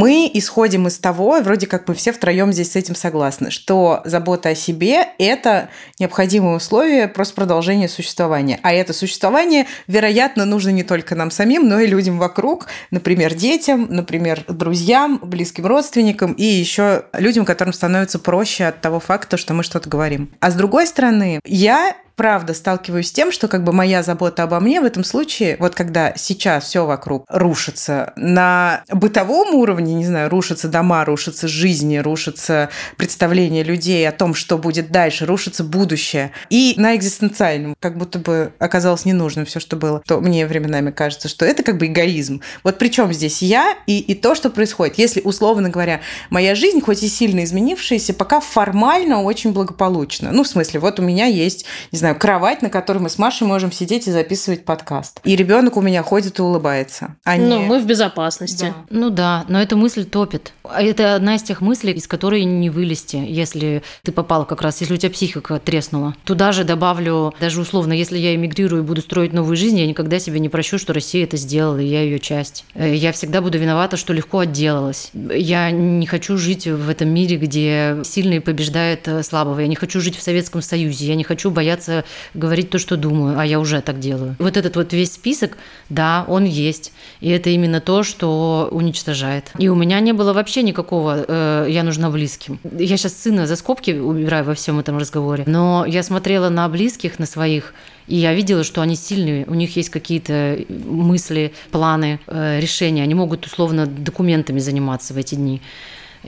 Мы 0.00 0.30
исходим 0.32 0.86
из 0.86 0.96
того, 0.96 1.38
вроде 1.42 1.66
как 1.66 1.86
мы 1.86 1.92
все 1.92 2.10
втроем 2.12 2.54
здесь 2.54 2.72
с 2.72 2.76
этим 2.76 2.94
согласны, 2.94 3.50
что 3.50 4.00
забота 4.06 4.48
о 4.48 4.54
себе– 4.54 5.08
это 5.18 5.68
необходимое 5.98 6.56
условие 6.56 7.06
просто 7.06 7.34
продолжения 7.34 7.86
существования. 7.86 8.58
А 8.62 8.72
это 8.72 8.94
существование, 8.94 9.66
вероятно, 9.88 10.46
нужно 10.46 10.70
не 10.70 10.84
только 10.84 11.14
нам 11.14 11.30
самим, 11.30 11.68
но 11.68 11.80
и 11.80 11.86
людям 11.86 12.18
вокруг, 12.18 12.68
например, 12.90 13.34
детям, 13.34 13.88
например, 13.90 14.42
друзьям, 14.48 15.20
близким 15.22 15.66
родственникам 15.66 16.32
и 16.32 16.44
еще 16.44 17.04
людям, 17.12 17.44
которым 17.44 17.74
становится 17.74 18.18
проще 18.18 18.64
от 18.64 18.80
того 18.80 19.00
факта, 19.00 19.36
что 19.36 19.52
мы 19.52 19.62
что-то 19.62 19.90
говорим. 19.90 20.30
А 20.40 20.50
с 20.50 20.54
другой 20.54 20.86
стороны, 20.86 21.40
я 21.44 21.94
правда 22.20 22.52
сталкиваюсь 22.52 23.08
с 23.08 23.12
тем, 23.12 23.32
что 23.32 23.48
как 23.48 23.64
бы 23.64 23.72
моя 23.72 24.02
забота 24.02 24.42
обо 24.42 24.60
мне 24.60 24.82
в 24.82 24.84
этом 24.84 25.04
случае, 25.04 25.56
вот 25.58 25.74
когда 25.74 26.12
сейчас 26.16 26.64
все 26.64 26.84
вокруг 26.84 27.24
рушится 27.30 28.12
на 28.14 28.82
бытовом 28.92 29.54
уровне, 29.54 29.94
не 29.94 30.04
знаю, 30.04 30.28
рушатся 30.28 30.68
дома, 30.68 31.06
рушатся 31.06 31.48
жизни, 31.48 31.96
рушатся 31.96 32.68
представления 32.98 33.62
людей 33.62 34.06
о 34.06 34.12
том, 34.12 34.34
что 34.34 34.58
будет 34.58 34.92
дальше, 34.92 35.24
рушится 35.24 35.64
будущее. 35.64 36.32
И 36.50 36.74
на 36.76 36.94
экзистенциальном, 36.94 37.74
как 37.80 37.96
будто 37.96 38.18
бы 38.18 38.52
оказалось 38.58 39.06
ненужным 39.06 39.46
все, 39.46 39.58
что 39.58 39.76
было, 39.76 40.02
то 40.06 40.20
мне 40.20 40.46
временами 40.46 40.90
кажется, 40.90 41.26
что 41.26 41.46
это 41.46 41.62
как 41.62 41.78
бы 41.78 41.86
эгоизм. 41.86 42.42
Вот 42.64 42.76
причем 42.76 43.14
здесь 43.14 43.40
я 43.40 43.74
и, 43.86 43.98
и 43.98 44.14
то, 44.14 44.34
что 44.34 44.50
происходит. 44.50 44.98
Если, 44.98 45.22
условно 45.22 45.70
говоря, 45.70 46.02
моя 46.28 46.54
жизнь, 46.54 46.82
хоть 46.82 47.02
и 47.02 47.08
сильно 47.08 47.44
изменившаяся, 47.44 48.12
пока 48.12 48.40
формально 48.40 49.22
очень 49.22 49.54
благополучна. 49.54 50.32
Ну, 50.32 50.44
в 50.44 50.48
смысле, 50.48 50.80
вот 50.80 51.00
у 51.00 51.02
меня 51.02 51.24
есть, 51.24 51.64
не 51.92 51.98
знаю, 51.98 52.09
знаю, 52.10 52.20
кровать, 52.20 52.62
на 52.62 52.70
которой 52.70 52.98
мы 52.98 53.08
с 53.08 53.18
Машей 53.18 53.46
можем 53.46 53.72
сидеть 53.72 54.06
и 54.08 54.10
записывать 54.10 54.64
подкаст. 54.64 55.20
И 55.24 55.36
ребенок 55.36 55.76
у 55.76 55.80
меня 55.80 56.02
ходит 56.02 56.38
и 56.38 56.42
улыбается. 56.42 57.16
А 57.24 57.36
ну, 57.36 57.60
мы 57.60 57.80
в 57.80 57.86
безопасности. 57.86 58.66
Да. 58.66 58.74
Ну 58.90 59.10
да, 59.10 59.44
но 59.48 59.60
эта 59.60 59.76
мысль 59.76 60.04
топит. 60.04 60.52
А 60.72 60.82
это 60.82 61.14
одна 61.14 61.36
из 61.36 61.42
тех 61.42 61.60
мыслей, 61.60 61.92
из 61.92 62.06
которой 62.06 62.44
не 62.44 62.70
вылезти, 62.70 63.16
если 63.16 63.82
ты 64.02 64.12
попала 64.12 64.44
как 64.44 64.62
раз, 64.62 64.80
если 64.80 64.94
у 64.94 64.96
тебя 64.96 65.10
психика 65.10 65.58
треснула. 65.58 66.14
Туда 66.24 66.52
же 66.52 66.64
добавлю, 66.64 67.34
даже 67.40 67.60
условно, 67.60 67.92
если 67.92 68.18
я 68.18 68.34
эмигрирую 68.34 68.82
и 68.82 68.86
буду 68.86 69.00
строить 69.00 69.32
новую 69.32 69.56
жизнь, 69.56 69.78
я 69.78 69.86
никогда 69.86 70.18
себе 70.18 70.40
не 70.40 70.48
прощу, 70.48 70.78
что 70.78 70.92
Россия 70.92 71.24
это 71.24 71.36
сделала, 71.36 71.78
и 71.78 71.86
я 71.86 72.02
ее 72.02 72.18
часть. 72.18 72.64
Э, 72.74 72.94
я 72.94 73.12
всегда 73.12 73.40
буду 73.40 73.58
виновата, 73.58 73.96
что 73.96 74.12
легко 74.12 74.40
отделалась. 74.40 75.10
Я 75.14 75.70
не 75.70 76.06
хочу 76.06 76.36
жить 76.36 76.66
в 76.66 76.88
этом 76.88 77.08
мире, 77.08 77.36
где 77.36 77.98
сильный 78.04 78.40
побеждает 78.40 79.06
э, 79.08 79.22
слабого. 79.22 79.60
Я 79.60 79.66
не 79.66 79.76
хочу 79.76 80.00
жить 80.00 80.16
в 80.16 80.22
Советском 80.22 80.62
Союзе. 80.62 81.06
Я 81.06 81.14
не 81.14 81.24
хочу 81.24 81.50
бояться 81.50 82.04
говорить 82.34 82.70
то, 82.70 82.78
что 82.78 82.96
думаю, 82.96 83.38
а 83.38 83.46
я 83.46 83.60
уже 83.60 83.80
так 83.80 83.98
делаю. 83.98 84.36
Вот 84.38 84.56
этот 84.56 84.76
вот 84.76 84.92
весь 84.92 85.12
список, 85.12 85.56
да, 85.88 86.24
он 86.28 86.44
есть. 86.44 86.92
И 87.20 87.28
это 87.30 87.50
именно 87.50 87.80
то, 87.80 88.02
что 88.02 88.68
уничтожает. 88.70 89.50
И 89.58 89.68
у 89.68 89.74
меня 89.74 90.00
не 90.00 90.12
было 90.12 90.32
вообще 90.32 90.59
никакого 90.62 91.24
э, 91.26 91.66
«я 91.68 91.82
нужна 91.82 92.10
близким». 92.10 92.58
Я 92.78 92.96
сейчас 92.96 93.14
сына 93.14 93.46
за 93.46 93.56
скобки 93.56 93.92
убираю 93.92 94.44
во 94.44 94.54
всем 94.54 94.78
этом 94.78 94.98
разговоре, 94.98 95.44
но 95.46 95.84
я 95.86 96.02
смотрела 96.02 96.48
на 96.48 96.68
близких, 96.68 97.18
на 97.18 97.26
своих, 97.26 97.74
и 98.06 98.16
я 98.16 98.34
видела, 98.34 98.64
что 98.64 98.80
они 98.80 98.96
сильные, 98.96 99.44
у 99.46 99.54
них 99.54 99.76
есть 99.76 99.90
какие-то 99.90 100.58
мысли, 100.68 101.52
планы, 101.70 102.18
э, 102.26 102.60
решения. 102.60 103.02
Они 103.02 103.14
могут 103.14 103.46
условно 103.46 103.86
документами 103.86 104.58
заниматься 104.58 105.14
в 105.14 105.16
эти 105.16 105.34
дни. 105.34 105.60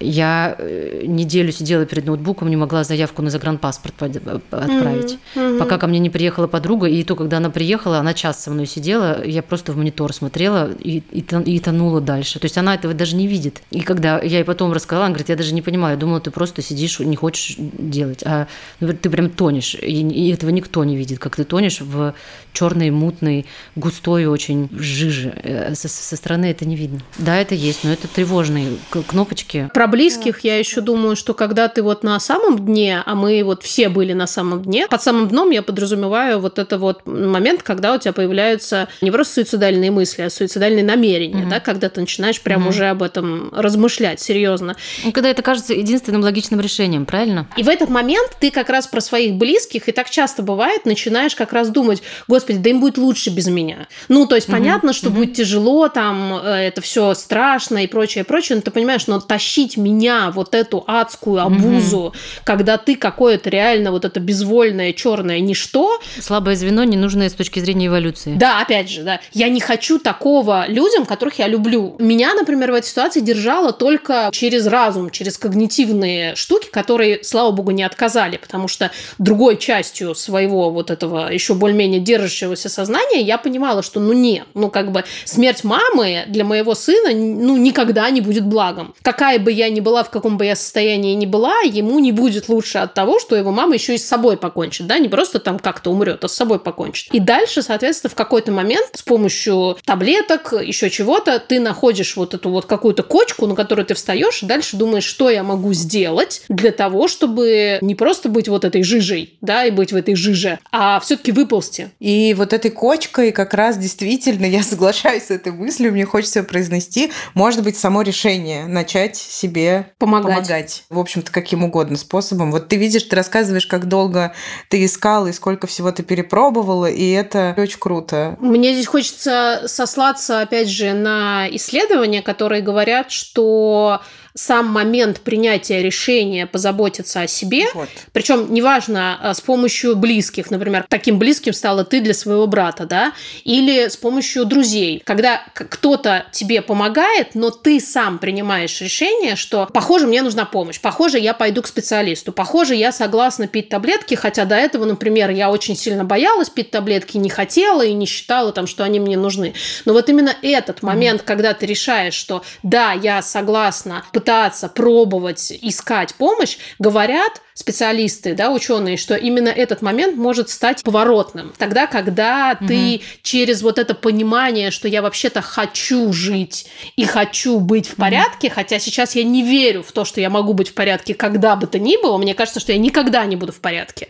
Я 0.00 0.56
э, 0.58 1.02
неделю 1.06 1.52
сидела 1.52 1.84
перед 1.84 2.06
ноутбуком, 2.06 2.48
не 2.48 2.56
могла 2.56 2.82
заявку 2.82 3.22
на 3.22 3.30
загранпаспорт 3.30 3.94
э, 4.00 4.40
отправить. 4.50 5.18
Mm-hmm. 5.34 5.58
Пока 5.58 5.78
ко 5.78 5.86
мне 5.86 5.98
не 5.98 6.08
приехала 6.08 6.46
подруга, 6.46 6.86
и 6.86 7.02
то, 7.04 7.14
когда 7.14 7.36
она 7.36 7.50
приехала, 7.50 7.98
она 7.98 8.14
час 8.14 8.42
со 8.42 8.50
мной 8.50 8.66
сидела, 8.66 9.24
я 9.24 9.42
просто 9.42 9.72
в 9.72 9.76
монитор 9.76 10.12
смотрела 10.12 10.70
и, 10.72 11.02
и, 11.10 11.20
и 11.20 11.58
тонула 11.60 12.00
дальше. 12.00 12.38
То 12.38 12.46
есть 12.46 12.56
она 12.56 12.74
этого 12.74 12.94
даже 12.94 13.16
не 13.16 13.26
видит. 13.26 13.62
И 13.70 13.82
когда 13.82 14.18
я 14.20 14.38
ей 14.38 14.44
потом 14.44 14.72
рассказала, 14.72 15.06
она 15.06 15.14
говорит, 15.14 15.28
я 15.28 15.36
даже 15.36 15.52
не 15.52 15.62
понимаю, 15.62 15.94
я 15.94 16.00
думала, 16.00 16.20
ты 16.20 16.30
просто 16.30 16.62
сидишь, 16.62 16.98
не 17.00 17.16
хочешь 17.16 17.56
делать, 17.58 18.22
а 18.24 18.46
ну, 18.80 18.92
ты 18.94 19.10
прям 19.10 19.28
тонешь, 19.28 19.74
и, 19.74 20.08
и 20.08 20.32
этого 20.32 20.50
никто 20.50 20.84
не 20.84 20.96
видит, 20.96 21.18
как 21.18 21.36
ты 21.36 21.44
тонешь 21.44 21.80
в 21.80 22.14
черной, 22.52 22.90
мутной, 22.90 23.46
густой 23.76 24.26
очень 24.26 24.68
жиже. 24.72 25.34
Э, 25.42 25.74
со, 25.74 25.88
со 25.88 26.16
стороны 26.16 26.46
это 26.46 26.64
не 26.64 26.76
видно. 26.76 27.00
Да, 27.18 27.36
это 27.36 27.54
есть, 27.54 27.84
но 27.84 27.92
это 27.92 28.08
тревожные 28.08 28.68
кнопочки 28.90 29.68
Про 29.82 29.88
близких 29.88 30.44
я 30.44 30.60
еще 30.60 30.80
думаю, 30.80 31.16
что 31.16 31.34
когда 31.34 31.66
ты 31.66 31.82
вот 31.82 32.04
на 32.04 32.20
самом 32.20 32.66
дне, 32.66 33.02
а 33.04 33.16
мы 33.16 33.42
вот 33.42 33.64
все 33.64 33.88
были 33.88 34.12
на 34.12 34.28
самом 34.28 34.62
дне, 34.62 34.86
под 34.86 35.02
самым 35.02 35.26
дном 35.26 35.50
я 35.50 35.60
подразумеваю 35.60 36.38
вот 36.38 36.60
это 36.60 36.78
вот 36.78 37.04
момент, 37.04 37.64
когда 37.64 37.92
у 37.92 37.98
тебя 37.98 38.12
появляются 38.12 38.86
не 39.00 39.10
просто 39.10 39.34
суицидальные 39.34 39.90
мысли, 39.90 40.22
а 40.22 40.30
суицидальные 40.30 40.84
намерения, 40.84 41.42
mm-hmm. 41.42 41.50
да, 41.50 41.58
когда 41.58 41.88
ты 41.88 42.00
начинаешь 42.00 42.40
прям 42.40 42.62
mm-hmm. 42.62 42.68
уже 42.68 42.84
об 42.90 43.02
этом 43.02 43.52
размышлять 43.52 44.20
серьезно. 44.20 44.76
Ну, 45.02 45.10
когда 45.10 45.30
это 45.30 45.42
кажется 45.42 45.74
единственным 45.74 46.20
логичным 46.20 46.60
решением, 46.60 47.04
правильно? 47.04 47.48
И 47.56 47.64
в 47.64 47.68
этот 47.68 47.88
момент 47.88 48.36
ты 48.38 48.52
как 48.52 48.70
раз 48.70 48.86
про 48.86 49.00
своих 49.00 49.34
близких, 49.34 49.88
и 49.88 49.92
так 49.92 50.08
часто 50.10 50.44
бывает, 50.44 50.86
начинаешь 50.86 51.34
как 51.34 51.52
раз 51.52 51.70
думать, 51.70 52.04
господи, 52.28 52.58
да 52.58 52.70
им 52.70 52.78
будет 52.78 52.98
лучше 52.98 53.30
без 53.30 53.48
меня. 53.48 53.88
Ну, 54.06 54.28
то 54.28 54.36
есть 54.36 54.46
mm-hmm. 54.46 54.52
понятно, 54.52 54.92
что 54.92 55.08
mm-hmm. 55.08 55.12
будет 55.12 55.34
тяжело, 55.34 55.88
там, 55.88 56.40
э, 56.40 56.68
это 56.68 56.80
все 56.82 57.14
страшно 57.14 57.82
и 57.82 57.88
прочее, 57.88 58.22
прочее, 58.22 58.54
но 58.54 58.62
ты 58.62 58.70
понимаешь, 58.70 59.08
но 59.08 59.18
тащить 59.18 59.71
меня, 59.76 60.30
вот 60.34 60.54
эту 60.54 60.84
адскую 60.86 61.40
обузу, 61.40 62.12
mm-hmm. 62.14 62.40
когда 62.44 62.78
ты 62.78 62.96
какое-то 62.96 63.50
реально 63.50 63.90
вот 63.90 64.04
это 64.04 64.20
безвольное 64.20 64.92
черное 64.92 65.40
ничто. 65.40 66.00
Слабое 66.20 66.56
звено, 66.56 66.84
ненужное 66.84 67.28
с 67.28 67.34
точки 67.34 67.60
зрения 67.60 67.86
эволюции. 67.86 68.34
Да, 68.36 68.60
опять 68.60 68.90
же, 68.90 69.02
да. 69.02 69.20
Я 69.32 69.48
не 69.48 69.60
хочу 69.60 69.98
такого 69.98 70.66
людям, 70.68 71.06
которых 71.06 71.38
я 71.38 71.48
люблю. 71.48 71.96
Меня, 71.98 72.34
например, 72.34 72.72
в 72.72 72.74
этой 72.74 72.86
ситуации 72.86 73.20
держало 73.20 73.72
только 73.72 74.30
через 74.32 74.66
разум, 74.66 75.10
через 75.10 75.38
когнитивные 75.38 76.34
штуки, 76.34 76.68
которые, 76.70 77.24
слава 77.24 77.50
богу, 77.50 77.70
не 77.70 77.82
отказали, 77.82 78.36
потому 78.36 78.68
что 78.68 78.90
другой 79.18 79.56
частью 79.56 80.14
своего 80.14 80.70
вот 80.70 80.90
этого 80.90 81.32
еще 81.32 81.54
более-менее 81.54 82.00
держащегося 82.00 82.68
сознания 82.68 83.20
я 83.20 83.38
понимала, 83.38 83.82
что 83.82 84.00
ну 84.00 84.12
нет, 84.12 84.46
ну 84.54 84.70
как 84.70 84.92
бы 84.92 85.04
смерть 85.24 85.64
мамы 85.64 86.24
для 86.28 86.44
моего 86.44 86.74
сына 86.74 87.10
ну 87.14 87.56
никогда 87.56 88.08
не 88.10 88.20
будет 88.20 88.44
благом. 88.44 88.94
Какая 89.02 89.38
бы 89.38 89.52
я 89.52 89.61
ни 89.68 89.80
была, 89.80 90.04
в 90.04 90.10
каком 90.10 90.36
бы 90.36 90.46
я 90.46 90.56
состоянии 90.56 91.14
ни 91.14 91.26
была, 91.26 91.60
ему 91.60 91.98
не 91.98 92.12
будет 92.12 92.48
лучше 92.48 92.78
от 92.78 92.94
того, 92.94 93.18
что 93.18 93.36
его 93.36 93.50
мама 93.50 93.74
еще 93.74 93.94
и 93.94 93.98
с 93.98 94.06
собой 94.06 94.36
покончит, 94.36 94.86
да, 94.86 94.98
не 94.98 95.08
просто 95.08 95.38
там 95.38 95.58
как-то 95.58 95.90
умрет, 95.90 96.24
а 96.24 96.28
с 96.28 96.34
собой 96.34 96.58
покончит. 96.58 97.12
И 97.12 97.20
дальше, 97.20 97.62
соответственно, 97.62 98.10
в 98.10 98.14
какой-то 98.14 98.52
момент 98.52 98.90
с 98.94 99.02
помощью 99.02 99.76
таблеток, 99.84 100.52
еще 100.52 100.90
чего-то, 100.90 101.38
ты 101.38 101.60
находишь 101.60 102.16
вот 102.16 102.34
эту 102.34 102.50
вот 102.50 102.66
какую-то 102.66 103.02
кочку, 103.02 103.46
на 103.46 103.54
которую 103.54 103.86
ты 103.86 103.94
встаешь, 103.94 104.42
и 104.42 104.46
дальше 104.46 104.76
думаешь, 104.76 105.04
что 105.04 105.30
я 105.30 105.42
могу 105.42 105.72
сделать 105.72 106.42
для 106.48 106.72
того, 106.72 107.08
чтобы 107.08 107.78
не 107.80 107.94
просто 107.94 108.28
быть 108.28 108.48
вот 108.48 108.64
этой 108.64 108.82
жижей, 108.82 109.36
да, 109.40 109.64
и 109.64 109.70
быть 109.70 109.92
в 109.92 109.96
этой 109.96 110.14
жиже, 110.14 110.58
а 110.70 111.00
все-таки 111.00 111.32
выползти. 111.32 111.90
И 112.00 112.34
вот 112.36 112.52
этой 112.52 112.70
кочкой 112.70 113.32
как 113.32 113.54
раз 113.54 113.78
действительно 113.78 114.46
я 114.46 114.62
соглашаюсь 114.62 115.24
с 115.24 115.30
этой 115.30 115.52
мыслью, 115.52 115.92
мне 115.92 116.04
хочется 116.04 116.42
произнести, 116.42 117.12
может 117.34 117.62
быть, 117.62 117.76
само 117.76 118.02
решение 118.02 118.66
начать 118.66 119.16
себе 119.52 119.92
помогать. 119.98 120.34
помогать. 120.34 120.84
В 120.88 120.98
общем-то, 120.98 121.30
каким 121.30 121.64
угодно 121.64 121.96
способом. 121.96 122.50
Вот 122.50 122.68
ты 122.68 122.76
видишь, 122.76 123.02
ты 123.04 123.16
рассказываешь, 123.16 123.66
как 123.66 123.86
долго 123.86 124.32
ты 124.68 124.84
искал 124.84 125.26
и 125.26 125.32
сколько 125.32 125.66
всего 125.66 125.92
ты 125.92 126.02
перепробовала, 126.02 126.86
и 126.86 127.10
это 127.10 127.54
очень 127.56 127.78
круто. 127.78 128.36
Мне 128.40 128.72
здесь 128.72 128.86
хочется 128.86 129.62
сослаться, 129.66 130.40
опять 130.40 130.68
же, 130.68 130.92
на 130.92 131.46
исследования, 131.50 132.22
которые 132.22 132.62
говорят, 132.62 133.10
что 133.10 134.00
сам 134.34 134.66
момент 134.66 135.20
принятия 135.20 135.82
решения 135.82 136.46
позаботиться 136.46 137.20
о 137.20 137.26
себе, 137.26 137.66
вот. 137.74 137.88
причем 138.12 138.52
неважно 138.52 139.18
а, 139.20 139.34
с 139.34 139.40
помощью 139.40 139.96
близких, 139.96 140.50
например, 140.50 140.86
таким 140.88 141.18
близким 141.18 141.52
стала 141.52 141.84
ты 141.84 142.00
для 142.00 142.14
своего 142.14 142.46
брата, 142.46 142.86
да, 142.86 143.12
или 143.44 143.88
с 143.88 143.96
помощью 143.96 144.44
друзей, 144.44 145.02
когда 145.04 145.42
кто-то 145.54 146.26
тебе 146.32 146.62
помогает, 146.62 147.34
но 147.34 147.50
ты 147.50 147.80
сам 147.80 148.18
принимаешь 148.18 148.80
решение, 148.80 149.36
что, 149.36 149.68
похоже, 149.72 150.06
мне 150.06 150.22
нужна 150.22 150.44
помощь, 150.44 150.80
похоже, 150.80 151.18
я 151.18 151.34
пойду 151.34 151.62
к 151.62 151.66
специалисту, 151.66 152.32
похоже, 152.32 152.74
я 152.74 152.92
согласна 152.92 153.46
пить 153.48 153.68
таблетки, 153.68 154.14
хотя 154.14 154.44
до 154.44 154.54
этого, 154.54 154.84
например, 154.84 155.30
я 155.30 155.50
очень 155.50 155.76
сильно 155.76 156.04
боялась 156.04 156.48
пить 156.48 156.70
таблетки, 156.70 157.18
не 157.18 157.28
хотела 157.28 157.82
и 157.82 157.92
не 157.92 158.06
считала 158.06 158.52
там, 158.52 158.66
что 158.66 158.84
они 158.84 159.00
мне 159.00 159.16
нужны. 159.16 159.54
Но 159.84 159.92
вот 159.92 160.08
именно 160.08 160.34
этот 160.42 160.82
момент, 160.82 161.20
mm-hmm. 161.20 161.26
когда 161.26 161.52
ты 161.52 161.66
решаешь, 161.66 162.14
что 162.14 162.42
да, 162.62 162.92
я 162.92 163.20
согласна 163.22 164.04
пытаться, 164.22 164.68
пробовать, 164.68 165.52
искать 165.62 166.14
помощь, 166.14 166.56
говорят 166.78 167.42
специалисты, 167.54 168.34
да, 168.34 168.50
ученые, 168.50 168.96
что 168.96 169.14
именно 169.14 169.48
этот 169.48 169.82
момент 169.82 170.16
может 170.16 170.50
стать 170.50 170.82
поворотным. 170.82 171.52
Тогда, 171.58 171.86
когда 171.86 172.56
угу. 172.60 172.68
ты 172.68 173.00
через 173.22 173.62
вот 173.62 173.78
это 173.78 173.94
понимание, 173.94 174.70
что 174.70 174.88
я 174.88 175.02
вообще-то 175.02 175.40
хочу 175.40 176.12
жить 176.12 176.66
и 176.96 177.04
хочу 177.04 177.58
быть 177.58 177.88
в 177.88 177.96
порядке, 177.96 178.48
угу. 178.48 178.54
хотя 178.56 178.78
сейчас 178.78 179.14
я 179.14 179.24
не 179.24 179.42
верю 179.42 179.82
в 179.82 179.92
то, 179.92 180.04
что 180.04 180.20
я 180.20 180.30
могу 180.30 180.52
быть 180.52 180.68
в 180.68 180.74
порядке 180.74 181.14
когда 181.22 181.54
бы 181.54 181.68
то 181.68 181.78
ни 181.78 181.96
было, 182.02 182.18
мне 182.18 182.34
кажется, 182.34 182.58
что 182.58 182.72
я 182.72 182.78
никогда 182.78 183.24
не 183.24 183.36
буду 183.36 183.52
в 183.52 183.60
порядке. 183.60 184.08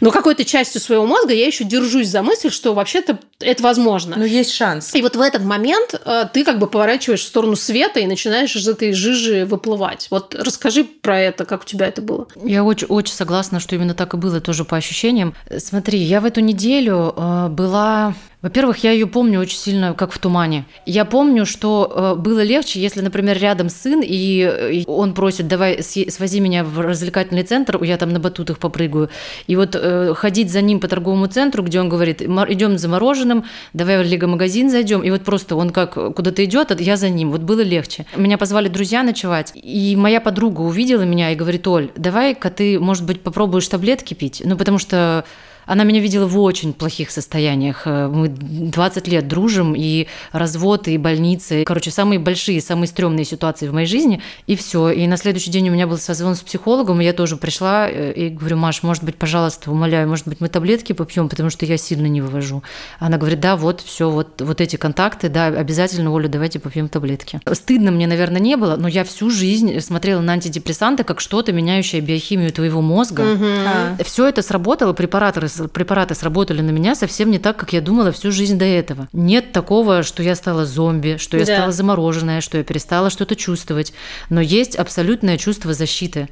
Но 0.00 0.10
какой-то 0.10 0.44
частью 0.44 0.80
своего 0.82 1.06
мозга 1.06 1.32
я 1.32 1.46
еще 1.46 1.64
держусь 1.64 2.08
за 2.08 2.22
мысль, 2.22 2.50
что 2.50 2.74
вообще-то 2.74 3.18
это 3.40 3.62
возможно. 3.62 4.16
Но 4.18 4.24
есть 4.26 4.52
шанс. 4.52 4.94
И 4.94 5.02
вот 5.02 5.16
в 5.16 5.20
этот 5.20 5.42
момент 5.42 5.94
э, 6.04 6.26
ты 6.32 6.44
как 6.44 6.58
бы 6.58 6.66
поворачиваешь 6.66 7.22
в 7.22 7.26
сторону 7.26 7.56
света 7.56 8.00
и 8.00 8.06
начинаешь 8.06 8.54
из 8.54 8.68
этой 8.68 8.92
жижи 8.92 9.46
выплывать. 9.46 10.08
Вот 10.10 10.34
расскажи 10.34 10.84
про 10.84 11.18
это, 11.18 11.46
как 11.46 11.62
у 11.62 11.64
тебя 11.64 11.88
это 11.88 12.02
было. 12.02 12.28
Я 12.44 12.64
очень, 12.72 12.86
очень 12.88 13.14
согласна, 13.14 13.60
что 13.60 13.76
именно 13.76 13.94
так 13.94 14.14
и 14.14 14.16
было, 14.16 14.40
тоже 14.40 14.64
по 14.64 14.76
ощущениям. 14.76 15.34
Смотри, 15.58 15.98
я 15.98 16.20
в 16.20 16.24
эту 16.24 16.40
неделю 16.40 17.14
э, 17.16 17.48
была 17.48 18.14
во-первых, 18.42 18.78
я 18.78 18.90
ее 18.90 19.06
помню 19.06 19.40
очень 19.40 19.56
сильно, 19.56 19.94
как 19.94 20.10
в 20.12 20.18
тумане. 20.18 20.66
Я 20.84 21.04
помню, 21.04 21.46
что 21.46 22.14
э, 22.16 22.20
было 22.20 22.42
легче, 22.42 22.80
если, 22.80 23.00
например, 23.00 23.38
рядом 23.38 23.68
сын, 23.68 24.02
и 24.04 24.84
он 24.88 25.14
просит, 25.14 25.46
давай 25.46 25.80
свози 25.82 26.40
меня 26.40 26.64
в 26.64 26.80
развлекательный 26.80 27.44
центр, 27.44 27.80
я 27.84 27.96
там 27.96 28.12
на 28.12 28.18
батутах 28.18 28.58
попрыгаю. 28.58 29.10
И 29.46 29.54
вот 29.54 29.76
э, 29.76 30.12
ходить 30.14 30.50
за 30.50 30.60
ним 30.60 30.80
по 30.80 30.88
торговому 30.88 31.28
центру, 31.28 31.62
где 31.62 31.80
он 31.80 31.88
говорит, 31.88 32.20
идем 32.20 32.78
за 32.78 32.88
мороженым, 32.88 33.44
давай 33.74 34.02
в 34.02 34.06
лего-магазин 34.06 34.70
зайдем, 34.70 35.02
и 35.02 35.10
вот 35.10 35.22
просто 35.22 35.54
он 35.54 35.70
как 35.70 35.94
куда-то 35.94 36.44
идет, 36.44 36.72
а 36.72 36.76
я 36.82 36.96
за 36.96 37.08
ним. 37.08 37.30
Вот 37.30 37.42
было 37.42 37.60
легче. 37.60 38.06
Меня 38.16 38.38
позвали 38.38 38.68
друзья 38.68 39.04
ночевать, 39.04 39.52
и 39.54 39.94
моя 39.96 40.20
подруга 40.20 40.62
увидела 40.62 41.02
меня 41.02 41.30
и 41.30 41.36
говорит, 41.36 41.68
Оль, 41.68 41.92
давай-ка 41.94 42.50
ты, 42.50 42.80
может 42.80 43.06
быть, 43.06 43.20
попробуешь 43.20 43.68
таблетки 43.68 44.14
пить, 44.14 44.42
ну 44.44 44.56
потому 44.56 44.78
что 44.78 45.24
она 45.66 45.84
меня 45.84 46.00
видела 46.00 46.26
в 46.26 46.38
очень 46.38 46.72
плохих 46.72 47.10
состояниях. 47.10 47.82
Э, 47.86 48.08
мы 48.08 48.28
20 48.28 49.08
лет 49.08 49.28
дружим, 49.28 49.74
и 49.76 50.06
развод, 50.32 50.88
и 50.88 50.98
больницы. 50.98 51.64
Короче, 51.64 51.90
самые 51.90 52.18
большие, 52.18 52.60
самые 52.60 52.88
стрёмные 52.88 53.24
ситуации 53.24 53.68
в 53.68 53.72
моей 53.72 53.86
жизни. 53.86 54.22
И 54.46 54.56
все. 54.56 54.90
И 54.90 55.06
на 55.06 55.16
следующий 55.16 55.50
день 55.50 55.68
у 55.68 55.72
меня 55.72 55.86
был 55.86 55.98
созвон 55.98 56.34
с 56.34 56.40
психологом, 56.40 57.00
и 57.00 57.04
я 57.04 57.12
тоже 57.12 57.36
пришла 57.36 57.88
э, 57.88 58.12
и 58.12 58.28
говорю, 58.28 58.56
Маш, 58.56 58.82
может 58.82 59.04
быть, 59.04 59.16
пожалуйста, 59.16 59.70
умоляю, 59.70 60.08
может 60.08 60.26
быть, 60.26 60.40
мы 60.40 60.48
таблетки 60.48 60.92
попьем, 60.92 61.28
потому 61.28 61.50
что 61.50 61.66
я 61.66 61.76
сильно 61.76 62.06
не 62.06 62.20
вывожу. 62.20 62.62
Она 62.98 63.18
говорит, 63.18 63.40
да, 63.40 63.56
вот, 63.56 63.80
все, 63.80 64.10
вот, 64.10 64.40
вот 64.40 64.60
эти 64.60 64.76
контакты, 64.76 65.28
да, 65.28 65.46
обязательно, 65.46 66.12
Оля, 66.12 66.28
давайте 66.28 66.58
попьем 66.58 66.88
таблетки. 66.88 67.40
Стыдно 67.52 67.90
мне, 67.90 68.06
наверное, 68.06 68.40
не 68.40 68.56
было, 68.56 68.76
но 68.76 68.88
я 68.88 69.04
всю 69.04 69.30
жизнь 69.30 69.80
смотрела 69.80 70.20
на 70.20 70.32
антидепрессанты 70.32 71.04
как 71.04 71.20
что-то, 71.20 71.52
меняющее 71.52 72.00
биохимию 72.00 72.52
твоего 72.52 72.80
мозга. 72.80 73.22
Угу. 73.22 74.04
Все 74.04 74.28
это 74.28 74.42
сработало, 74.42 74.92
препараты 74.92 75.40
препараты 75.72 76.14
сработали 76.14 76.60
на 76.60 76.70
меня 76.70 76.94
совсем 76.94 77.30
не 77.30 77.38
так, 77.38 77.56
как 77.56 77.72
я 77.72 77.80
думала 77.80 78.12
всю 78.12 78.30
жизнь 78.30 78.58
до 78.58 78.64
этого. 78.64 79.08
Нет 79.12 79.52
такого, 79.52 80.02
что 80.02 80.22
я 80.22 80.34
стала 80.34 80.66
зомби, 80.66 81.16
что 81.18 81.36
я 81.36 81.44
да. 81.44 81.54
стала 81.54 81.72
замороженная, 81.72 82.40
что 82.40 82.58
я 82.58 82.64
перестала 82.64 83.10
что-то 83.10 83.36
чувствовать. 83.36 83.92
Но 84.30 84.40
есть 84.40 84.76
абсолютное 84.76 85.38
чувство 85.38 85.74
защиты 85.74 86.28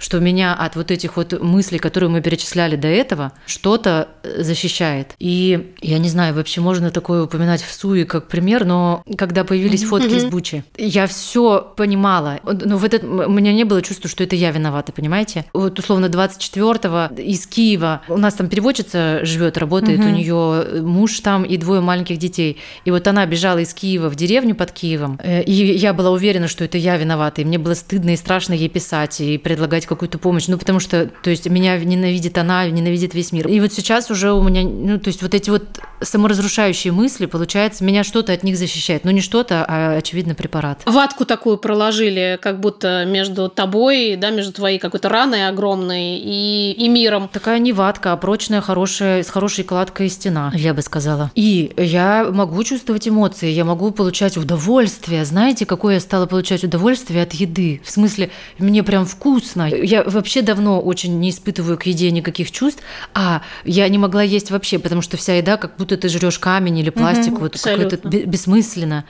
что 0.00 0.18
меня 0.18 0.54
от 0.54 0.76
вот 0.76 0.90
этих 0.90 1.16
вот 1.16 1.40
мыслей, 1.40 1.78
которые 1.78 2.08
мы 2.10 2.22
перечисляли 2.22 2.74
до 2.74 2.88
этого, 2.88 3.32
что-то 3.46 4.08
э, 4.22 4.42
защищает. 4.42 5.14
И 5.18 5.74
я 5.82 5.98
не 5.98 6.08
знаю, 6.08 6.34
вообще 6.34 6.60
можно 6.62 6.90
такое 6.90 7.24
упоминать 7.24 7.62
в 7.62 7.72
Суе 7.72 8.06
как 8.06 8.26
пример, 8.26 8.64
но 8.64 9.04
когда 9.16 9.44
появились 9.44 9.84
фотки 9.84 10.14
из 10.14 10.24
Бучи, 10.24 10.64
я 10.78 11.06
все 11.06 11.72
понимала. 11.76 12.40
Но 12.44 12.78
в 12.78 12.84
этот 12.84 13.04
у 13.04 13.30
меня 13.30 13.52
не 13.52 13.64
было 13.64 13.82
чувства, 13.82 14.08
что 14.08 14.24
это 14.24 14.36
я 14.36 14.50
виновата, 14.50 14.90
понимаете? 14.92 15.44
Вот 15.52 15.78
условно 15.78 16.06
24-го 16.06 17.14
из 17.20 17.46
Киева 17.46 18.00
у 18.08 18.16
нас 18.16 18.34
там 18.34 18.48
переводчица 18.48 19.20
живет, 19.24 19.58
работает, 19.58 20.00
у 20.00 20.08
нее 20.08 20.82
муж 20.82 21.20
там 21.20 21.44
и 21.44 21.58
двое 21.58 21.82
маленьких 21.82 22.16
детей. 22.16 22.56
И 22.86 22.90
вот 22.90 23.06
она 23.06 23.26
бежала 23.26 23.58
из 23.58 23.74
Киева 23.74 24.08
в 24.08 24.16
деревню 24.16 24.54
под 24.54 24.72
Киевом, 24.72 25.20
э, 25.22 25.42
и 25.42 25.52
я 25.52 25.92
была 25.92 26.10
уверена, 26.10 26.48
что 26.48 26.64
это 26.64 26.78
я 26.78 26.96
виновата, 26.96 27.42
и 27.42 27.44
мне 27.44 27.58
было 27.58 27.74
стыдно 27.74 28.10
и 28.10 28.16
страшно 28.16 28.54
ей 28.54 28.70
писать 28.70 29.20
и 29.20 29.36
предлагать 29.36 29.89
какую-то 29.90 30.18
помощь, 30.18 30.46
ну, 30.48 30.56
потому 30.56 30.80
что, 30.80 31.10
то 31.22 31.28
есть, 31.28 31.48
меня 31.48 31.76
ненавидит 31.78 32.38
она, 32.38 32.66
ненавидит 32.66 33.12
весь 33.12 33.32
мир. 33.32 33.48
И 33.48 33.60
вот 33.60 33.72
сейчас 33.72 34.10
уже 34.10 34.32
у 34.32 34.42
меня, 34.42 34.62
ну, 34.62 34.98
то 34.98 35.08
есть, 35.08 35.20
вот 35.20 35.34
эти 35.34 35.50
вот 35.50 35.80
саморазрушающие 36.00 36.92
мысли, 36.92 37.26
получается, 37.26 37.84
меня 37.84 38.04
что-то 38.04 38.32
от 38.32 38.42
них 38.42 38.56
защищает. 38.56 39.04
Ну, 39.04 39.10
не 39.10 39.20
что-то, 39.20 39.64
а, 39.66 39.96
очевидно, 39.96 40.34
препарат. 40.34 40.82
Ватку 40.86 41.24
такую 41.24 41.58
проложили, 41.58 42.38
как 42.40 42.60
будто 42.60 43.04
между 43.04 43.48
тобой, 43.48 44.16
да, 44.16 44.30
между 44.30 44.52
твоей 44.52 44.78
какой-то 44.78 45.08
раной 45.08 45.48
огромной 45.48 46.16
и, 46.16 46.72
и 46.72 46.88
миром. 46.88 47.28
Такая 47.32 47.58
не 47.58 47.72
ватка, 47.72 48.12
а 48.12 48.16
прочная, 48.16 48.60
хорошая, 48.60 49.22
с 49.22 49.30
хорошей 49.30 49.64
кладкой 49.64 50.08
стена, 50.08 50.52
я 50.54 50.74
бы 50.74 50.82
сказала. 50.82 51.30
И 51.34 51.72
я 51.76 52.28
могу 52.30 52.62
чувствовать 52.64 53.08
эмоции, 53.08 53.50
я 53.50 53.64
могу 53.64 53.90
получать 53.90 54.36
удовольствие. 54.36 55.24
Знаете, 55.24 55.66
какое 55.66 55.94
я 55.94 56.00
стала 56.00 56.26
получать 56.26 56.64
удовольствие 56.64 57.22
от 57.22 57.32
еды? 57.32 57.80
В 57.84 57.90
смысле, 57.90 58.30
мне 58.58 58.82
прям 58.82 59.04
вкусно. 59.04 59.68
Я 59.68 60.02
вообще 60.04 60.42
давно 60.42 60.80
очень 60.80 61.18
не 61.18 61.30
испытываю 61.30 61.78
к 61.78 61.86
еде 61.86 62.10
никаких 62.10 62.50
чувств, 62.50 62.82
а 63.14 63.42
я 63.64 63.88
не 63.88 63.98
могла 63.98 64.22
есть 64.22 64.50
вообще, 64.50 64.78
потому 64.78 65.02
что 65.02 65.16
вся 65.16 65.34
еда, 65.34 65.56
как 65.56 65.76
будто 65.76 65.89
ты 65.96 66.08
жрешь 66.08 66.38
камень 66.38 66.78
или 66.78 66.90
пластик, 66.90 67.34
угу, 67.34 67.42
вот 67.42 67.60
какое-то 67.60 67.96
бессмысленно. 68.08 69.04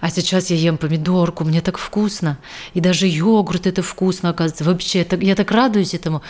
А 0.00 0.10
сейчас 0.10 0.50
я 0.50 0.56
ем 0.56 0.78
помидорку, 0.78 1.44
мне 1.44 1.60
так 1.60 1.78
вкусно. 1.78 2.38
И 2.74 2.80
даже 2.80 3.06
йогурт 3.06 3.66
это 3.66 3.82
вкусно, 3.82 4.30
оказывается. 4.30 4.64
Вообще, 4.64 5.04
так, 5.04 5.22
я 5.22 5.34
так 5.34 5.50
радуюсь 5.50 5.94
этому. 5.94 6.22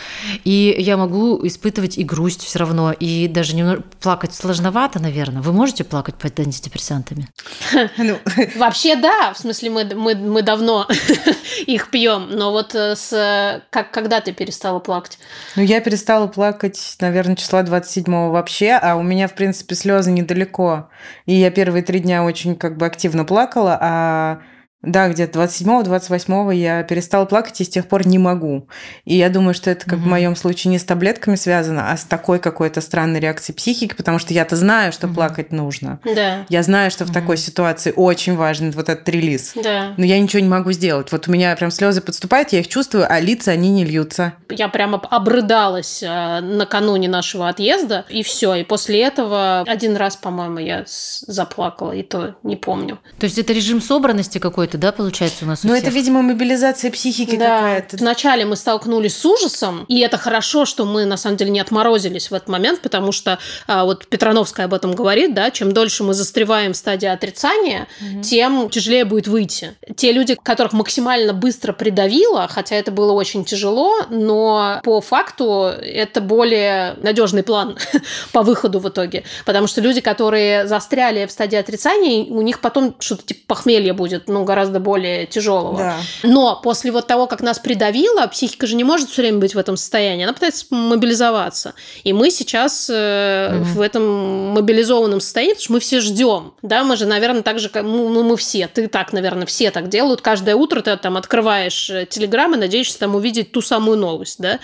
И 0.43 0.75
я 0.77 0.97
могу 0.97 1.45
испытывать 1.45 1.97
и 1.97 2.03
грусть 2.03 2.43
все 2.43 2.59
равно, 2.59 2.91
и 2.91 3.27
даже 3.27 3.55
немного 3.55 3.83
плакать 4.01 4.33
сложновато, 4.33 4.99
наверное. 4.99 5.41
Вы 5.41 5.53
можете 5.53 5.83
плакать 5.83 6.15
под 6.15 6.39
антидепрессантами? 6.39 7.27
Ну. 7.97 8.17
Вообще 8.55 8.95
да, 8.95 9.33
в 9.33 9.37
смысле 9.37 9.69
мы, 9.69 9.85
мы, 9.95 10.15
мы 10.15 10.41
давно 10.41 10.87
их 11.67 11.89
пьем, 11.91 12.29
но 12.31 12.51
вот 12.51 12.73
э, 12.73 12.95
с 12.95 13.61
как, 13.69 13.91
когда 13.91 14.21
ты 14.21 14.33
перестала 14.33 14.79
плакать? 14.79 15.19
Ну, 15.55 15.63
я 15.63 15.81
перестала 15.81 16.27
плакать, 16.27 16.95
наверное, 16.99 17.35
числа 17.35 17.61
27-го 17.63 18.31
вообще, 18.31 18.71
а 18.71 18.95
у 18.95 19.03
меня, 19.03 19.27
в 19.27 19.35
принципе, 19.35 19.75
слезы 19.75 19.90
недалеко. 20.11 20.89
И 21.25 21.33
я 21.33 21.51
первые 21.51 21.83
три 21.83 21.99
дня 21.99 22.23
очень 22.23 22.55
как 22.55 22.77
бы 22.77 22.85
активно 22.85 23.25
плакала, 23.25 23.77
а 23.81 24.41
да, 24.83 25.09
где-то 25.09 25.39
27-28 25.39 26.55
я 26.55 26.81
перестала 26.83 27.25
плакать 27.25 27.61
и 27.61 27.63
с 27.63 27.69
тех 27.69 27.87
пор 27.87 28.07
не 28.07 28.17
могу. 28.17 28.67
И 29.05 29.15
я 29.15 29.29
думаю, 29.29 29.53
что 29.53 29.69
это, 29.69 29.85
как 29.85 29.99
угу. 29.99 30.05
в 30.05 30.07
моем 30.07 30.35
случае, 30.35 30.71
не 30.71 30.79
с 30.79 30.83
таблетками 30.83 31.35
связано, 31.35 31.91
а 31.91 31.97
с 31.97 32.03
такой 32.03 32.39
какой-то 32.39 32.81
странной 32.81 33.19
реакцией 33.19 33.55
психики, 33.55 33.93
потому 33.93 34.17
что 34.17 34.33
я-то 34.33 34.55
знаю, 34.55 34.91
что 34.91 35.07
угу. 35.07 35.15
плакать 35.15 35.51
нужно. 35.51 35.99
Да. 36.03 36.45
Я 36.49 36.63
знаю, 36.63 36.89
что 36.89 37.05
в 37.05 37.13
такой 37.13 37.37
ситуации 37.37 37.93
очень 37.95 38.35
важен 38.35 38.71
вот 38.71 38.89
этот 38.89 39.07
релиз. 39.09 39.53
Да. 39.55 39.93
Но 39.97 40.05
я 40.05 40.19
ничего 40.19 40.41
не 40.41 40.49
могу 40.49 40.71
сделать. 40.71 41.11
Вот 41.11 41.27
у 41.27 41.31
меня 41.31 41.55
прям 41.55 41.69
слезы 41.69 42.01
подступают, 42.01 42.49
я 42.51 42.59
их 42.59 42.67
чувствую, 42.67 43.05
а 43.07 43.19
лица, 43.19 43.51
они 43.51 43.69
не 43.69 43.85
льются. 43.85 44.33
Я 44.49 44.67
прямо 44.67 44.97
обрыдалась 44.97 46.01
э, 46.01 46.39
накануне 46.41 47.07
нашего 47.07 47.47
отъезда, 47.47 48.05
и 48.09 48.23
все. 48.23 48.55
И 48.55 48.63
после 48.63 49.01
этого 49.01 49.61
один 49.61 49.95
раз, 49.95 50.15
по-моему, 50.15 50.59
я 50.59 50.83
заплакала, 50.85 51.91
и 51.91 52.01
то 52.01 52.35
не 52.43 52.55
помню. 52.55 52.99
То 53.19 53.25
есть 53.25 53.37
это 53.37 53.53
режим 53.53 53.81
собранности 53.81 54.39
какой-то 54.39 54.70
какой-то, 54.71 54.77
да, 54.77 54.91
получается 54.91 55.45
у 55.45 55.47
нас? 55.47 55.63
Ну, 55.63 55.73
это, 55.73 55.89
видимо, 55.89 56.21
мобилизация 56.21 56.91
психики 56.91 57.37
да. 57.37 57.57
какая-то. 57.57 57.97
Вначале 57.97 58.45
мы 58.45 58.55
столкнулись 58.55 59.17
с 59.17 59.25
ужасом, 59.25 59.85
и 59.87 59.99
это 59.99 60.17
хорошо, 60.17 60.65
что 60.65 60.85
мы, 60.85 61.05
на 61.05 61.17
самом 61.17 61.37
деле, 61.37 61.51
не 61.51 61.59
отморозились 61.59 62.31
в 62.31 62.33
этот 62.33 62.49
момент, 62.49 62.81
потому 62.81 63.11
что 63.11 63.39
а, 63.67 63.85
вот 63.85 64.07
Петрановская 64.07 64.65
об 64.65 64.73
этом 64.73 64.93
говорит, 64.93 65.33
да, 65.33 65.51
чем 65.51 65.71
дольше 65.71 66.03
мы 66.03 66.13
застреваем 66.13 66.73
в 66.73 66.77
стадии 66.77 67.07
отрицания, 67.07 67.87
угу. 67.99 68.21
тем 68.21 68.69
тяжелее 68.69 69.05
будет 69.05 69.27
выйти. 69.27 69.75
Те 69.95 70.11
люди, 70.11 70.35
которых 70.41 70.73
максимально 70.73 71.33
быстро 71.33 71.73
придавило, 71.73 72.47
хотя 72.47 72.75
это 72.75 72.91
было 72.91 73.11
очень 73.11 73.45
тяжело, 73.45 74.05
но 74.09 74.79
по 74.83 75.01
факту 75.01 75.71
это 75.81 76.21
более 76.21 76.95
надежный 77.01 77.43
план 77.43 77.77
по 78.31 78.41
выходу 78.41 78.79
в 78.79 78.87
итоге. 78.87 79.23
Потому 79.45 79.67
что 79.67 79.81
люди, 79.81 80.01
которые 80.01 80.67
застряли 80.67 81.25
в 81.25 81.31
стадии 81.31 81.57
отрицания, 81.57 82.25
у 82.25 82.41
них 82.41 82.61
потом 82.61 82.95
что-то 82.99 83.23
типа 83.23 83.41
похмелья 83.47 83.93
будет, 83.93 84.27
ну, 84.27 84.43
гораздо 84.43 84.60
гораздо 84.61 84.79
более 84.79 85.25
тяжелого. 85.25 85.77
Да. 85.77 85.95
Но 86.23 86.59
после 86.61 86.91
вот 86.91 87.07
того, 87.07 87.25
как 87.25 87.41
нас 87.41 87.57
придавило, 87.57 88.27
психика 88.27 88.67
же 88.67 88.75
не 88.75 88.83
может 88.83 89.09
все 89.09 89.23
время 89.23 89.39
быть 89.39 89.55
в 89.55 89.57
этом 89.57 89.75
состоянии, 89.75 90.23
она 90.23 90.33
пытается 90.33 90.65
мобилизоваться. 90.69 91.73
И 92.03 92.13
мы 92.13 92.29
сейчас 92.29 92.89
э, 92.91 93.55
угу. 93.55 93.63
в 93.63 93.81
этом 93.81 94.53
мобилизованном 94.53 95.19
состоянии, 95.19 95.53
потому 95.53 95.63
что 95.63 95.73
мы 95.73 95.79
все 95.79 95.99
ждем. 95.99 96.53
Да, 96.61 96.83
мы 96.83 96.95
же, 96.95 97.05
наверное, 97.05 97.41
так 97.41 97.59
же, 97.59 97.69
как 97.69 97.83
ну, 97.83 98.09
ну, 98.09 98.23
мы 98.23 98.37
все, 98.37 98.67
ты 98.67 98.87
так, 98.87 99.13
наверное, 99.13 99.45
все 99.47 99.71
так 99.71 99.89
делают. 99.89 100.21
Каждое 100.21 100.55
утро 100.55 100.81
ты 100.81 100.95
там 100.97 101.17
открываешь 101.17 101.89
э, 101.89 102.05
телеграм 102.05 102.53
и 102.53 102.57
надеешься 102.57 102.99
там 102.99 103.15
увидеть 103.15 103.51
ту 103.51 103.61
самую 103.61 103.97
новость, 103.97 104.39
да, 104.39 104.59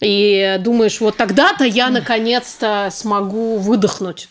и 0.00 0.58
думаешь, 0.60 1.00
вот 1.00 1.16
тогда-то 1.16 1.64
я 1.64 1.88
наконец-то 1.88 2.88
смогу 2.92 3.58
выдохнуть. 3.58 4.28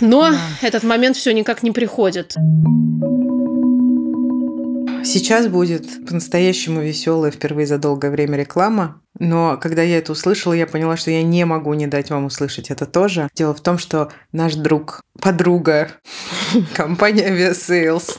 Но 0.00 0.30
да. 0.30 0.38
этот 0.62 0.82
момент 0.82 1.16
все 1.16 1.32
никак 1.32 1.62
не 1.62 1.70
приходит. 1.70 2.34
Сейчас 5.04 5.46
будет 5.46 5.86
по-настоящему 6.06 6.80
веселая 6.80 7.30
впервые 7.30 7.66
за 7.66 7.78
долгое 7.78 8.10
время 8.10 8.36
реклама. 8.36 9.00
Но 9.18 9.56
когда 9.56 9.82
я 9.82 9.98
это 9.98 10.12
услышала, 10.12 10.52
я 10.52 10.66
поняла, 10.66 10.96
что 10.96 11.10
я 11.10 11.22
не 11.22 11.44
могу 11.46 11.72
не 11.74 11.86
дать 11.86 12.10
вам 12.10 12.24
услышать 12.24 12.70
это 12.70 12.86
тоже. 12.86 13.28
Дело 13.34 13.54
в 13.54 13.60
том, 13.60 13.78
что 13.78 14.10
наш 14.32 14.54
друг, 14.56 15.00
подруга, 15.20 15.92
компания 16.74 17.28
Aviasales 17.30 18.18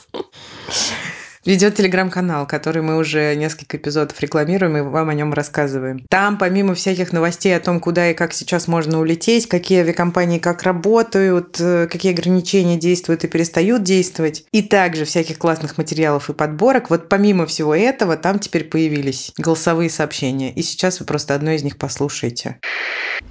ведет 1.48 1.76
телеграм-канал, 1.76 2.46
который 2.46 2.82
мы 2.82 2.98
уже 2.98 3.34
несколько 3.36 3.78
эпизодов 3.78 4.20
рекламируем 4.20 4.78
и 4.78 4.82
вам 4.82 5.10
о 5.10 5.14
нем 5.14 5.34
рассказываем. 5.34 6.06
Там, 6.10 6.38
помимо 6.38 6.76
всяких 6.76 7.14
новостей 7.14 7.56
о 7.56 7.62
том, 7.62 7.80
куда 7.80 8.12
и 8.12 8.14
как 8.14 8.34
сейчас 8.34 8.68
можно 8.68 9.00
улететь, 9.00 9.48
какие 9.48 9.80
авиакомпании 9.80 10.40
как 10.40 10.64
работают, 10.64 11.56
э, 11.60 11.88
какие 11.90 12.12
ограничения 12.12 12.78
действуют 12.78 13.24
и 13.24 13.30
перестают 13.30 13.84
действовать, 13.84 14.44
и 14.52 14.62
также 14.62 15.06
всяких 15.06 15.38
классных 15.38 15.78
материалов 15.78 16.30
и 16.30 16.34
подборок, 16.34 16.90
вот 16.90 17.08
помимо 17.08 17.46
всего 17.46 17.74
этого, 17.74 18.18
там 18.18 18.40
теперь 18.40 18.66
появились 18.66 19.32
голосовые 19.38 19.90
сообщения. 19.90 20.52
И 20.52 20.62
сейчас 20.62 21.00
вы 21.00 21.06
просто 21.06 21.34
одно 21.34 21.52
из 21.52 21.64
них 21.64 21.78
послушаете. 21.78 22.58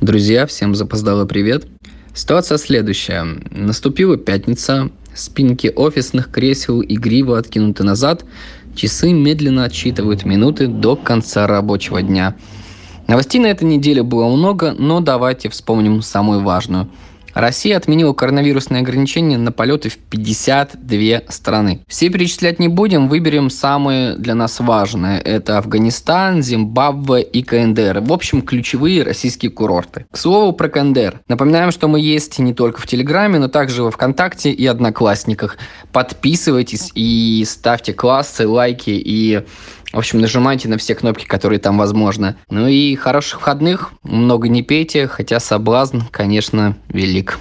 Друзья, 0.01 0.47
всем 0.47 0.75
запоздало 0.75 1.27
привет. 1.27 1.67
Ситуация 2.15 2.57
следующая. 2.57 3.25
Наступила 3.51 4.17
пятница, 4.17 4.91
Спинки 5.17 5.73
офисных 5.75 6.31
кресел 6.31 6.83
игриво 6.83 7.39
откинуты 7.39 7.83
назад, 7.83 8.25
часы 8.75 9.13
медленно 9.13 9.65
отсчитывают 9.65 10.25
минуты 10.25 10.67
до 10.67 10.95
конца 10.95 11.47
рабочего 11.47 12.03
дня. 12.03 12.37
Новостей 13.07 13.41
на 13.41 13.47
этой 13.47 13.65
неделе 13.65 14.03
было 14.03 14.29
много, 14.29 14.73
но 14.73 15.01
давайте 15.01 15.49
вспомним 15.49 16.03
самую 16.03 16.43
важную– 16.43 16.89
Россия 17.37 17.77
отменила 17.77 18.14
коронавирусные 18.14 18.81
ограничения 18.81 19.37
на 19.37 19.53
полеты 19.53 19.90
в 19.90 19.99
52 19.99 21.31
страны. 21.31 21.81
Все 21.87 22.09
перечислять 22.09 22.59
не 22.59 22.68
будем, 22.68 23.11
выберем 23.11 23.51
самые 23.51 24.16
для 24.16 24.35
нас 24.35 24.59
важные. 24.59 25.20
Это 25.20 25.59
Афганистан, 25.59 26.42
Зимбабве 26.42 27.20
и 27.20 27.42
КНДР. 27.42 28.01
В 28.01 28.12
общем, 28.14 28.40
ключевые 28.40 29.03
российские 29.03 29.51
курорты. 29.51 30.07
К 30.11 30.16
слову 30.16 30.55
про 30.55 30.70
КНДР. 30.70 31.20
Напоминаем, 31.29 31.72
что 31.72 31.88
мы 31.88 32.01
есть 32.01 32.38
не 32.38 32.55
только 32.55 32.81
в 32.81 32.87
Телеграме, 32.87 33.38
но 33.38 33.49
также 33.49 33.83
во 33.83 33.90
Вконтакте 33.90 34.51
и 34.51 34.64
Одноклассниках. 34.64 35.59
Подписывайтесь 35.92 36.90
и 36.94 37.44
ставьте 37.46 37.92
классы, 37.92 38.49
лайки 38.49 38.88
и 38.88 39.42
в 39.97 39.99
общем, 39.99 40.21
нажимайте 40.21 40.69
на 40.69 40.77
все 40.77 40.95
кнопки, 40.95 41.25
которые 41.25 41.59
там 41.59 41.79
возможны. 41.79 42.37
Ну 42.51 42.69
и 42.69 42.95
хороших 42.97 43.41
выходных, 43.41 43.93
много 44.03 44.49
не 44.49 44.63
пейте, 44.63 45.07
хотя 45.07 45.41
соблазн, 45.41 46.01
конечно, 46.11 46.77
велик. 46.91 47.39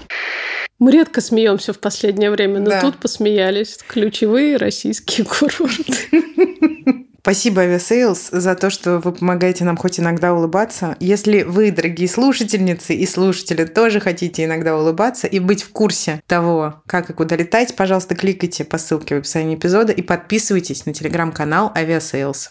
Мы 0.80 0.92
редко 0.92 1.20
смеемся 1.20 1.74
в 1.74 1.80
последнее 1.80 2.32
время, 2.32 2.62
но 2.62 2.70
да. 2.70 2.80
тут 2.82 2.96
посмеялись. 2.96 3.80
Ключевые 3.86 4.56
российские 4.56 5.26
курорты. 5.26 7.06
Спасибо, 7.26 7.66
Aviasales, 7.66 8.40
за 8.40 8.54
то, 8.54 8.70
что 8.70 9.00
вы 9.00 9.12
помогаете 9.12 9.64
нам 9.64 9.78
хоть 9.78 10.00
иногда 10.00 10.32
улыбаться. 10.36 10.96
Если 11.00 11.42
вы, 11.42 11.72
дорогие 11.72 12.08
слушательницы 12.08 12.94
и 12.94 13.08
слушатели, 13.08 13.66
тоже 13.66 14.00
хотите 14.00 14.46
иногда 14.46 14.78
улыбаться 14.78 15.26
и 15.26 15.40
быть 15.40 15.64
в 15.64 15.72
курсе 15.72 16.22
того, 16.28 16.84
как 16.86 17.10
и 17.10 17.14
куда 17.14 17.36
летать, 17.36 17.76
пожалуйста, 17.76 18.14
кликайте 18.14 18.64
по 18.64 18.78
ссылке 18.78 19.16
в 19.16 19.18
описании 19.18 19.56
эпизода 19.56 19.92
и 19.92 20.04
подписывайтесь 20.04 20.86
на 20.86 20.94
телеграм-канал 20.94 21.74
Aviasales. 21.76 22.50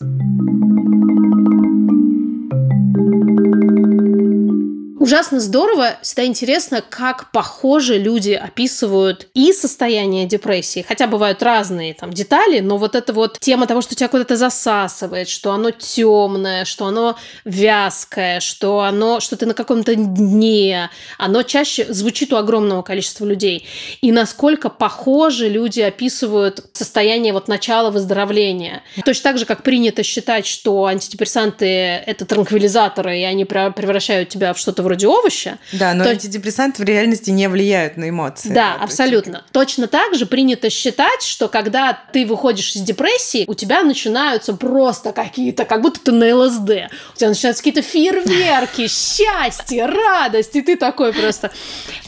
Ужасно 5.04 5.38
здорово, 5.38 5.98
всегда 6.00 6.24
интересно, 6.24 6.80
как 6.80 7.30
похоже 7.30 7.98
люди 7.98 8.30
описывают 8.30 9.28
и 9.34 9.52
состояние 9.52 10.24
депрессии, 10.24 10.82
хотя 10.88 11.06
бывают 11.06 11.42
разные 11.42 11.92
там 11.92 12.10
детали, 12.10 12.60
но 12.60 12.78
вот 12.78 12.94
эта 12.94 13.12
вот 13.12 13.38
тема 13.38 13.66
того, 13.66 13.82
что 13.82 13.94
тебя 13.94 14.08
куда-то 14.08 14.38
засасывает, 14.38 15.28
что 15.28 15.52
оно 15.52 15.72
темное, 15.72 16.64
что 16.64 16.86
оно 16.86 17.18
вязкое, 17.44 18.40
что 18.40 18.80
оно, 18.80 19.20
что 19.20 19.36
ты 19.36 19.44
на 19.44 19.52
каком-то 19.52 19.94
дне, 19.94 20.88
оно 21.18 21.42
чаще 21.42 21.84
звучит 21.92 22.32
у 22.32 22.36
огромного 22.36 22.80
количества 22.80 23.26
людей. 23.26 23.66
И 24.00 24.10
насколько 24.10 24.70
похоже 24.70 25.50
люди 25.50 25.82
описывают 25.82 26.64
состояние 26.72 27.34
вот 27.34 27.46
начала 27.46 27.90
выздоровления. 27.90 28.82
Точно 29.04 29.22
так 29.22 29.38
же, 29.38 29.44
как 29.44 29.64
принято 29.64 30.02
считать, 30.02 30.46
что 30.46 30.86
антидепрессанты– 30.86 31.66
это 32.06 32.24
транквилизаторы, 32.24 33.18
и 33.18 33.24
они 33.24 33.44
превращают 33.44 34.30
тебя 34.30 34.54
в 34.54 34.58
что-то 34.58 34.82
вроде 34.82 34.93
овоща. 35.02 35.58
Да, 35.72 35.94
но 35.94 36.04
то... 36.04 36.10
антидепрессанты 36.10 36.82
в 36.82 36.86
реальности 36.86 37.30
не 37.30 37.48
влияют 37.48 37.96
на 37.96 38.08
эмоции. 38.08 38.50
Да, 38.50 38.74
абсолютно. 38.74 39.44
Точно 39.52 39.88
так 39.88 40.14
же 40.14 40.26
принято 40.26 40.70
считать, 40.70 41.22
что 41.22 41.48
когда 41.48 41.98
ты 42.12 42.26
выходишь 42.26 42.76
из 42.76 42.82
депрессии, 42.82 43.44
у 43.48 43.54
тебя 43.54 43.82
начинаются 43.82 44.54
просто 44.54 45.12
какие-то, 45.12 45.64
как 45.64 45.82
будто 45.82 46.00
ты 46.00 46.12
на 46.12 46.36
ЛСД. 46.36 46.70
У 47.14 47.16
тебя 47.16 47.28
начинаются 47.28 47.62
какие-то 47.62 47.82
фейерверки, 47.82 48.86
счастье, 48.88 49.86
радость, 49.86 50.54
и 50.54 50.60
ты 50.60 50.76
такой 50.76 51.12
просто. 51.12 51.50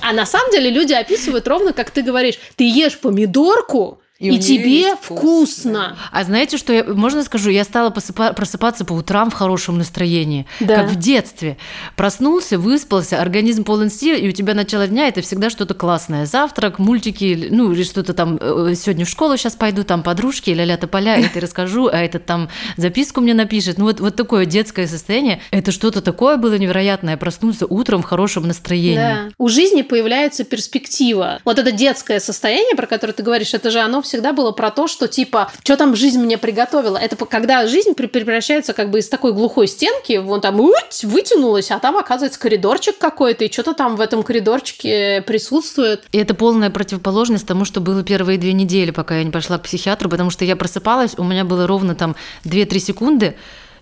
А 0.01 0.12
на 0.12 0.27
самом 0.27 0.51
деле 0.53 0.70
люди 0.70 0.92
описывают 0.92 1.49
ровно, 1.49 1.72
как 1.72 1.90
ты 1.90 2.03
говоришь. 2.03 2.38
Ты 2.57 2.64
ешь 2.64 2.99
помидорку, 2.99 4.01
и, 4.19 4.35
и 4.35 4.39
тебе 4.39 4.97
вкусно. 4.97 5.73
Да. 5.73 5.97
А 6.11 6.25
знаете, 6.25 6.57
что 6.57 6.73
я, 6.73 6.85
можно 6.85 7.23
скажу, 7.23 7.51
я 7.51 7.65
стала 7.65 7.91
посыпа, 7.91 8.33
просыпаться 8.33 8.85
по 8.85 8.95
утрам 8.95 9.31
в 9.31 9.35
хорошем 9.35 9.77
настроении, 9.79 10.47
да. 10.61 10.77
как 10.77 10.91
в 10.91 10.97
детстве. 10.97 11.59
Проснулся, 11.97 12.59
выспался, 12.59 13.21
организм 13.21 13.65
полон 13.65 13.91
сил, 13.91 14.17
и 14.17 14.29
у 14.29 14.33
тебя 14.33 14.55
начало 14.55 14.87
дня 14.87 15.09
это 15.09 15.21
всегда 15.21 15.51
что-то 15.51 15.75
классное. 15.75 16.25
Завтрак, 16.25 16.79
мультики, 16.79 17.49
ну 17.51 17.73
или 17.73 17.83
что-то 17.83 18.15
там. 18.15 18.39
Э, 18.41 18.75
сегодня 18.75 19.05
в 19.05 19.09
школу 19.09 19.37
сейчас 19.37 19.55
пойду, 19.55 19.85
там 19.85 20.03
подружки, 20.03 20.51
ля-ля 20.51 20.79
поля, 20.79 21.19
это 21.19 21.41
расскажу, 21.41 21.89
а 21.89 21.99
этот 21.99 22.27
там 22.27 22.49
записку 22.77 23.21
мне 23.21 23.35
напишет. 23.35 23.79
Ну 23.79 23.85
вот, 23.85 24.01
вот 24.01 24.17
такое 24.17 24.47
детское 24.47 24.87
состояние. 24.87 25.41
Это 25.51 25.73
что-то 25.73 26.01
такое 26.01 26.37
было 26.37 26.57
невероятное. 26.57 27.17
Проснуться 27.17 27.67
утром 27.67 28.03
в 28.03 28.07
хорошем 28.07 28.47
настроении. 28.47 28.97
Да. 28.97 29.29
У 29.39 29.49
жизни 29.49 29.83
появляется 29.83 30.45
перспектива. 30.45 31.41
Вот 31.45 31.59
это 31.59 31.73
детское 31.73 32.21
состояние, 32.21 32.77
про 32.77 32.87
которое 32.87 33.12
ты 33.12 33.23
говоришь, 33.23 33.53
это 33.53 33.71
же 33.71 33.81
оно 33.81 34.01
всегда 34.07 34.33
было 34.33 34.53
про 34.53 34.71
то, 34.71 34.87
что 34.87 35.09
типа, 35.09 35.51
что 35.63 35.77
там 35.77 35.95
жизнь 35.97 36.21
мне 36.21 36.39
приготовила. 36.39 36.97
Это 36.97 37.17
когда 37.27 37.67
жизнь 37.67 37.95
превращается 37.95 38.73
как 38.73 38.91
бы 38.91 39.01
из 39.01 39.09
такой 39.09 39.33
глухой 39.33 39.67
стенки, 39.69 40.17
вон 40.17 40.41
там 40.41 40.57
вытянулась, 41.03 41.71
а 41.71 41.79
там 41.79 41.97
оказывается 41.97 42.41
коридорчик 42.41 42.99
какой-то, 42.99 43.45
и 43.45 43.53
что-то 43.53 43.75
там 43.75 43.97
в 43.97 44.01
этом 44.01 44.23
коридорчике 44.23 45.23
присутствует. 45.27 46.05
И 46.13 46.19
это 46.19 46.35
полная 46.35 46.71
противоположность 46.71 47.47
тому, 47.47 47.65
что 47.65 47.81
было 47.81 48.03
первые 48.03 48.39
две 48.39 48.53
недели, 48.53 48.91
пока 48.91 49.19
я 49.19 49.25
не 49.25 49.31
пошла 49.31 49.59
к 49.59 49.63
психиатру, 49.63 50.09
потому 50.09 50.31
что 50.31 50.45
я 50.45 50.57
просыпалась, 50.57 51.19
у 51.19 51.25
меня 51.25 51.45
было 51.45 51.67
ровно 51.67 51.95
там 51.95 52.17
2-3 52.45 52.79
секунды, 52.79 53.37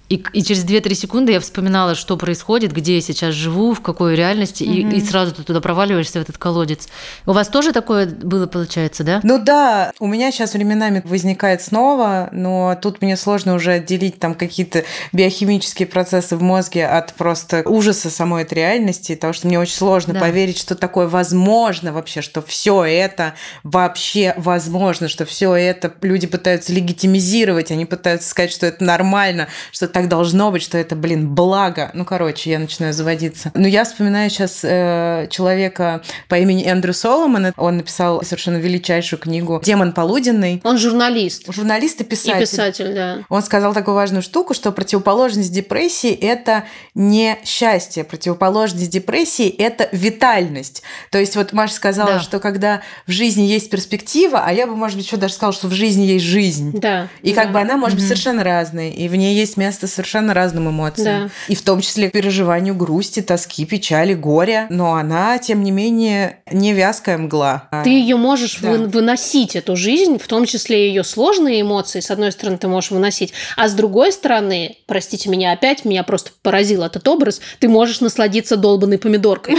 и, 0.09 0.22
и 0.32 0.42
через 0.42 0.64
2-3 0.66 0.94
секунды 0.94 1.32
я 1.32 1.40
вспоминала, 1.40 1.94
что 1.94 2.16
происходит, 2.16 2.72
где 2.72 2.96
я 2.96 3.00
сейчас 3.00 3.34
живу, 3.34 3.72
в 3.72 3.80
какой 3.80 4.14
реальности, 4.14 4.62
mm-hmm. 4.62 4.92
и, 4.92 4.96
и 4.98 5.00
сразу 5.00 5.34
ты 5.34 5.42
туда 5.42 5.61
проваливаешься 5.61 6.18
в 6.18 6.22
этот 6.22 6.36
колодец. 6.36 6.88
У 7.24 7.32
вас 7.32 7.48
тоже 7.48 7.72
такое 7.72 8.07
было, 8.07 8.46
получается, 8.46 9.02
да? 9.02 9.20
Ну 9.22 9.38
да, 9.38 9.92
у 9.98 10.07
меня 10.07 10.30
сейчас 10.30 10.52
временами 10.52 11.02
возникает 11.07 11.62
снова, 11.62 12.28
но 12.32 12.76
тут 12.80 13.00
мне 13.00 13.16
сложно 13.16 13.55
уже 13.55 13.72
отделить 13.72 14.18
там 14.18 14.34
какие-то 14.34 14.84
биохимические 15.12 15.88
процессы 15.88 16.36
в 16.36 16.42
мозге 16.42 16.86
от 16.86 17.14
просто 17.14 17.62
ужаса 17.64 18.11
самой 18.11 18.42
этой 18.42 18.55
реальности, 18.55 19.14
потому 19.14 19.32
что 19.32 19.46
мне 19.46 19.59
очень 19.59 19.74
сложно 19.74 20.12
да. 20.12 20.20
поверить, 20.20 20.59
что 20.59 20.74
такое 20.74 21.09
возможно 21.09 21.94
вообще, 21.94 22.20
что 22.20 22.42
все 22.42 22.84
это 22.84 23.34
вообще 23.62 24.34
возможно, 24.36 25.09
что 25.09 25.24
все 25.24 25.55
это 25.55 25.94
люди 26.02 26.26
пытаются 26.26 26.74
легитимизировать, 26.74 27.70
они 27.70 27.86
пытаются 27.86 28.28
сказать, 28.28 28.52
что 28.52 28.66
это 28.66 28.84
нормально, 28.84 29.48
что 29.72 29.93
так 29.95 30.09
должно 30.09 30.51
быть, 30.51 30.61
что 30.61 30.76
это, 30.76 30.97
блин, 30.97 31.32
благо. 31.36 31.92
Ну, 31.95 32.05
короче, 32.05 32.51
я 32.51 32.59
начинаю 32.59 32.92
заводиться. 32.92 33.53
Но 33.55 33.68
я 33.68 33.84
вспоминаю 33.84 34.28
сейчас 34.28 34.62
э, 34.64 35.28
человека 35.30 36.03
по 36.28 36.34
имени 36.34 36.64
Эндрю 36.64 36.92
Соломон. 36.92 37.53
Он 37.57 37.76
написал 37.76 38.20
совершенно 38.24 38.57
величайшую 38.57 39.20
книгу 39.20 39.62
«Демон 39.64 39.92
полуденный». 39.92 40.61
Он 40.64 40.78
журналист. 40.78 41.45
Журналист 41.55 42.01
и 42.01 42.05
писатель. 42.05 42.38
И 42.38 42.40
писатель, 42.40 42.92
да. 42.92 43.18
Он 43.28 43.40
сказал 43.40 43.72
такую 43.72 43.95
важную 43.95 44.22
штуку, 44.22 44.53
что 44.53 44.72
противоположность 44.72 45.53
депрессии– 45.53 46.11
это 46.20 46.64
не 46.97 47.38
счастье. 47.45 48.03
Противоположность 48.03 48.90
депрессии– 48.90 49.49
это 49.59 49.88
витальность. 49.92 50.82
То 51.11 51.18
есть 51.18 51.36
вот 51.36 51.53
Маша 51.53 51.74
сказала, 51.74 52.14
да. 52.14 52.20
что 52.20 52.40
когда 52.40 52.82
в 53.07 53.12
жизни 53.12 53.42
есть 53.42 53.70
перспектива, 53.70 54.42
а 54.45 54.53
я 54.53 54.66
бы, 54.66 54.74
может 54.74 54.97
быть, 54.97 55.07
еще 55.07 55.18
даже 55.18 55.34
сказала, 55.34 55.53
что 55.53 55.68
в 55.68 55.72
жизни 55.72 56.03
есть 56.03 56.24
жизнь. 56.24 56.72
Да. 56.80 57.07
И 57.22 57.32
да. 57.32 57.42
как 57.42 57.53
бы 57.53 57.61
она 57.61 57.76
может 57.76 57.97
быть 57.97 58.09
совершенно 58.09 58.42
разной, 58.42 58.90
и 58.90 59.07
в 59.07 59.14
ней 59.14 59.36
есть 59.36 59.57
место 59.57 59.84
поддастся 59.85 59.87
совершенно 59.87 60.35
разным 60.35 60.70
эмоциям. 60.70 61.28
Да. 61.28 61.30
И 61.49 61.55
в 61.55 61.62
том 61.62 61.80
числе 61.80 62.11
переживанию 62.11 62.74
грусти, 62.74 63.20
тоски, 63.20 63.64
печали, 63.64 64.14
горя. 64.14 64.66
Но 64.70 64.95
она, 64.95 65.39
тем 65.39 65.62
не 65.62 65.70
менее, 65.70 66.39
не 66.51 66.72
вязкая 66.72 67.18
мгла. 67.18 67.68
Ты 67.85 67.91
ее 67.91 68.16
можешь 68.16 68.59
да. 68.61 68.72
выносить, 68.72 69.57
эту 69.57 69.76
жизнь, 69.76 70.18
в 70.18 70.26
том 70.26 70.47
числе 70.47 70.89
ее 70.89 71.05
сложные 71.05 71.61
эмоции, 71.61 72.01
с 72.01 72.11
одной 72.11 72.32
стороны, 72.32 72.59
ты 72.59 72.68
можешь 72.68 72.91
выносить, 72.91 73.32
а 73.57 73.68
с 73.68 73.74
другой 73.74 74.12
стороны, 74.12 74.76
простите 74.87 75.28
меня 75.28 75.53
опять, 75.53 75.85
меня 75.85 76.03
просто 76.03 76.30
поразил 76.43 76.82
этот 76.82 77.07
образ, 77.09 77.41
ты 77.59 77.68
можешь 77.68 78.01
насладиться 78.01 78.57
долбанной 78.57 78.99
помидоркой. 78.99 79.57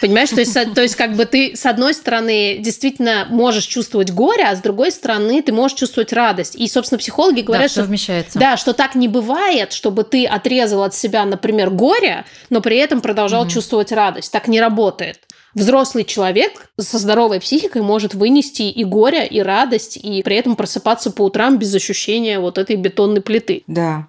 Понимаешь, 0.00 0.30
то 0.30 0.40
есть, 0.40 0.56
то 0.74 0.80
есть 0.82 0.96
как 0.96 1.14
бы 1.14 1.26
ты 1.26 1.54
с 1.54 1.66
одной 1.66 1.92
стороны 1.92 2.58
действительно 2.58 3.26
можешь 3.28 3.64
чувствовать 3.64 4.10
горе, 4.10 4.44
а 4.44 4.56
с 4.56 4.60
другой 4.60 4.92
стороны 4.92 5.42
ты 5.42 5.52
можешь 5.52 5.76
чувствовать 5.76 6.12
радость. 6.12 6.54
И, 6.56 6.66
собственно, 6.68 6.98
психологи 6.98 7.42
говорят, 7.42 7.66
да, 7.66 7.72
что, 7.72 7.82
вмещается. 7.84 8.38
да, 8.38 8.56
что 8.56 8.72
так 8.72 8.94
не 8.94 9.08
бывает, 9.08 9.72
чтобы 9.72 10.04
ты 10.04 10.26
отрезал 10.26 10.84
от 10.84 10.94
себя, 10.94 11.24
например, 11.24 11.70
горе, 11.70 12.24
но 12.48 12.60
при 12.60 12.78
этом 12.78 13.00
продолжал 13.00 13.42
угу. 13.42 13.50
чувствовать 13.50 13.92
радость. 13.92 14.32
Так 14.32 14.48
не 14.48 14.60
работает. 14.60 15.18
Взрослый 15.54 16.04
человек 16.04 16.70
со 16.78 16.98
здоровой 16.98 17.40
психикой 17.40 17.82
может 17.82 18.14
вынести 18.14 18.62
и 18.62 18.84
горе, 18.84 19.26
и 19.26 19.40
радость, 19.40 19.96
и 19.96 20.22
при 20.22 20.36
этом 20.36 20.54
просыпаться 20.54 21.10
по 21.10 21.22
утрам 21.22 21.58
без 21.58 21.74
ощущения 21.74 22.38
вот 22.38 22.56
этой 22.56 22.76
бетонной 22.76 23.20
плиты. 23.20 23.64
Да. 23.66 24.06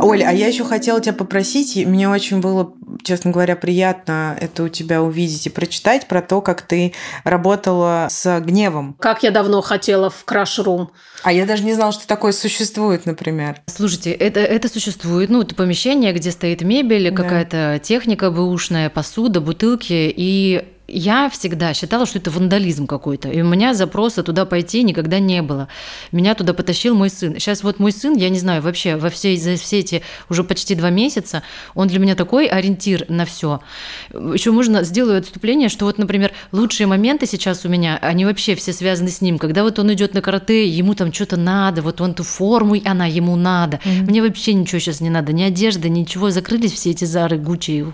Оля, 0.00 0.28
а 0.28 0.32
я 0.32 0.48
еще 0.48 0.64
хотела 0.64 1.00
тебя 1.00 1.12
попросить, 1.12 1.76
мне 1.86 2.08
очень 2.08 2.40
было, 2.40 2.72
честно 3.02 3.30
говоря, 3.30 3.56
приятно 3.56 4.36
это 4.40 4.64
у 4.64 4.68
тебя 4.68 5.02
увидеть 5.02 5.46
и 5.46 5.50
прочитать 5.50 6.08
про 6.08 6.22
то, 6.22 6.40
как 6.40 6.62
ты 6.62 6.94
работала 7.24 8.08
с 8.10 8.40
гневом. 8.40 8.96
Как 8.98 9.22
я 9.22 9.30
давно 9.30 9.60
хотела 9.60 10.10
в 10.10 10.24
краш-рум. 10.24 10.90
А 11.22 11.32
я 11.32 11.44
даже 11.46 11.64
не 11.64 11.74
знала, 11.74 11.92
что 11.92 12.06
такое 12.06 12.32
существует, 12.32 13.06
например. 13.06 13.60
Слушайте, 13.66 14.12
это, 14.12 14.40
это 14.40 14.68
существует. 14.68 15.28
Ну, 15.28 15.42
это 15.42 15.54
помещение, 15.54 16.12
где 16.12 16.30
стоит 16.30 16.62
мебель, 16.62 17.10
да. 17.10 17.16
какая-то 17.16 17.80
техника 17.82 18.30
бэушная, 18.30 18.90
посуда, 18.90 19.40
бутылки. 19.40 20.12
И 20.16 20.64
я 20.90 21.30
всегда 21.30 21.72
считала, 21.72 22.04
что 22.04 22.18
это 22.18 22.30
вандализм 22.30 22.86
какой-то. 22.86 23.28
И 23.28 23.40
у 23.40 23.46
меня 23.46 23.74
запроса 23.74 24.22
туда 24.22 24.44
пойти 24.44 24.82
никогда 24.82 25.18
не 25.18 25.40
было. 25.42 25.68
Меня 26.12 26.34
туда 26.34 26.52
потащил 26.52 26.94
мой 26.94 27.10
сын. 27.10 27.34
Сейчас 27.34 27.62
вот 27.62 27.78
мой 27.78 27.92
сын, 27.92 28.16
я 28.16 28.28
не 28.28 28.38
знаю, 28.38 28.62
вообще 28.62 28.96
во 28.96 29.10
все, 29.10 29.36
за 29.36 29.56
все 29.56 29.78
эти 29.78 30.02
уже 30.28 30.42
почти 30.42 30.74
два 30.74 30.90
месяца, 30.90 31.42
он 31.74 31.88
для 31.88 31.98
меня 31.98 32.14
такой 32.14 32.46
ориентир 32.80 33.06
на 33.08 33.24
все. 33.24 33.60
Еще 34.12 34.50
можно 34.50 34.82
сделаю 34.82 35.18
отступление, 35.18 35.68
что 35.68 35.84
вот, 35.84 35.98
например, 35.98 36.32
лучшие 36.52 36.86
моменты 36.86 37.26
сейчас 37.26 37.64
у 37.64 37.68
меня, 37.68 37.98
они 38.00 38.24
вообще 38.24 38.54
все 38.54 38.72
связаны 38.72 39.10
с 39.10 39.20
ним. 39.20 39.38
Когда 39.38 39.62
вот 39.62 39.78
он 39.78 39.92
идет 39.92 40.14
на 40.14 40.22
карате, 40.22 40.66
ему 40.66 40.94
там 40.94 41.12
что-то 41.12 41.36
надо, 41.36 41.82
вот 41.82 42.00
он 42.00 42.14
ту 42.14 42.22
форму, 42.22 42.76
и 42.76 42.86
она 42.86 43.06
ему 43.06 43.36
надо. 43.36 43.80
Mm-hmm. 43.84 44.02
Мне 44.02 44.22
вообще 44.22 44.54
ничего 44.54 44.78
сейчас 44.78 45.00
не 45.00 45.10
надо, 45.10 45.32
ни 45.32 45.42
одежда, 45.42 45.88
ничего. 45.88 46.30
Закрылись 46.30 46.72
все 46.72 46.90
эти 46.90 47.04
зары, 47.04 47.38
гучи, 47.38 47.84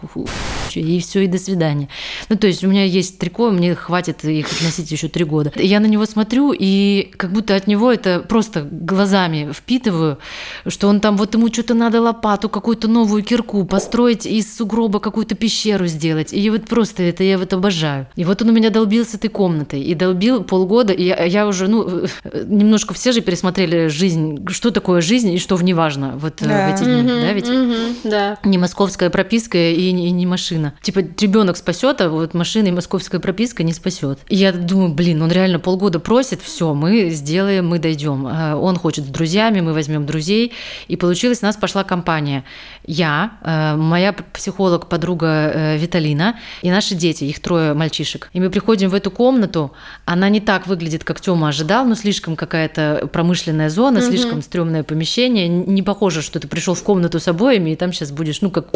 и 0.74 1.00
все, 1.00 1.24
и 1.24 1.26
до 1.26 1.38
свидания. 1.38 1.88
Ну, 2.28 2.36
то 2.36 2.46
есть 2.46 2.64
у 2.64 2.68
меня 2.68 2.84
есть 2.84 3.18
трико, 3.18 3.50
мне 3.50 3.74
хватит 3.74 4.24
их 4.24 4.48
носить 4.62 4.90
еще 4.90 5.08
три 5.08 5.24
года. 5.24 5.52
Я 5.56 5.80
на 5.80 5.86
него 5.86 6.06
смотрю, 6.06 6.54
и 6.56 7.10
как 7.16 7.32
будто 7.32 7.54
от 7.54 7.66
него 7.66 7.92
это 7.92 8.20
просто 8.20 8.62
глазами 8.70 9.50
впитываю, 9.52 10.18
что 10.66 10.88
он 10.88 11.00
там, 11.00 11.16
вот 11.16 11.34
ему 11.34 11.52
что-то 11.52 11.74
надо 11.74 12.00
лопату, 12.00 12.48
какую-то 12.48 12.88
новую 12.88 13.22
кирку 13.22 13.64
построить, 13.64 14.26
из 14.26 14.54
сугроба 14.56 14.75
какую-то 15.00 15.34
пещеру 15.34 15.86
сделать. 15.86 16.32
И 16.32 16.50
вот 16.50 16.66
просто 16.66 17.02
это 17.02 17.24
я 17.24 17.38
вот 17.38 17.52
обожаю. 17.52 18.06
И 18.16 18.24
вот 18.24 18.42
он 18.42 18.50
у 18.50 18.52
меня 18.52 18.70
долбил 18.70 19.04
с 19.04 19.14
этой 19.14 19.28
комнатой. 19.28 19.80
И 19.80 19.94
долбил 19.94 20.44
полгода, 20.44 20.92
и 20.92 21.04
я, 21.04 21.24
я 21.24 21.46
уже, 21.46 21.68
ну, 21.68 22.06
немножко 22.46 22.94
все 22.94 23.12
же 23.12 23.20
пересмотрели 23.20 23.88
жизнь, 23.88 24.46
что 24.48 24.70
такое 24.70 25.00
жизнь 25.00 25.32
и 25.32 25.38
что 25.38 25.56
в 25.56 25.64
ней 25.64 25.72
важно 25.72 26.12
вот 26.16 26.42
э, 26.42 26.46
да. 26.46 26.68
в 26.68 26.74
эти 26.74 26.84
дни, 26.84 27.02
mm-hmm, 27.02 27.20
да, 27.20 27.32
ведь? 27.32 27.46
Mm-hmm, 27.46 27.96
да. 28.04 28.38
Не 28.44 28.58
московская 28.58 29.10
прописка 29.10 29.58
и 29.58 29.92
не, 29.92 30.08
и 30.08 30.10
не 30.10 30.26
машина. 30.26 30.74
Типа 30.82 30.98
ребенок 30.98 31.56
спасет, 31.56 32.00
а 32.00 32.10
вот 32.10 32.34
машины 32.34 32.72
московская 32.72 33.18
прописка 33.18 33.62
не 33.62 33.72
спасет. 33.72 34.18
И 34.28 34.36
я 34.36 34.52
думаю, 34.52 34.92
блин, 34.92 35.22
он 35.22 35.30
реально 35.30 35.58
полгода 35.58 35.98
просит, 36.00 36.42
все, 36.42 36.74
мы 36.74 37.10
сделаем, 37.10 37.68
мы 37.68 37.78
дойдем. 37.78 38.26
Э, 38.26 38.54
он 38.54 38.76
хочет 38.76 39.06
с 39.06 39.08
друзьями, 39.08 39.60
мы 39.60 39.72
возьмем 39.72 40.06
друзей. 40.06 40.52
И 40.88 40.96
получилось, 40.96 41.42
у 41.42 41.46
нас 41.46 41.56
пошла 41.56 41.84
компания. 41.84 42.44
Я, 42.86 43.38
э, 43.42 43.76
моя 43.76 44.12
психолог, 44.12 44.65
подруга 44.88 45.26
э, 45.26 45.78
Виталина 45.78 46.38
и 46.62 46.70
наши 46.70 46.94
дети, 46.94 47.24
их 47.24 47.40
трое 47.40 47.74
мальчишек. 47.74 48.30
И 48.32 48.40
мы 48.40 48.50
приходим 48.50 48.90
в 48.90 48.94
эту 48.94 49.10
комнату, 49.10 49.72
она 50.04 50.28
не 50.28 50.40
так 50.40 50.66
выглядит, 50.66 51.04
как 51.04 51.20
Тёма 51.20 51.48
ожидал, 51.48 51.84
но 51.86 51.94
слишком 51.94 52.36
какая-то 52.36 53.08
промышленная 53.12 53.70
зона, 53.70 53.98
угу. 53.98 54.06
слишком 54.06 54.42
стрёмное 54.42 54.82
помещение. 54.82 55.48
Не 55.48 55.82
похоже, 55.82 56.22
что 56.22 56.40
ты 56.40 56.48
пришел 56.48 56.74
в 56.74 56.82
комнату 56.82 57.20
с 57.20 57.28
обоями, 57.28 57.70
и 57.70 57.76
там 57.76 57.92
сейчас 57.92 58.12
будешь, 58.12 58.40
ну, 58.40 58.50
как 58.50 58.66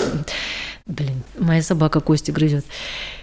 Блин, 0.86 1.22
моя 1.38 1.62
собака 1.62 2.00
кости 2.00 2.32
грызет. 2.32 2.64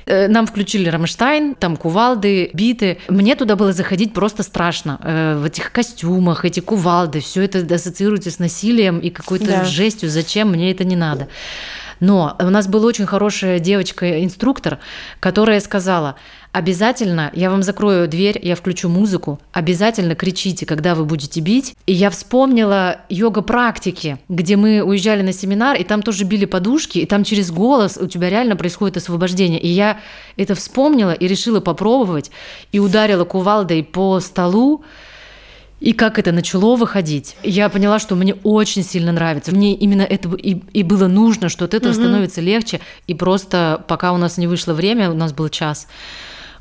Э, 0.05 0.28
нам 0.28 0.47
включили 0.47 0.88
Рамштайн, 0.88 1.53
там 1.53 1.76
кувалды, 1.76 2.49
биты. 2.53 2.97
Мне 3.09 3.36
туда 3.36 3.55
было 3.55 3.74
заходить 3.74 4.13
просто 4.13 4.43
страшно. 4.43 4.99
Э, 5.03 5.38
в 5.38 5.45
этих 5.45 5.72
костюмах, 5.74 6.45
эти 6.45 6.61
кувалды, 6.61 7.20
все 7.20 7.43
это 7.43 7.76
ассоциируется 7.76 8.32
с 8.32 8.39
насилием 8.39 8.99
и 8.99 9.09
какой-то 9.09 9.47
да. 9.47 9.65
жестью. 9.65 10.09
Зачем 10.09 10.51
мне 10.51 10.72
это 10.72 10.86
не 10.86 10.95
надо? 10.95 11.28
Но 12.00 12.36
у 12.39 12.50
нас 12.50 12.68
была 12.68 12.88
очень 12.88 13.06
хорошая 13.06 13.60
девочка-инструктор, 13.60 14.80
которая 15.20 15.60
сказала, 15.60 16.16
обязательно, 16.52 17.32
я 17.34 17.50
вам 17.50 17.64
закрою 17.64 18.08
дверь, 18.08 18.39
я 18.41 18.56
включу 18.56 18.89
музыку, 18.89 19.39
обязательно 19.52 20.16
кричите, 20.16 20.66
когда 20.66 20.95
вы 20.95 21.06
будете 21.06 21.39
бить. 21.39 21.76
И 21.86 21.93
я 21.93 22.10
вспомнила 22.10 23.02
йога-практики, 23.10 24.18
где 24.30 24.56
мы 24.56 24.82
уезжали 24.82 25.22
на 25.22 25.34
семинар, 25.34 25.78
и 25.78 25.84
там 25.84 26.02
тоже 26.02 26.24
били 26.24 26.45
подушки, 26.45 27.00
и 27.00 27.06
там 27.06 27.24
через 27.24 27.52
голос 27.52 27.98
у 27.98 28.08
тебя 28.08 28.30
реально 28.30 28.56
происходит 28.56 28.98
освобождение. 28.98 29.60
И 29.60 29.68
я 29.68 30.00
это 30.36 30.56
вспомнила 30.56 31.12
и 31.12 31.28
решила 31.28 31.60
попробовать, 31.60 32.32
и 32.72 32.80
ударила 32.80 33.26
кувалдой 33.26 33.84
по 33.84 34.20
столу, 34.20 34.84
и 35.80 35.94
как 35.94 36.18
это 36.18 36.32
начало 36.32 36.76
выходить, 36.76 37.36
я 37.44 37.70
поняла, 37.70 38.00
что 38.00 38.16
мне 38.16 38.34
очень 38.44 38.84
сильно 38.84 39.12
нравится. 39.12 39.52
Мне 39.52 39.76
именно 39.76 40.02
это 40.02 40.30
и, 40.36 40.62
и 40.74 40.84
было 40.84 41.08
нужно, 41.08 41.50
что 41.50 41.66
от 41.66 41.74
этого 41.76 41.92
угу. 41.92 42.00
становится 42.00 42.42
легче. 42.42 42.80
И 43.06 43.14
просто 43.14 43.84
пока 43.88 44.12
у 44.12 44.18
нас 44.18 44.38
не 44.38 44.48
вышло 44.48 44.74
время, 44.74 45.12
у 45.12 45.14
нас 45.14 45.34
был 45.34 45.50
час, 45.50 45.88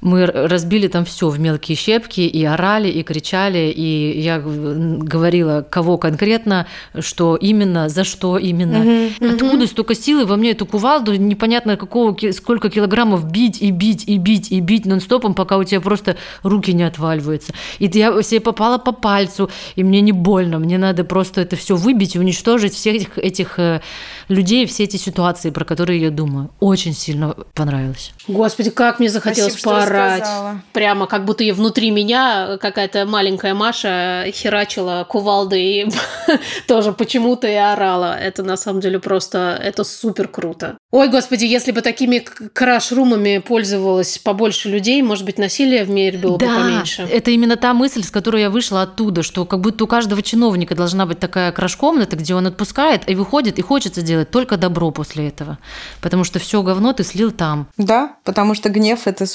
мы 0.00 0.26
разбили 0.26 0.88
там 0.88 1.04
все 1.04 1.28
в 1.28 1.38
мелкие 1.38 1.76
щепки 1.76 2.20
и 2.20 2.44
орали, 2.44 2.88
и 2.88 3.02
кричали, 3.02 3.72
и 3.74 4.20
я 4.20 4.38
говорила, 4.38 5.66
кого 5.68 5.98
конкретно, 5.98 6.66
что 6.98 7.36
именно, 7.36 7.88
за 7.88 8.04
что 8.04 8.38
именно. 8.38 8.80
Угу, 8.80 9.32
Откуда 9.34 9.64
угу. 9.64 9.66
столько 9.66 9.94
силы 9.94 10.26
во 10.26 10.36
мне 10.36 10.50
эту 10.50 10.66
кувалду, 10.66 11.14
непонятно 11.14 11.76
какого, 11.76 12.16
сколько 12.32 12.70
килограммов 12.70 13.30
бить 13.30 13.62
и 13.62 13.70
бить 13.70 14.04
и 14.06 14.18
бить 14.18 14.50
и 14.50 14.60
бить 14.60 14.86
нон-стопом, 14.86 15.34
пока 15.34 15.58
у 15.58 15.64
тебя 15.64 15.80
просто 15.80 16.16
руки 16.42 16.72
не 16.72 16.82
отваливаются. 16.82 17.52
И 17.78 17.90
я 17.92 18.22
себе 18.22 18.40
попала 18.40 18.78
по 18.78 18.92
пальцу, 18.92 19.50
и 19.76 19.84
мне 19.84 20.00
не 20.00 20.12
больно, 20.12 20.58
мне 20.58 20.78
надо 20.78 21.04
просто 21.04 21.40
это 21.40 21.56
все 21.56 21.76
выбить 21.76 22.16
и 22.16 22.18
уничтожить 22.18 22.74
всех 22.74 22.96
этих, 22.96 23.18
этих 23.18 23.58
э, 23.58 23.80
людей, 24.28 24.66
все 24.66 24.84
эти 24.84 24.96
ситуации, 24.96 25.50
про 25.50 25.64
которые 25.64 26.00
я 26.00 26.10
думаю. 26.10 26.50
Очень 26.60 26.94
сильно 26.94 27.34
понравилось. 27.54 28.12
Господи, 28.28 28.70
как 28.70 28.98
мне 28.98 29.08
захотелось 29.08 29.52
Спасибо, 29.52 29.70
орать. 29.86 30.28
Прямо 30.72 31.06
как 31.06 31.24
будто 31.24 31.44
и 31.44 31.52
внутри 31.52 31.90
меня 31.90 32.58
какая-то 32.60 33.06
маленькая 33.06 33.54
Маша 33.54 34.26
херачила 34.32 35.06
кувалды 35.08 35.60
и 35.60 35.88
тоже 36.68 36.92
почему-то 36.92 37.46
и 37.46 37.54
орала. 37.54 38.18
Это 38.18 38.42
на 38.42 38.56
самом 38.56 38.80
деле 38.80 38.98
просто, 38.98 39.58
это 39.62 39.84
супер 39.84 40.28
круто. 40.28 40.76
Ой, 40.92 41.08
господи, 41.08 41.44
если 41.44 41.72
бы 41.72 41.82
такими 41.82 42.18
краш-румами 42.18 43.38
пользовалось 43.38 44.18
побольше 44.18 44.68
людей, 44.68 45.02
может 45.02 45.24
быть, 45.24 45.38
насилие 45.38 45.84
в 45.84 45.90
мире 45.90 46.18
было 46.18 46.38
да, 46.38 46.46
бы 46.46 46.54
поменьше. 46.54 47.02
это 47.02 47.30
именно 47.30 47.56
та 47.56 47.74
мысль, 47.74 48.02
с 48.02 48.10
которой 48.10 48.42
я 48.42 48.50
вышла 48.50 48.82
оттуда, 48.82 49.22
что 49.22 49.44
как 49.44 49.60
будто 49.60 49.84
у 49.84 49.86
каждого 49.86 50.22
чиновника 50.22 50.74
должна 50.74 51.06
быть 51.06 51.18
такая 51.18 51.52
краш-комната, 51.52 52.16
где 52.16 52.34
он 52.34 52.46
отпускает 52.46 53.08
и 53.08 53.14
выходит, 53.14 53.58
и 53.58 53.62
хочется 53.62 54.02
делать 54.02 54.30
только 54.30 54.56
добро 54.56 54.90
после 54.90 55.28
этого. 55.28 55.58
Потому 56.00 56.24
что 56.24 56.38
все 56.38 56.62
говно 56.62 56.92
ты 56.92 57.04
слил 57.04 57.30
там. 57.30 57.68
Да, 57.76 58.16
потому 58.24 58.54
что 58.54 58.68
гнев– 58.70 59.02
это 59.06 59.26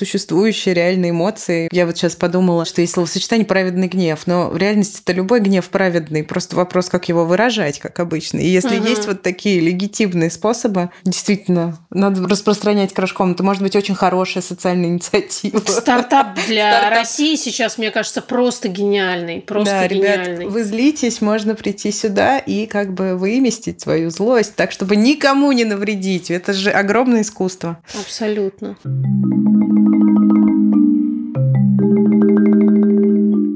существующие 0.42 0.74
реальные 0.74 1.12
эмоции. 1.12 1.70
Я 1.72 1.86
вот 1.86 1.98
сейчас 1.98 2.16
подумала, 2.16 2.66
что 2.66 2.82
есть 2.82 2.94
словосочетание 2.94 3.46
«праведный 3.46 3.88
гнев», 3.88 4.26
но 4.26 4.50
в 4.50 4.58
реальности 4.58 5.02
это 5.04 5.14
любой 5.14 5.40
гнев 5.40 5.70
праведный, 5.70 6.24
просто 6.24 6.56
вопрос, 6.56 6.90
как 6.90 7.10
его 7.10 7.26
выражать, 7.26 7.80
как 7.80 8.00
обычно. 8.00 8.40
И 8.40 8.48
если 8.48 8.80
угу. 8.80 8.88
есть 8.88 9.06
вот 9.08 9.22
такие 9.22 9.60
легитимные 9.60 10.32
способы, 10.32 10.90
действительно, 11.04 11.78
надо 11.92 12.28
распространять 12.28 12.94
кружком. 12.94 13.34
Это 13.34 13.44
может 13.44 13.62
быть 13.62 13.76
очень 13.76 13.94
хорошая 13.94 14.42
социальная 14.42 14.90
инициатива. 14.90 15.62
Стартап 15.68 16.40
для 16.48 16.72
Стартап. 16.72 17.00
России 17.00 17.36
сейчас, 17.36 17.78
мне 17.78 17.92
кажется, 17.92 18.22
просто 18.22 18.68
гениальный. 18.68 19.42
Просто 19.42 19.74
да, 19.74 19.88
гениальный. 19.88 20.40
Ребят, 20.42 20.52
вы 20.52 20.64
злитесь, 20.64 21.22
можно 21.22 21.54
прийти 21.54 21.92
сюда 21.92 22.40
и 22.40 22.66
как 22.66 22.94
бы 22.94 23.16
выместить 23.16 23.82
свою 23.82 24.10
злость 24.10 24.56
так, 24.56 24.72
чтобы 24.72 24.96
никому 24.96 25.52
не 25.52 25.66
навредить. 25.66 26.32
Это 26.32 26.54
же 26.54 26.72
огромное 26.72 27.22
искусство. 27.22 27.78
Абсолютно. 28.00 28.78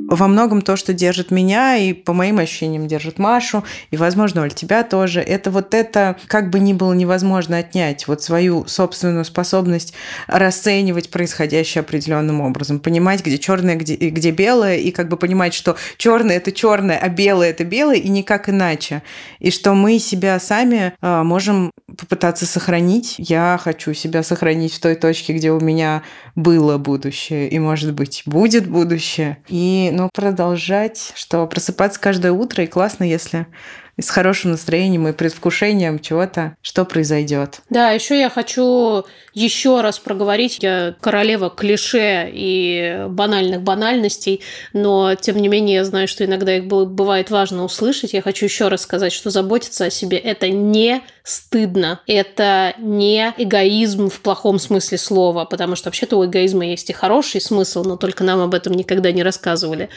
Во 0.07 0.27
многом 0.27 0.61
то, 0.61 0.75
что 0.75 0.93
держит 0.93 1.31
меня, 1.31 1.77
и 1.77 1.93
по 1.93 2.13
моим 2.13 2.39
ощущениям 2.39 2.87
держит 2.87 3.19
Машу, 3.19 3.63
и, 3.91 3.97
возможно, 3.97 4.43
Оль, 4.43 4.53
тебя 4.53 4.83
тоже, 4.83 5.21
это 5.21 5.51
вот 5.51 5.73
это, 5.73 6.17
как 6.27 6.49
бы 6.49 6.59
ни 6.59 6.73
было 6.73 6.93
невозможно 6.93 7.57
отнять, 7.57 8.07
вот 8.07 8.21
свою 8.21 8.65
собственную 8.67 9.25
способность 9.25 9.93
расценивать 10.27 11.09
происходящее 11.09 11.81
определенным 11.81 12.41
образом, 12.41 12.79
понимать, 12.79 13.25
где 13.25 13.37
черное, 13.37 13.75
где, 13.75 13.95
где 13.95 14.31
белое, 14.31 14.77
и 14.77 14.91
как 14.91 15.09
бы 15.09 15.17
понимать, 15.17 15.53
что 15.53 15.75
черное 15.97 16.37
это 16.37 16.51
черное, 16.51 16.97
а 16.97 17.09
белое 17.09 17.49
это 17.49 17.63
белое, 17.63 17.97
и 17.97 18.09
никак 18.09 18.49
иначе. 18.49 19.01
И 19.39 19.51
что 19.51 19.73
мы 19.73 19.99
себя 19.99 20.39
сами 20.39 20.93
э, 21.01 21.23
можем 21.23 21.71
попытаться 21.97 22.45
сохранить. 22.45 23.15
Я 23.17 23.59
хочу 23.61 23.93
себя 23.93 24.23
сохранить 24.23 24.73
в 24.73 24.79
той 24.79 24.95
точке, 24.95 25.33
где 25.33 25.51
у 25.51 25.59
меня 25.59 26.03
было 26.35 26.77
будущее, 26.77 27.49
и, 27.49 27.59
может 27.59 27.93
быть, 27.93 28.23
будет 28.25 28.67
будущее. 28.67 29.37
И, 29.47 29.89
ну, 29.93 30.09
продолжать, 30.13 31.13
что 31.15 31.47
просыпаться 31.47 31.99
каждое 31.99 32.31
утро, 32.33 32.63
и 32.63 32.67
классно, 32.67 33.05
если 33.05 33.47
и 33.97 34.01
с 34.01 34.09
хорошим 34.09 34.51
настроением 34.51 35.07
и 35.07 35.13
предвкушением 35.13 35.99
чего-то, 35.99 36.55
что 36.61 36.85
произойдет. 36.85 37.61
Да, 37.69 37.91
еще 37.91 38.19
я 38.19 38.29
хочу 38.29 39.05
еще 39.33 39.81
раз 39.81 39.99
проговорить. 39.99 40.59
Я 40.61 40.95
королева 40.99 41.49
клише 41.49 42.29
и 42.31 43.05
банальных 43.09 43.61
банальностей, 43.61 44.41
но 44.73 45.15
тем 45.15 45.37
не 45.37 45.47
менее 45.47 45.77
я 45.77 45.85
знаю, 45.85 46.07
что 46.07 46.25
иногда 46.25 46.55
их 46.55 46.65
бывает 46.65 47.29
важно 47.29 47.63
услышать. 47.63 48.13
Я 48.13 48.21
хочу 48.21 48.45
еще 48.45 48.69
раз 48.69 48.81
сказать, 48.81 49.13
что 49.13 49.29
заботиться 49.29 49.85
о 49.85 49.89
себе 49.89 50.17
это 50.17 50.49
не 50.49 51.01
стыдно, 51.23 52.01
это 52.05 52.75
не 52.77 53.33
эгоизм 53.37 54.09
в 54.09 54.21
плохом 54.21 54.59
смысле 54.59 54.97
слова, 54.97 55.45
потому 55.45 55.75
что 55.75 55.87
вообще-то 55.87 56.17
у 56.17 56.25
эгоизма 56.25 56.65
есть 56.67 56.89
и 56.91 56.93
хороший 56.93 57.41
смысл, 57.41 57.83
но 57.83 57.97
только 57.97 58.23
нам 58.23 58.41
об 58.41 58.53
этом 58.53 58.73
никогда 58.73 59.11
не 59.11 59.23
рассказывали. 59.23 59.89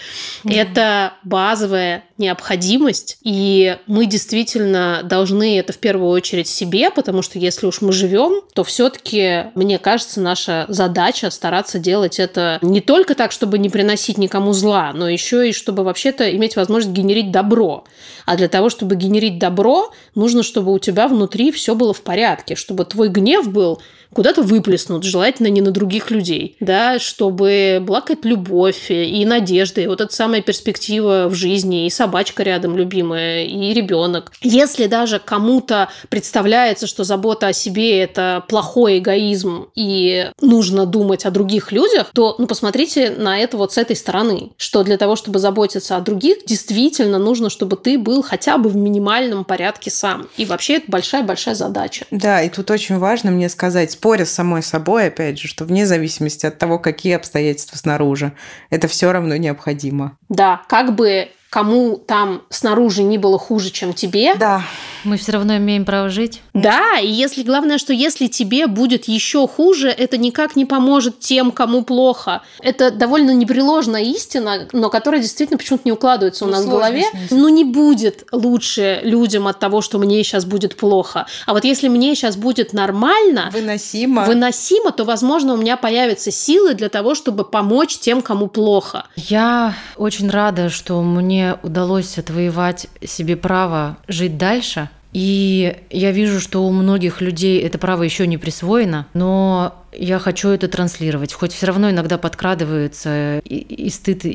Mm-hmm. 0.43 0.55
Это 0.55 1.13
базовая 1.25 2.05
необходимость, 2.17 3.19
и 3.23 3.77
мы 3.89 4.07
действительно 4.07 5.01
должны 5.03 5.59
это 5.59 5.73
в 5.73 5.79
первую 5.79 6.11
очередь 6.11 6.47
себе, 6.47 6.91
потому 6.91 7.23
что 7.23 7.39
если 7.39 7.67
уж 7.67 7.81
мы 7.81 7.93
живем, 7.93 8.43
то 8.53 8.63
все-таки, 8.63 9.47
мне 9.55 9.79
кажется, 9.79 10.21
наша 10.21 10.67
задача 10.69 11.31
стараться 11.31 11.79
делать 11.79 12.21
это 12.21 12.59
не 12.63 12.81
только 12.81 13.15
так, 13.15 13.33
чтобы 13.33 13.59
не 13.59 13.71
приносить 13.71 14.19
никому 14.19 14.53
зла, 14.53 14.93
но 14.95 15.09
еще 15.09 15.49
и 15.49 15.53
чтобы 15.53 15.83
вообще-то 15.85 16.31
иметь 16.37 16.55
возможность 16.55 16.95
генерить 16.95 17.33
добро. 17.33 17.85
А 18.27 18.37
для 18.37 18.49
того, 18.49 18.69
чтобы 18.69 18.95
генерить 18.95 19.39
добро, 19.39 19.93
нужно, 20.15 20.43
чтобы 20.43 20.73
у 20.73 20.79
тебя 20.79 21.09
внутри 21.09 21.51
все 21.51 21.75
было 21.75 21.95
в 21.95 22.03
порядке, 22.03 22.55
чтобы 22.55 22.85
твой 22.85 23.09
гнев 23.09 23.51
был 23.51 23.81
куда-то 24.13 24.43
выплеснут, 24.43 25.05
желательно 25.05 25.49
не 25.49 25.61
на 25.61 25.71
других 25.71 26.11
людей, 26.11 26.57
да, 26.61 26.99
чтобы 26.99 27.79
была 27.81 28.01
какая-то 28.01 28.29
любовь 28.29 28.91
и 28.91 29.25
надежда, 29.25 29.81
и 29.81 29.87
вот 29.87 30.01
эта 30.01 30.15
самая 30.15 30.43
перспектива 30.43 31.27
в 31.29 31.35
жизни, 31.35 31.87
и 31.87 31.91
собачка 31.91 32.43
рядом 32.43 32.77
любимая, 32.77 33.45
и 33.45 33.73
ребенок. 33.73 34.33
Если 34.43 34.87
даже 34.87 35.19
кому-то 35.19 35.89
представляется, 36.09 36.87
что 36.87 37.05
забота 37.05 37.49
о 37.49 37.53
себе– 37.53 38.01
это 38.03 38.45
плохой 38.49 38.99
эгоизм, 38.99 39.69
и 39.75 40.31
нужно 40.41 40.87
думать 40.87 41.25
о 41.25 41.31
других 41.31 41.73
людях, 41.73 42.11
то, 42.15 42.35
ну, 42.39 42.47
посмотрите 42.47 43.11
на 43.11 43.39
это 43.39 43.57
вот 43.57 43.73
с 43.73 43.79
этой 43.79 43.97
стороны, 43.97 44.51
что 44.57 44.83
для 44.83 44.97
того, 44.97 45.17
чтобы 45.17 45.39
заботиться 45.39 45.97
о 45.97 46.01
других, 46.01 46.39
действительно 46.47 47.19
нужно, 47.19 47.51
чтобы 47.51 47.77
ты 47.77 47.99
был 47.99 48.23
хотя 48.23 48.59
бы 48.59 48.69
в 48.69 48.77
минимальном 48.77 49.45
порядке 49.45 49.91
сам. 49.91 50.29
И 50.37 50.45
вообще 50.45 50.77
это 50.77 50.91
большая-большая 50.91 51.55
задача. 51.55 52.07
Да, 52.11 52.43
и 52.43 52.49
тут 52.49 52.71
очень 52.71 52.99
важно 52.99 53.31
мне 53.31 53.49
сказать, 53.49 53.98
споря 53.99 54.25
с 54.25 54.31
самой 54.31 54.63
собой, 54.63 55.09
опять 55.09 55.41
же, 55.41 55.49
что 55.49 55.65
вне 55.65 55.85
зависимости 55.85 56.47
от 56.47 56.57
того, 56.57 56.79
какие 56.79 57.17
обстоятельства 57.17 57.77
снаружи, 57.77 58.33
это 58.71 58.87
все 58.87 59.11
равно 59.11 59.37
необходимо. 59.37 60.17
Да, 60.29 60.63
как 60.69 60.95
бы 60.95 61.31
кому 61.51 61.97
там 61.97 62.43
снаружи 62.51 63.03
не 63.03 63.19
было 63.19 63.39
хуже, 63.39 63.71
чем 63.71 63.93
тебе. 63.95 64.35
Да 64.35 64.63
Мы 65.05 65.17
все 65.17 65.33
равно 65.33 65.57
имеем 65.57 65.85
право 65.85 66.09
жить. 66.09 66.43
Да, 66.55 66.99
и 67.01 67.07
если 67.09 67.43
главное, 67.43 67.79
что 67.79 67.93
если 67.93 68.27
тебе 68.27 68.67
будет 68.67 69.07
еще 69.07 69.47
хуже, 69.49 69.89
это 69.89 70.17
никак 70.19 70.57
не 70.57 70.65
поможет 70.67 71.21
тем, 71.21 71.53
кому 71.53 71.83
плохо. 71.85 72.43
Это 72.61 72.91
довольно 72.91 73.31
непреложная 73.33 74.03
истина, 74.03 74.69
но 74.73 74.91
которая 74.91 75.21
действительно 75.23 75.57
почему-то 75.57 75.83
не 75.87 75.93
укладывается 75.93 76.45
у 76.45 76.49
Ну, 76.49 76.55
нас 76.55 76.65
в 76.65 76.69
голове. 76.69 77.05
Ну, 77.31 77.49
не 77.49 77.65
будет 77.65 78.27
лучше 78.33 79.01
людям 79.05 79.47
от 79.47 79.59
того, 79.59 79.81
что 79.81 79.99
мне 79.99 80.23
сейчас 80.25 80.45
будет 80.45 80.77
плохо. 80.77 81.27
А 81.47 81.53
вот 81.55 81.65
если 81.65 81.89
мне 81.89 82.15
сейчас 82.15 82.37
будет 82.37 82.73
нормально, 82.73 83.51
Выносимо. 83.53 84.25
выносимо, 84.25 84.91
то, 84.91 85.05
возможно, 85.05 85.55
у 85.55 85.57
меня 85.57 85.77
появятся 85.77 86.31
силы 86.31 86.75
для 86.75 86.89
того, 86.89 87.15
чтобы 87.15 87.45
помочь 87.45 87.99
тем, 87.99 88.21
кому 88.21 88.49
плохо. 88.49 89.07
Я 89.17 89.75
очень 89.97 90.29
рада, 90.29 90.69
что 90.71 91.01
мне 91.03 91.38
удалось 91.63 92.19
отвоевать 92.19 92.89
себе 93.05 93.37
право 93.37 93.97
жить 94.09 94.37
дальше. 94.37 94.89
И 95.13 95.77
я 95.91 96.13
вижу, 96.13 96.39
что 96.41 96.67
у 96.67 96.73
многих 96.73 97.21
людей 97.21 97.61
это 97.61 97.79
право 97.79 98.03
еще 98.03 98.27
не 98.27 98.37
присвоено, 98.37 99.07
но 99.15 99.85
я 99.93 100.19
хочу 100.19 100.51
это 100.51 100.69
транслировать. 100.69 101.33
Хоть 101.33 101.53
все 101.53 101.67
равно 101.67 101.91
иногда 101.91 102.19
подкрадываются 102.19 103.39
и, 103.45 103.57
и 103.57 103.91
стыд, 103.91 104.25
и, 104.27 104.31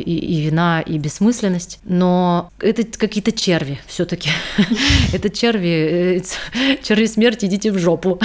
и 0.00 0.40
вина, 0.42 0.80
и 0.80 0.98
бессмысленность, 0.98 1.80
но 1.84 2.50
это 2.60 2.84
какие-то 2.84 3.32
черви 3.32 3.80
все-таки. 3.86 4.30
Это 5.12 5.30
черви, 5.30 6.20
э, 6.20 6.76
черви 6.82 7.06
смерти, 7.06 7.46
идите 7.46 7.70
в 7.72 7.78
жопу. 7.78 8.20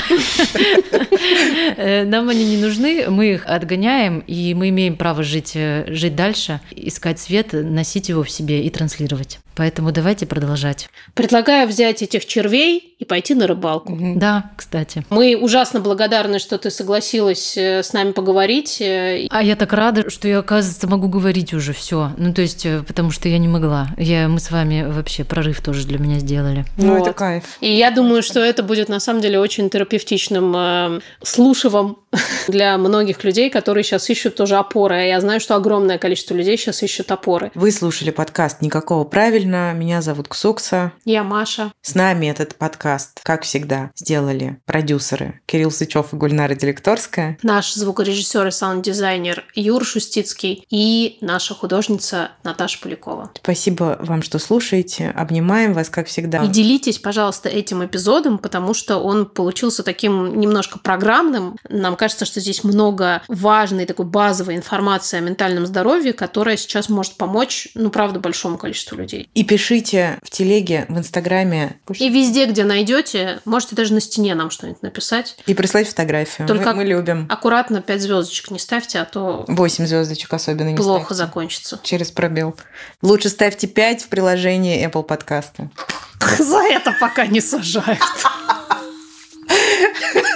Э, 1.77 2.03
Нам 2.05 2.29
они 2.29 2.43
не 2.45 2.57
нужны, 2.57 3.09
мы 3.09 3.33
их 3.33 3.45
отгоняем, 3.45 4.19
и 4.27 4.53
мы 4.53 4.69
имеем 4.69 4.95
право 4.95 5.23
жить, 5.23 5.53
э, 5.55 5.85
жить 5.87 6.15
дальше, 6.15 6.59
искать 6.71 7.19
свет, 7.19 7.53
носить 7.53 8.09
его 8.09 8.23
в 8.23 8.29
себе 8.29 8.63
и 8.63 8.69
транслировать. 8.69 9.39
Поэтому 9.61 9.91
давайте 9.91 10.25
продолжать. 10.25 10.89
Предлагаю 11.13 11.67
взять 11.67 12.01
этих 12.01 12.25
червей 12.25 12.95
и 12.97 13.05
пойти 13.05 13.35
на 13.35 13.45
рыбалку. 13.45 13.93
Мгм. 13.93 14.17
Да, 14.17 14.49
кстати. 14.57 15.05
Мы 15.11 15.37
ужасно 15.39 15.79
благодарны, 15.81 16.39
что 16.39 16.57
ты 16.57 16.71
согласилась 16.71 17.55
э, 17.55 17.83
с 17.83 17.93
нами 17.93 18.11
поговорить. 18.11 18.81
э, 18.81 19.27
А 19.29 19.43
я 19.43 19.55
так 19.55 19.71
рада, 19.73 20.09
что 20.09 20.27
я, 20.27 20.39
оказывается, 20.39 20.87
могу 20.87 21.09
говорить 21.09 21.53
уже 21.53 21.73
все. 21.73 22.11
Ну, 22.17 22.33
то 22.33 22.41
есть, 22.41 22.65
э, 22.65 22.81
потому 22.87 23.11
что 23.11 23.29
я 23.29 23.37
не 23.37 23.47
могла. 23.47 23.89
Я, 23.99 24.27
мы 24.27 24.39
с 24.39 24.49
вами 24.49 24.83
вообще 24.91 25.23
прорыв 25.23 25.61
тоже 25.61 25.85
для 25.85 25.99
меня 25.99 26.17
сделали. 26.17 26.65
Ну, 26.77 26.95
это 26.95 27.05
Вот. 27.05 27.15
кайф. 27.15 27.43
И 27.59 27.71
я 27.71 27.91
думаю, 27.91 28.23
что 28.23 28.39
это 28.39 28.63
будет 28.63 28.89
на 28.89 28.99
самом 28.99 29.21
деле 29.21 29.39
очень 29.39 29.69
терапевтичным 29.69 30.55
э, 30.55 30.99
слушивом 31.23 31.99
для 32.47 32.77
многих 32.77 33.23
людей, 33.23 33.49
которые 33.49 33.83
сейчас 33.83 34.09
ищут 34.09 34.35
тоже 34.35 34.57
опоры. 34.57 34.95
А 34.95 35.01
я 35.01 35.21
знаю, 35.21 35.39
что 35.39 35.55
огромное 35.55 35.97
количество 35.97 36.33
людей 36.33 36.57
сейчас 36.57 36.83
ищут 36.83 37.11
опоры. 37.11 37.51
Вы 37.55 37.71
слушали 37.71 38.11
подкаст 38.11 38.61
«Никакого 38.61 39.03
правильно». 39.03 39.73
Меня 39.73 40.01
зовут 40.01 40.27
Ксукса. 40.27 40.91
Я 41.05 41.23
Маша. 41.23 41.71
С 41.81 41.95
нами 41.95 42.27
этот 42.27 42.55
подкаст, 42.55 43.21
как 43.23 43.43
всегда, 43.43 43.91
сделали 43.95 44.59
продюсеры 44.65 45.41
Кирилл 45.45 45.71
Сычев 45.71 46.13
и 46.13 46.15
Гульнара 46.15 46.55
Делекторская. 46.55 47.37
Наш 47.43 47.73
звукорежиссер 47.73 48.47
и 48.47 48.51
саунд-дизайнер 48.51 49.45
Юр 49.55 49.85
Шустицкий 49.85 50.65
и 50.69 51.17
наша 51.21 51.53
художница 51.53 52.31
Наташа 52.43 52.79
Полякова. 52.81 53.31
Спасибо 53.35 53.97
вам, 54.01 54.23
что 54.23 54.39
слушаете. 54.39 55.11
Обнимаем 55.15 55.73
вас, 55.73 55.89
как 55.89 56.07
всегда. 56.07 56.43
И 56.43 56.47
делитесь, 56.47 56.99
пожалуйста, 56.99 57.49
этим 57.49 57.85
эпизодом, 57.85 58.37
потому 58.37 58.73
что 58.73 58.97
он 58.97 59.25
получился 59.25 59.83
таким 59.83 60.39
немножко 60.39 60.79
программным. 60.79 61.55
Нам 61.69 61.95
кажется, 62.01 62.25
что 62.25 62.39
здесь 62.39 62.63
много 62.63 63.21
важной 63.27 63.85
такой 63.85 64.07
базовой 64.07 64.55
информации 64.55 65.17
о 65.17 65.21
ментальном 65.21 65.67
здоровье, 65.67 66.13
которая 66.13 66.57
сейчас 66.57 66.89
может 66.89 67.15
помочь, 67.15 67.67
ну, 67.75 67.91
правда, 67.91 68.19
большому 68.19 68.57
количеству 68.57 68.97
людей. 68.97 69.29
И 69.35 69.43
пишите 69.43 70.17
в 70.23 70.31
телеге, 70.31 70.87
в 70.89 70.97
инстаграме 70.97 71.77
И 71.99 72.09
везде, 72.09 72.47
где 72.47 72.63
найдете, 72.63 73.39
можете 73.45 73.75
даже 73.75 73.93
на 73.93 74.01
стене 74.01 74.33
нам 74.33 74.49
что-нибудь 74.49 74.81
написать. 74.81 75.35
и 75.45 75.53
прислать 75.53 75.87
фотографию. 75.87 76.47
Только- 76.47 76.71
Мы, 76.71 76.77
мы 76.77 76.83
любим. 76.85 77.27
Аккуратно 77.29 77.83
5 77.83 78.01
звездочек 78.01 78.49
не 78.49 78.57
ставьте, 78.57 78.97
а 78.99 79.05
то 79.05 79.45
Восемь 79.47 79.85
звездочек 79.85 80.33
особенно 80.33 80.69
не 80.69 80.75
плохо 80.77 81.13
ставьте. 81.13 81.23
закончится. 81.23 81.79
Через 81.83 82.09
пробел. 82.09 82.55
Лучше 83.03 83.29
ставьте 83.29 83.67
5 83.67 84.05
в 84.05 84.07
приложении 84.07 84.83
Apple 84.89 85.03
подкаста. 85.03 85.69
За 86.39 86.63
это 86.63 86.95
пока 86.99 87.27
не 87.27 87.41
сажают. 87.41 87.99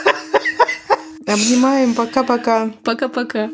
Обнимаем. 1.28 1.93
Пока-пока. 1.95 2.71
Пока-пока. 2.84 3.49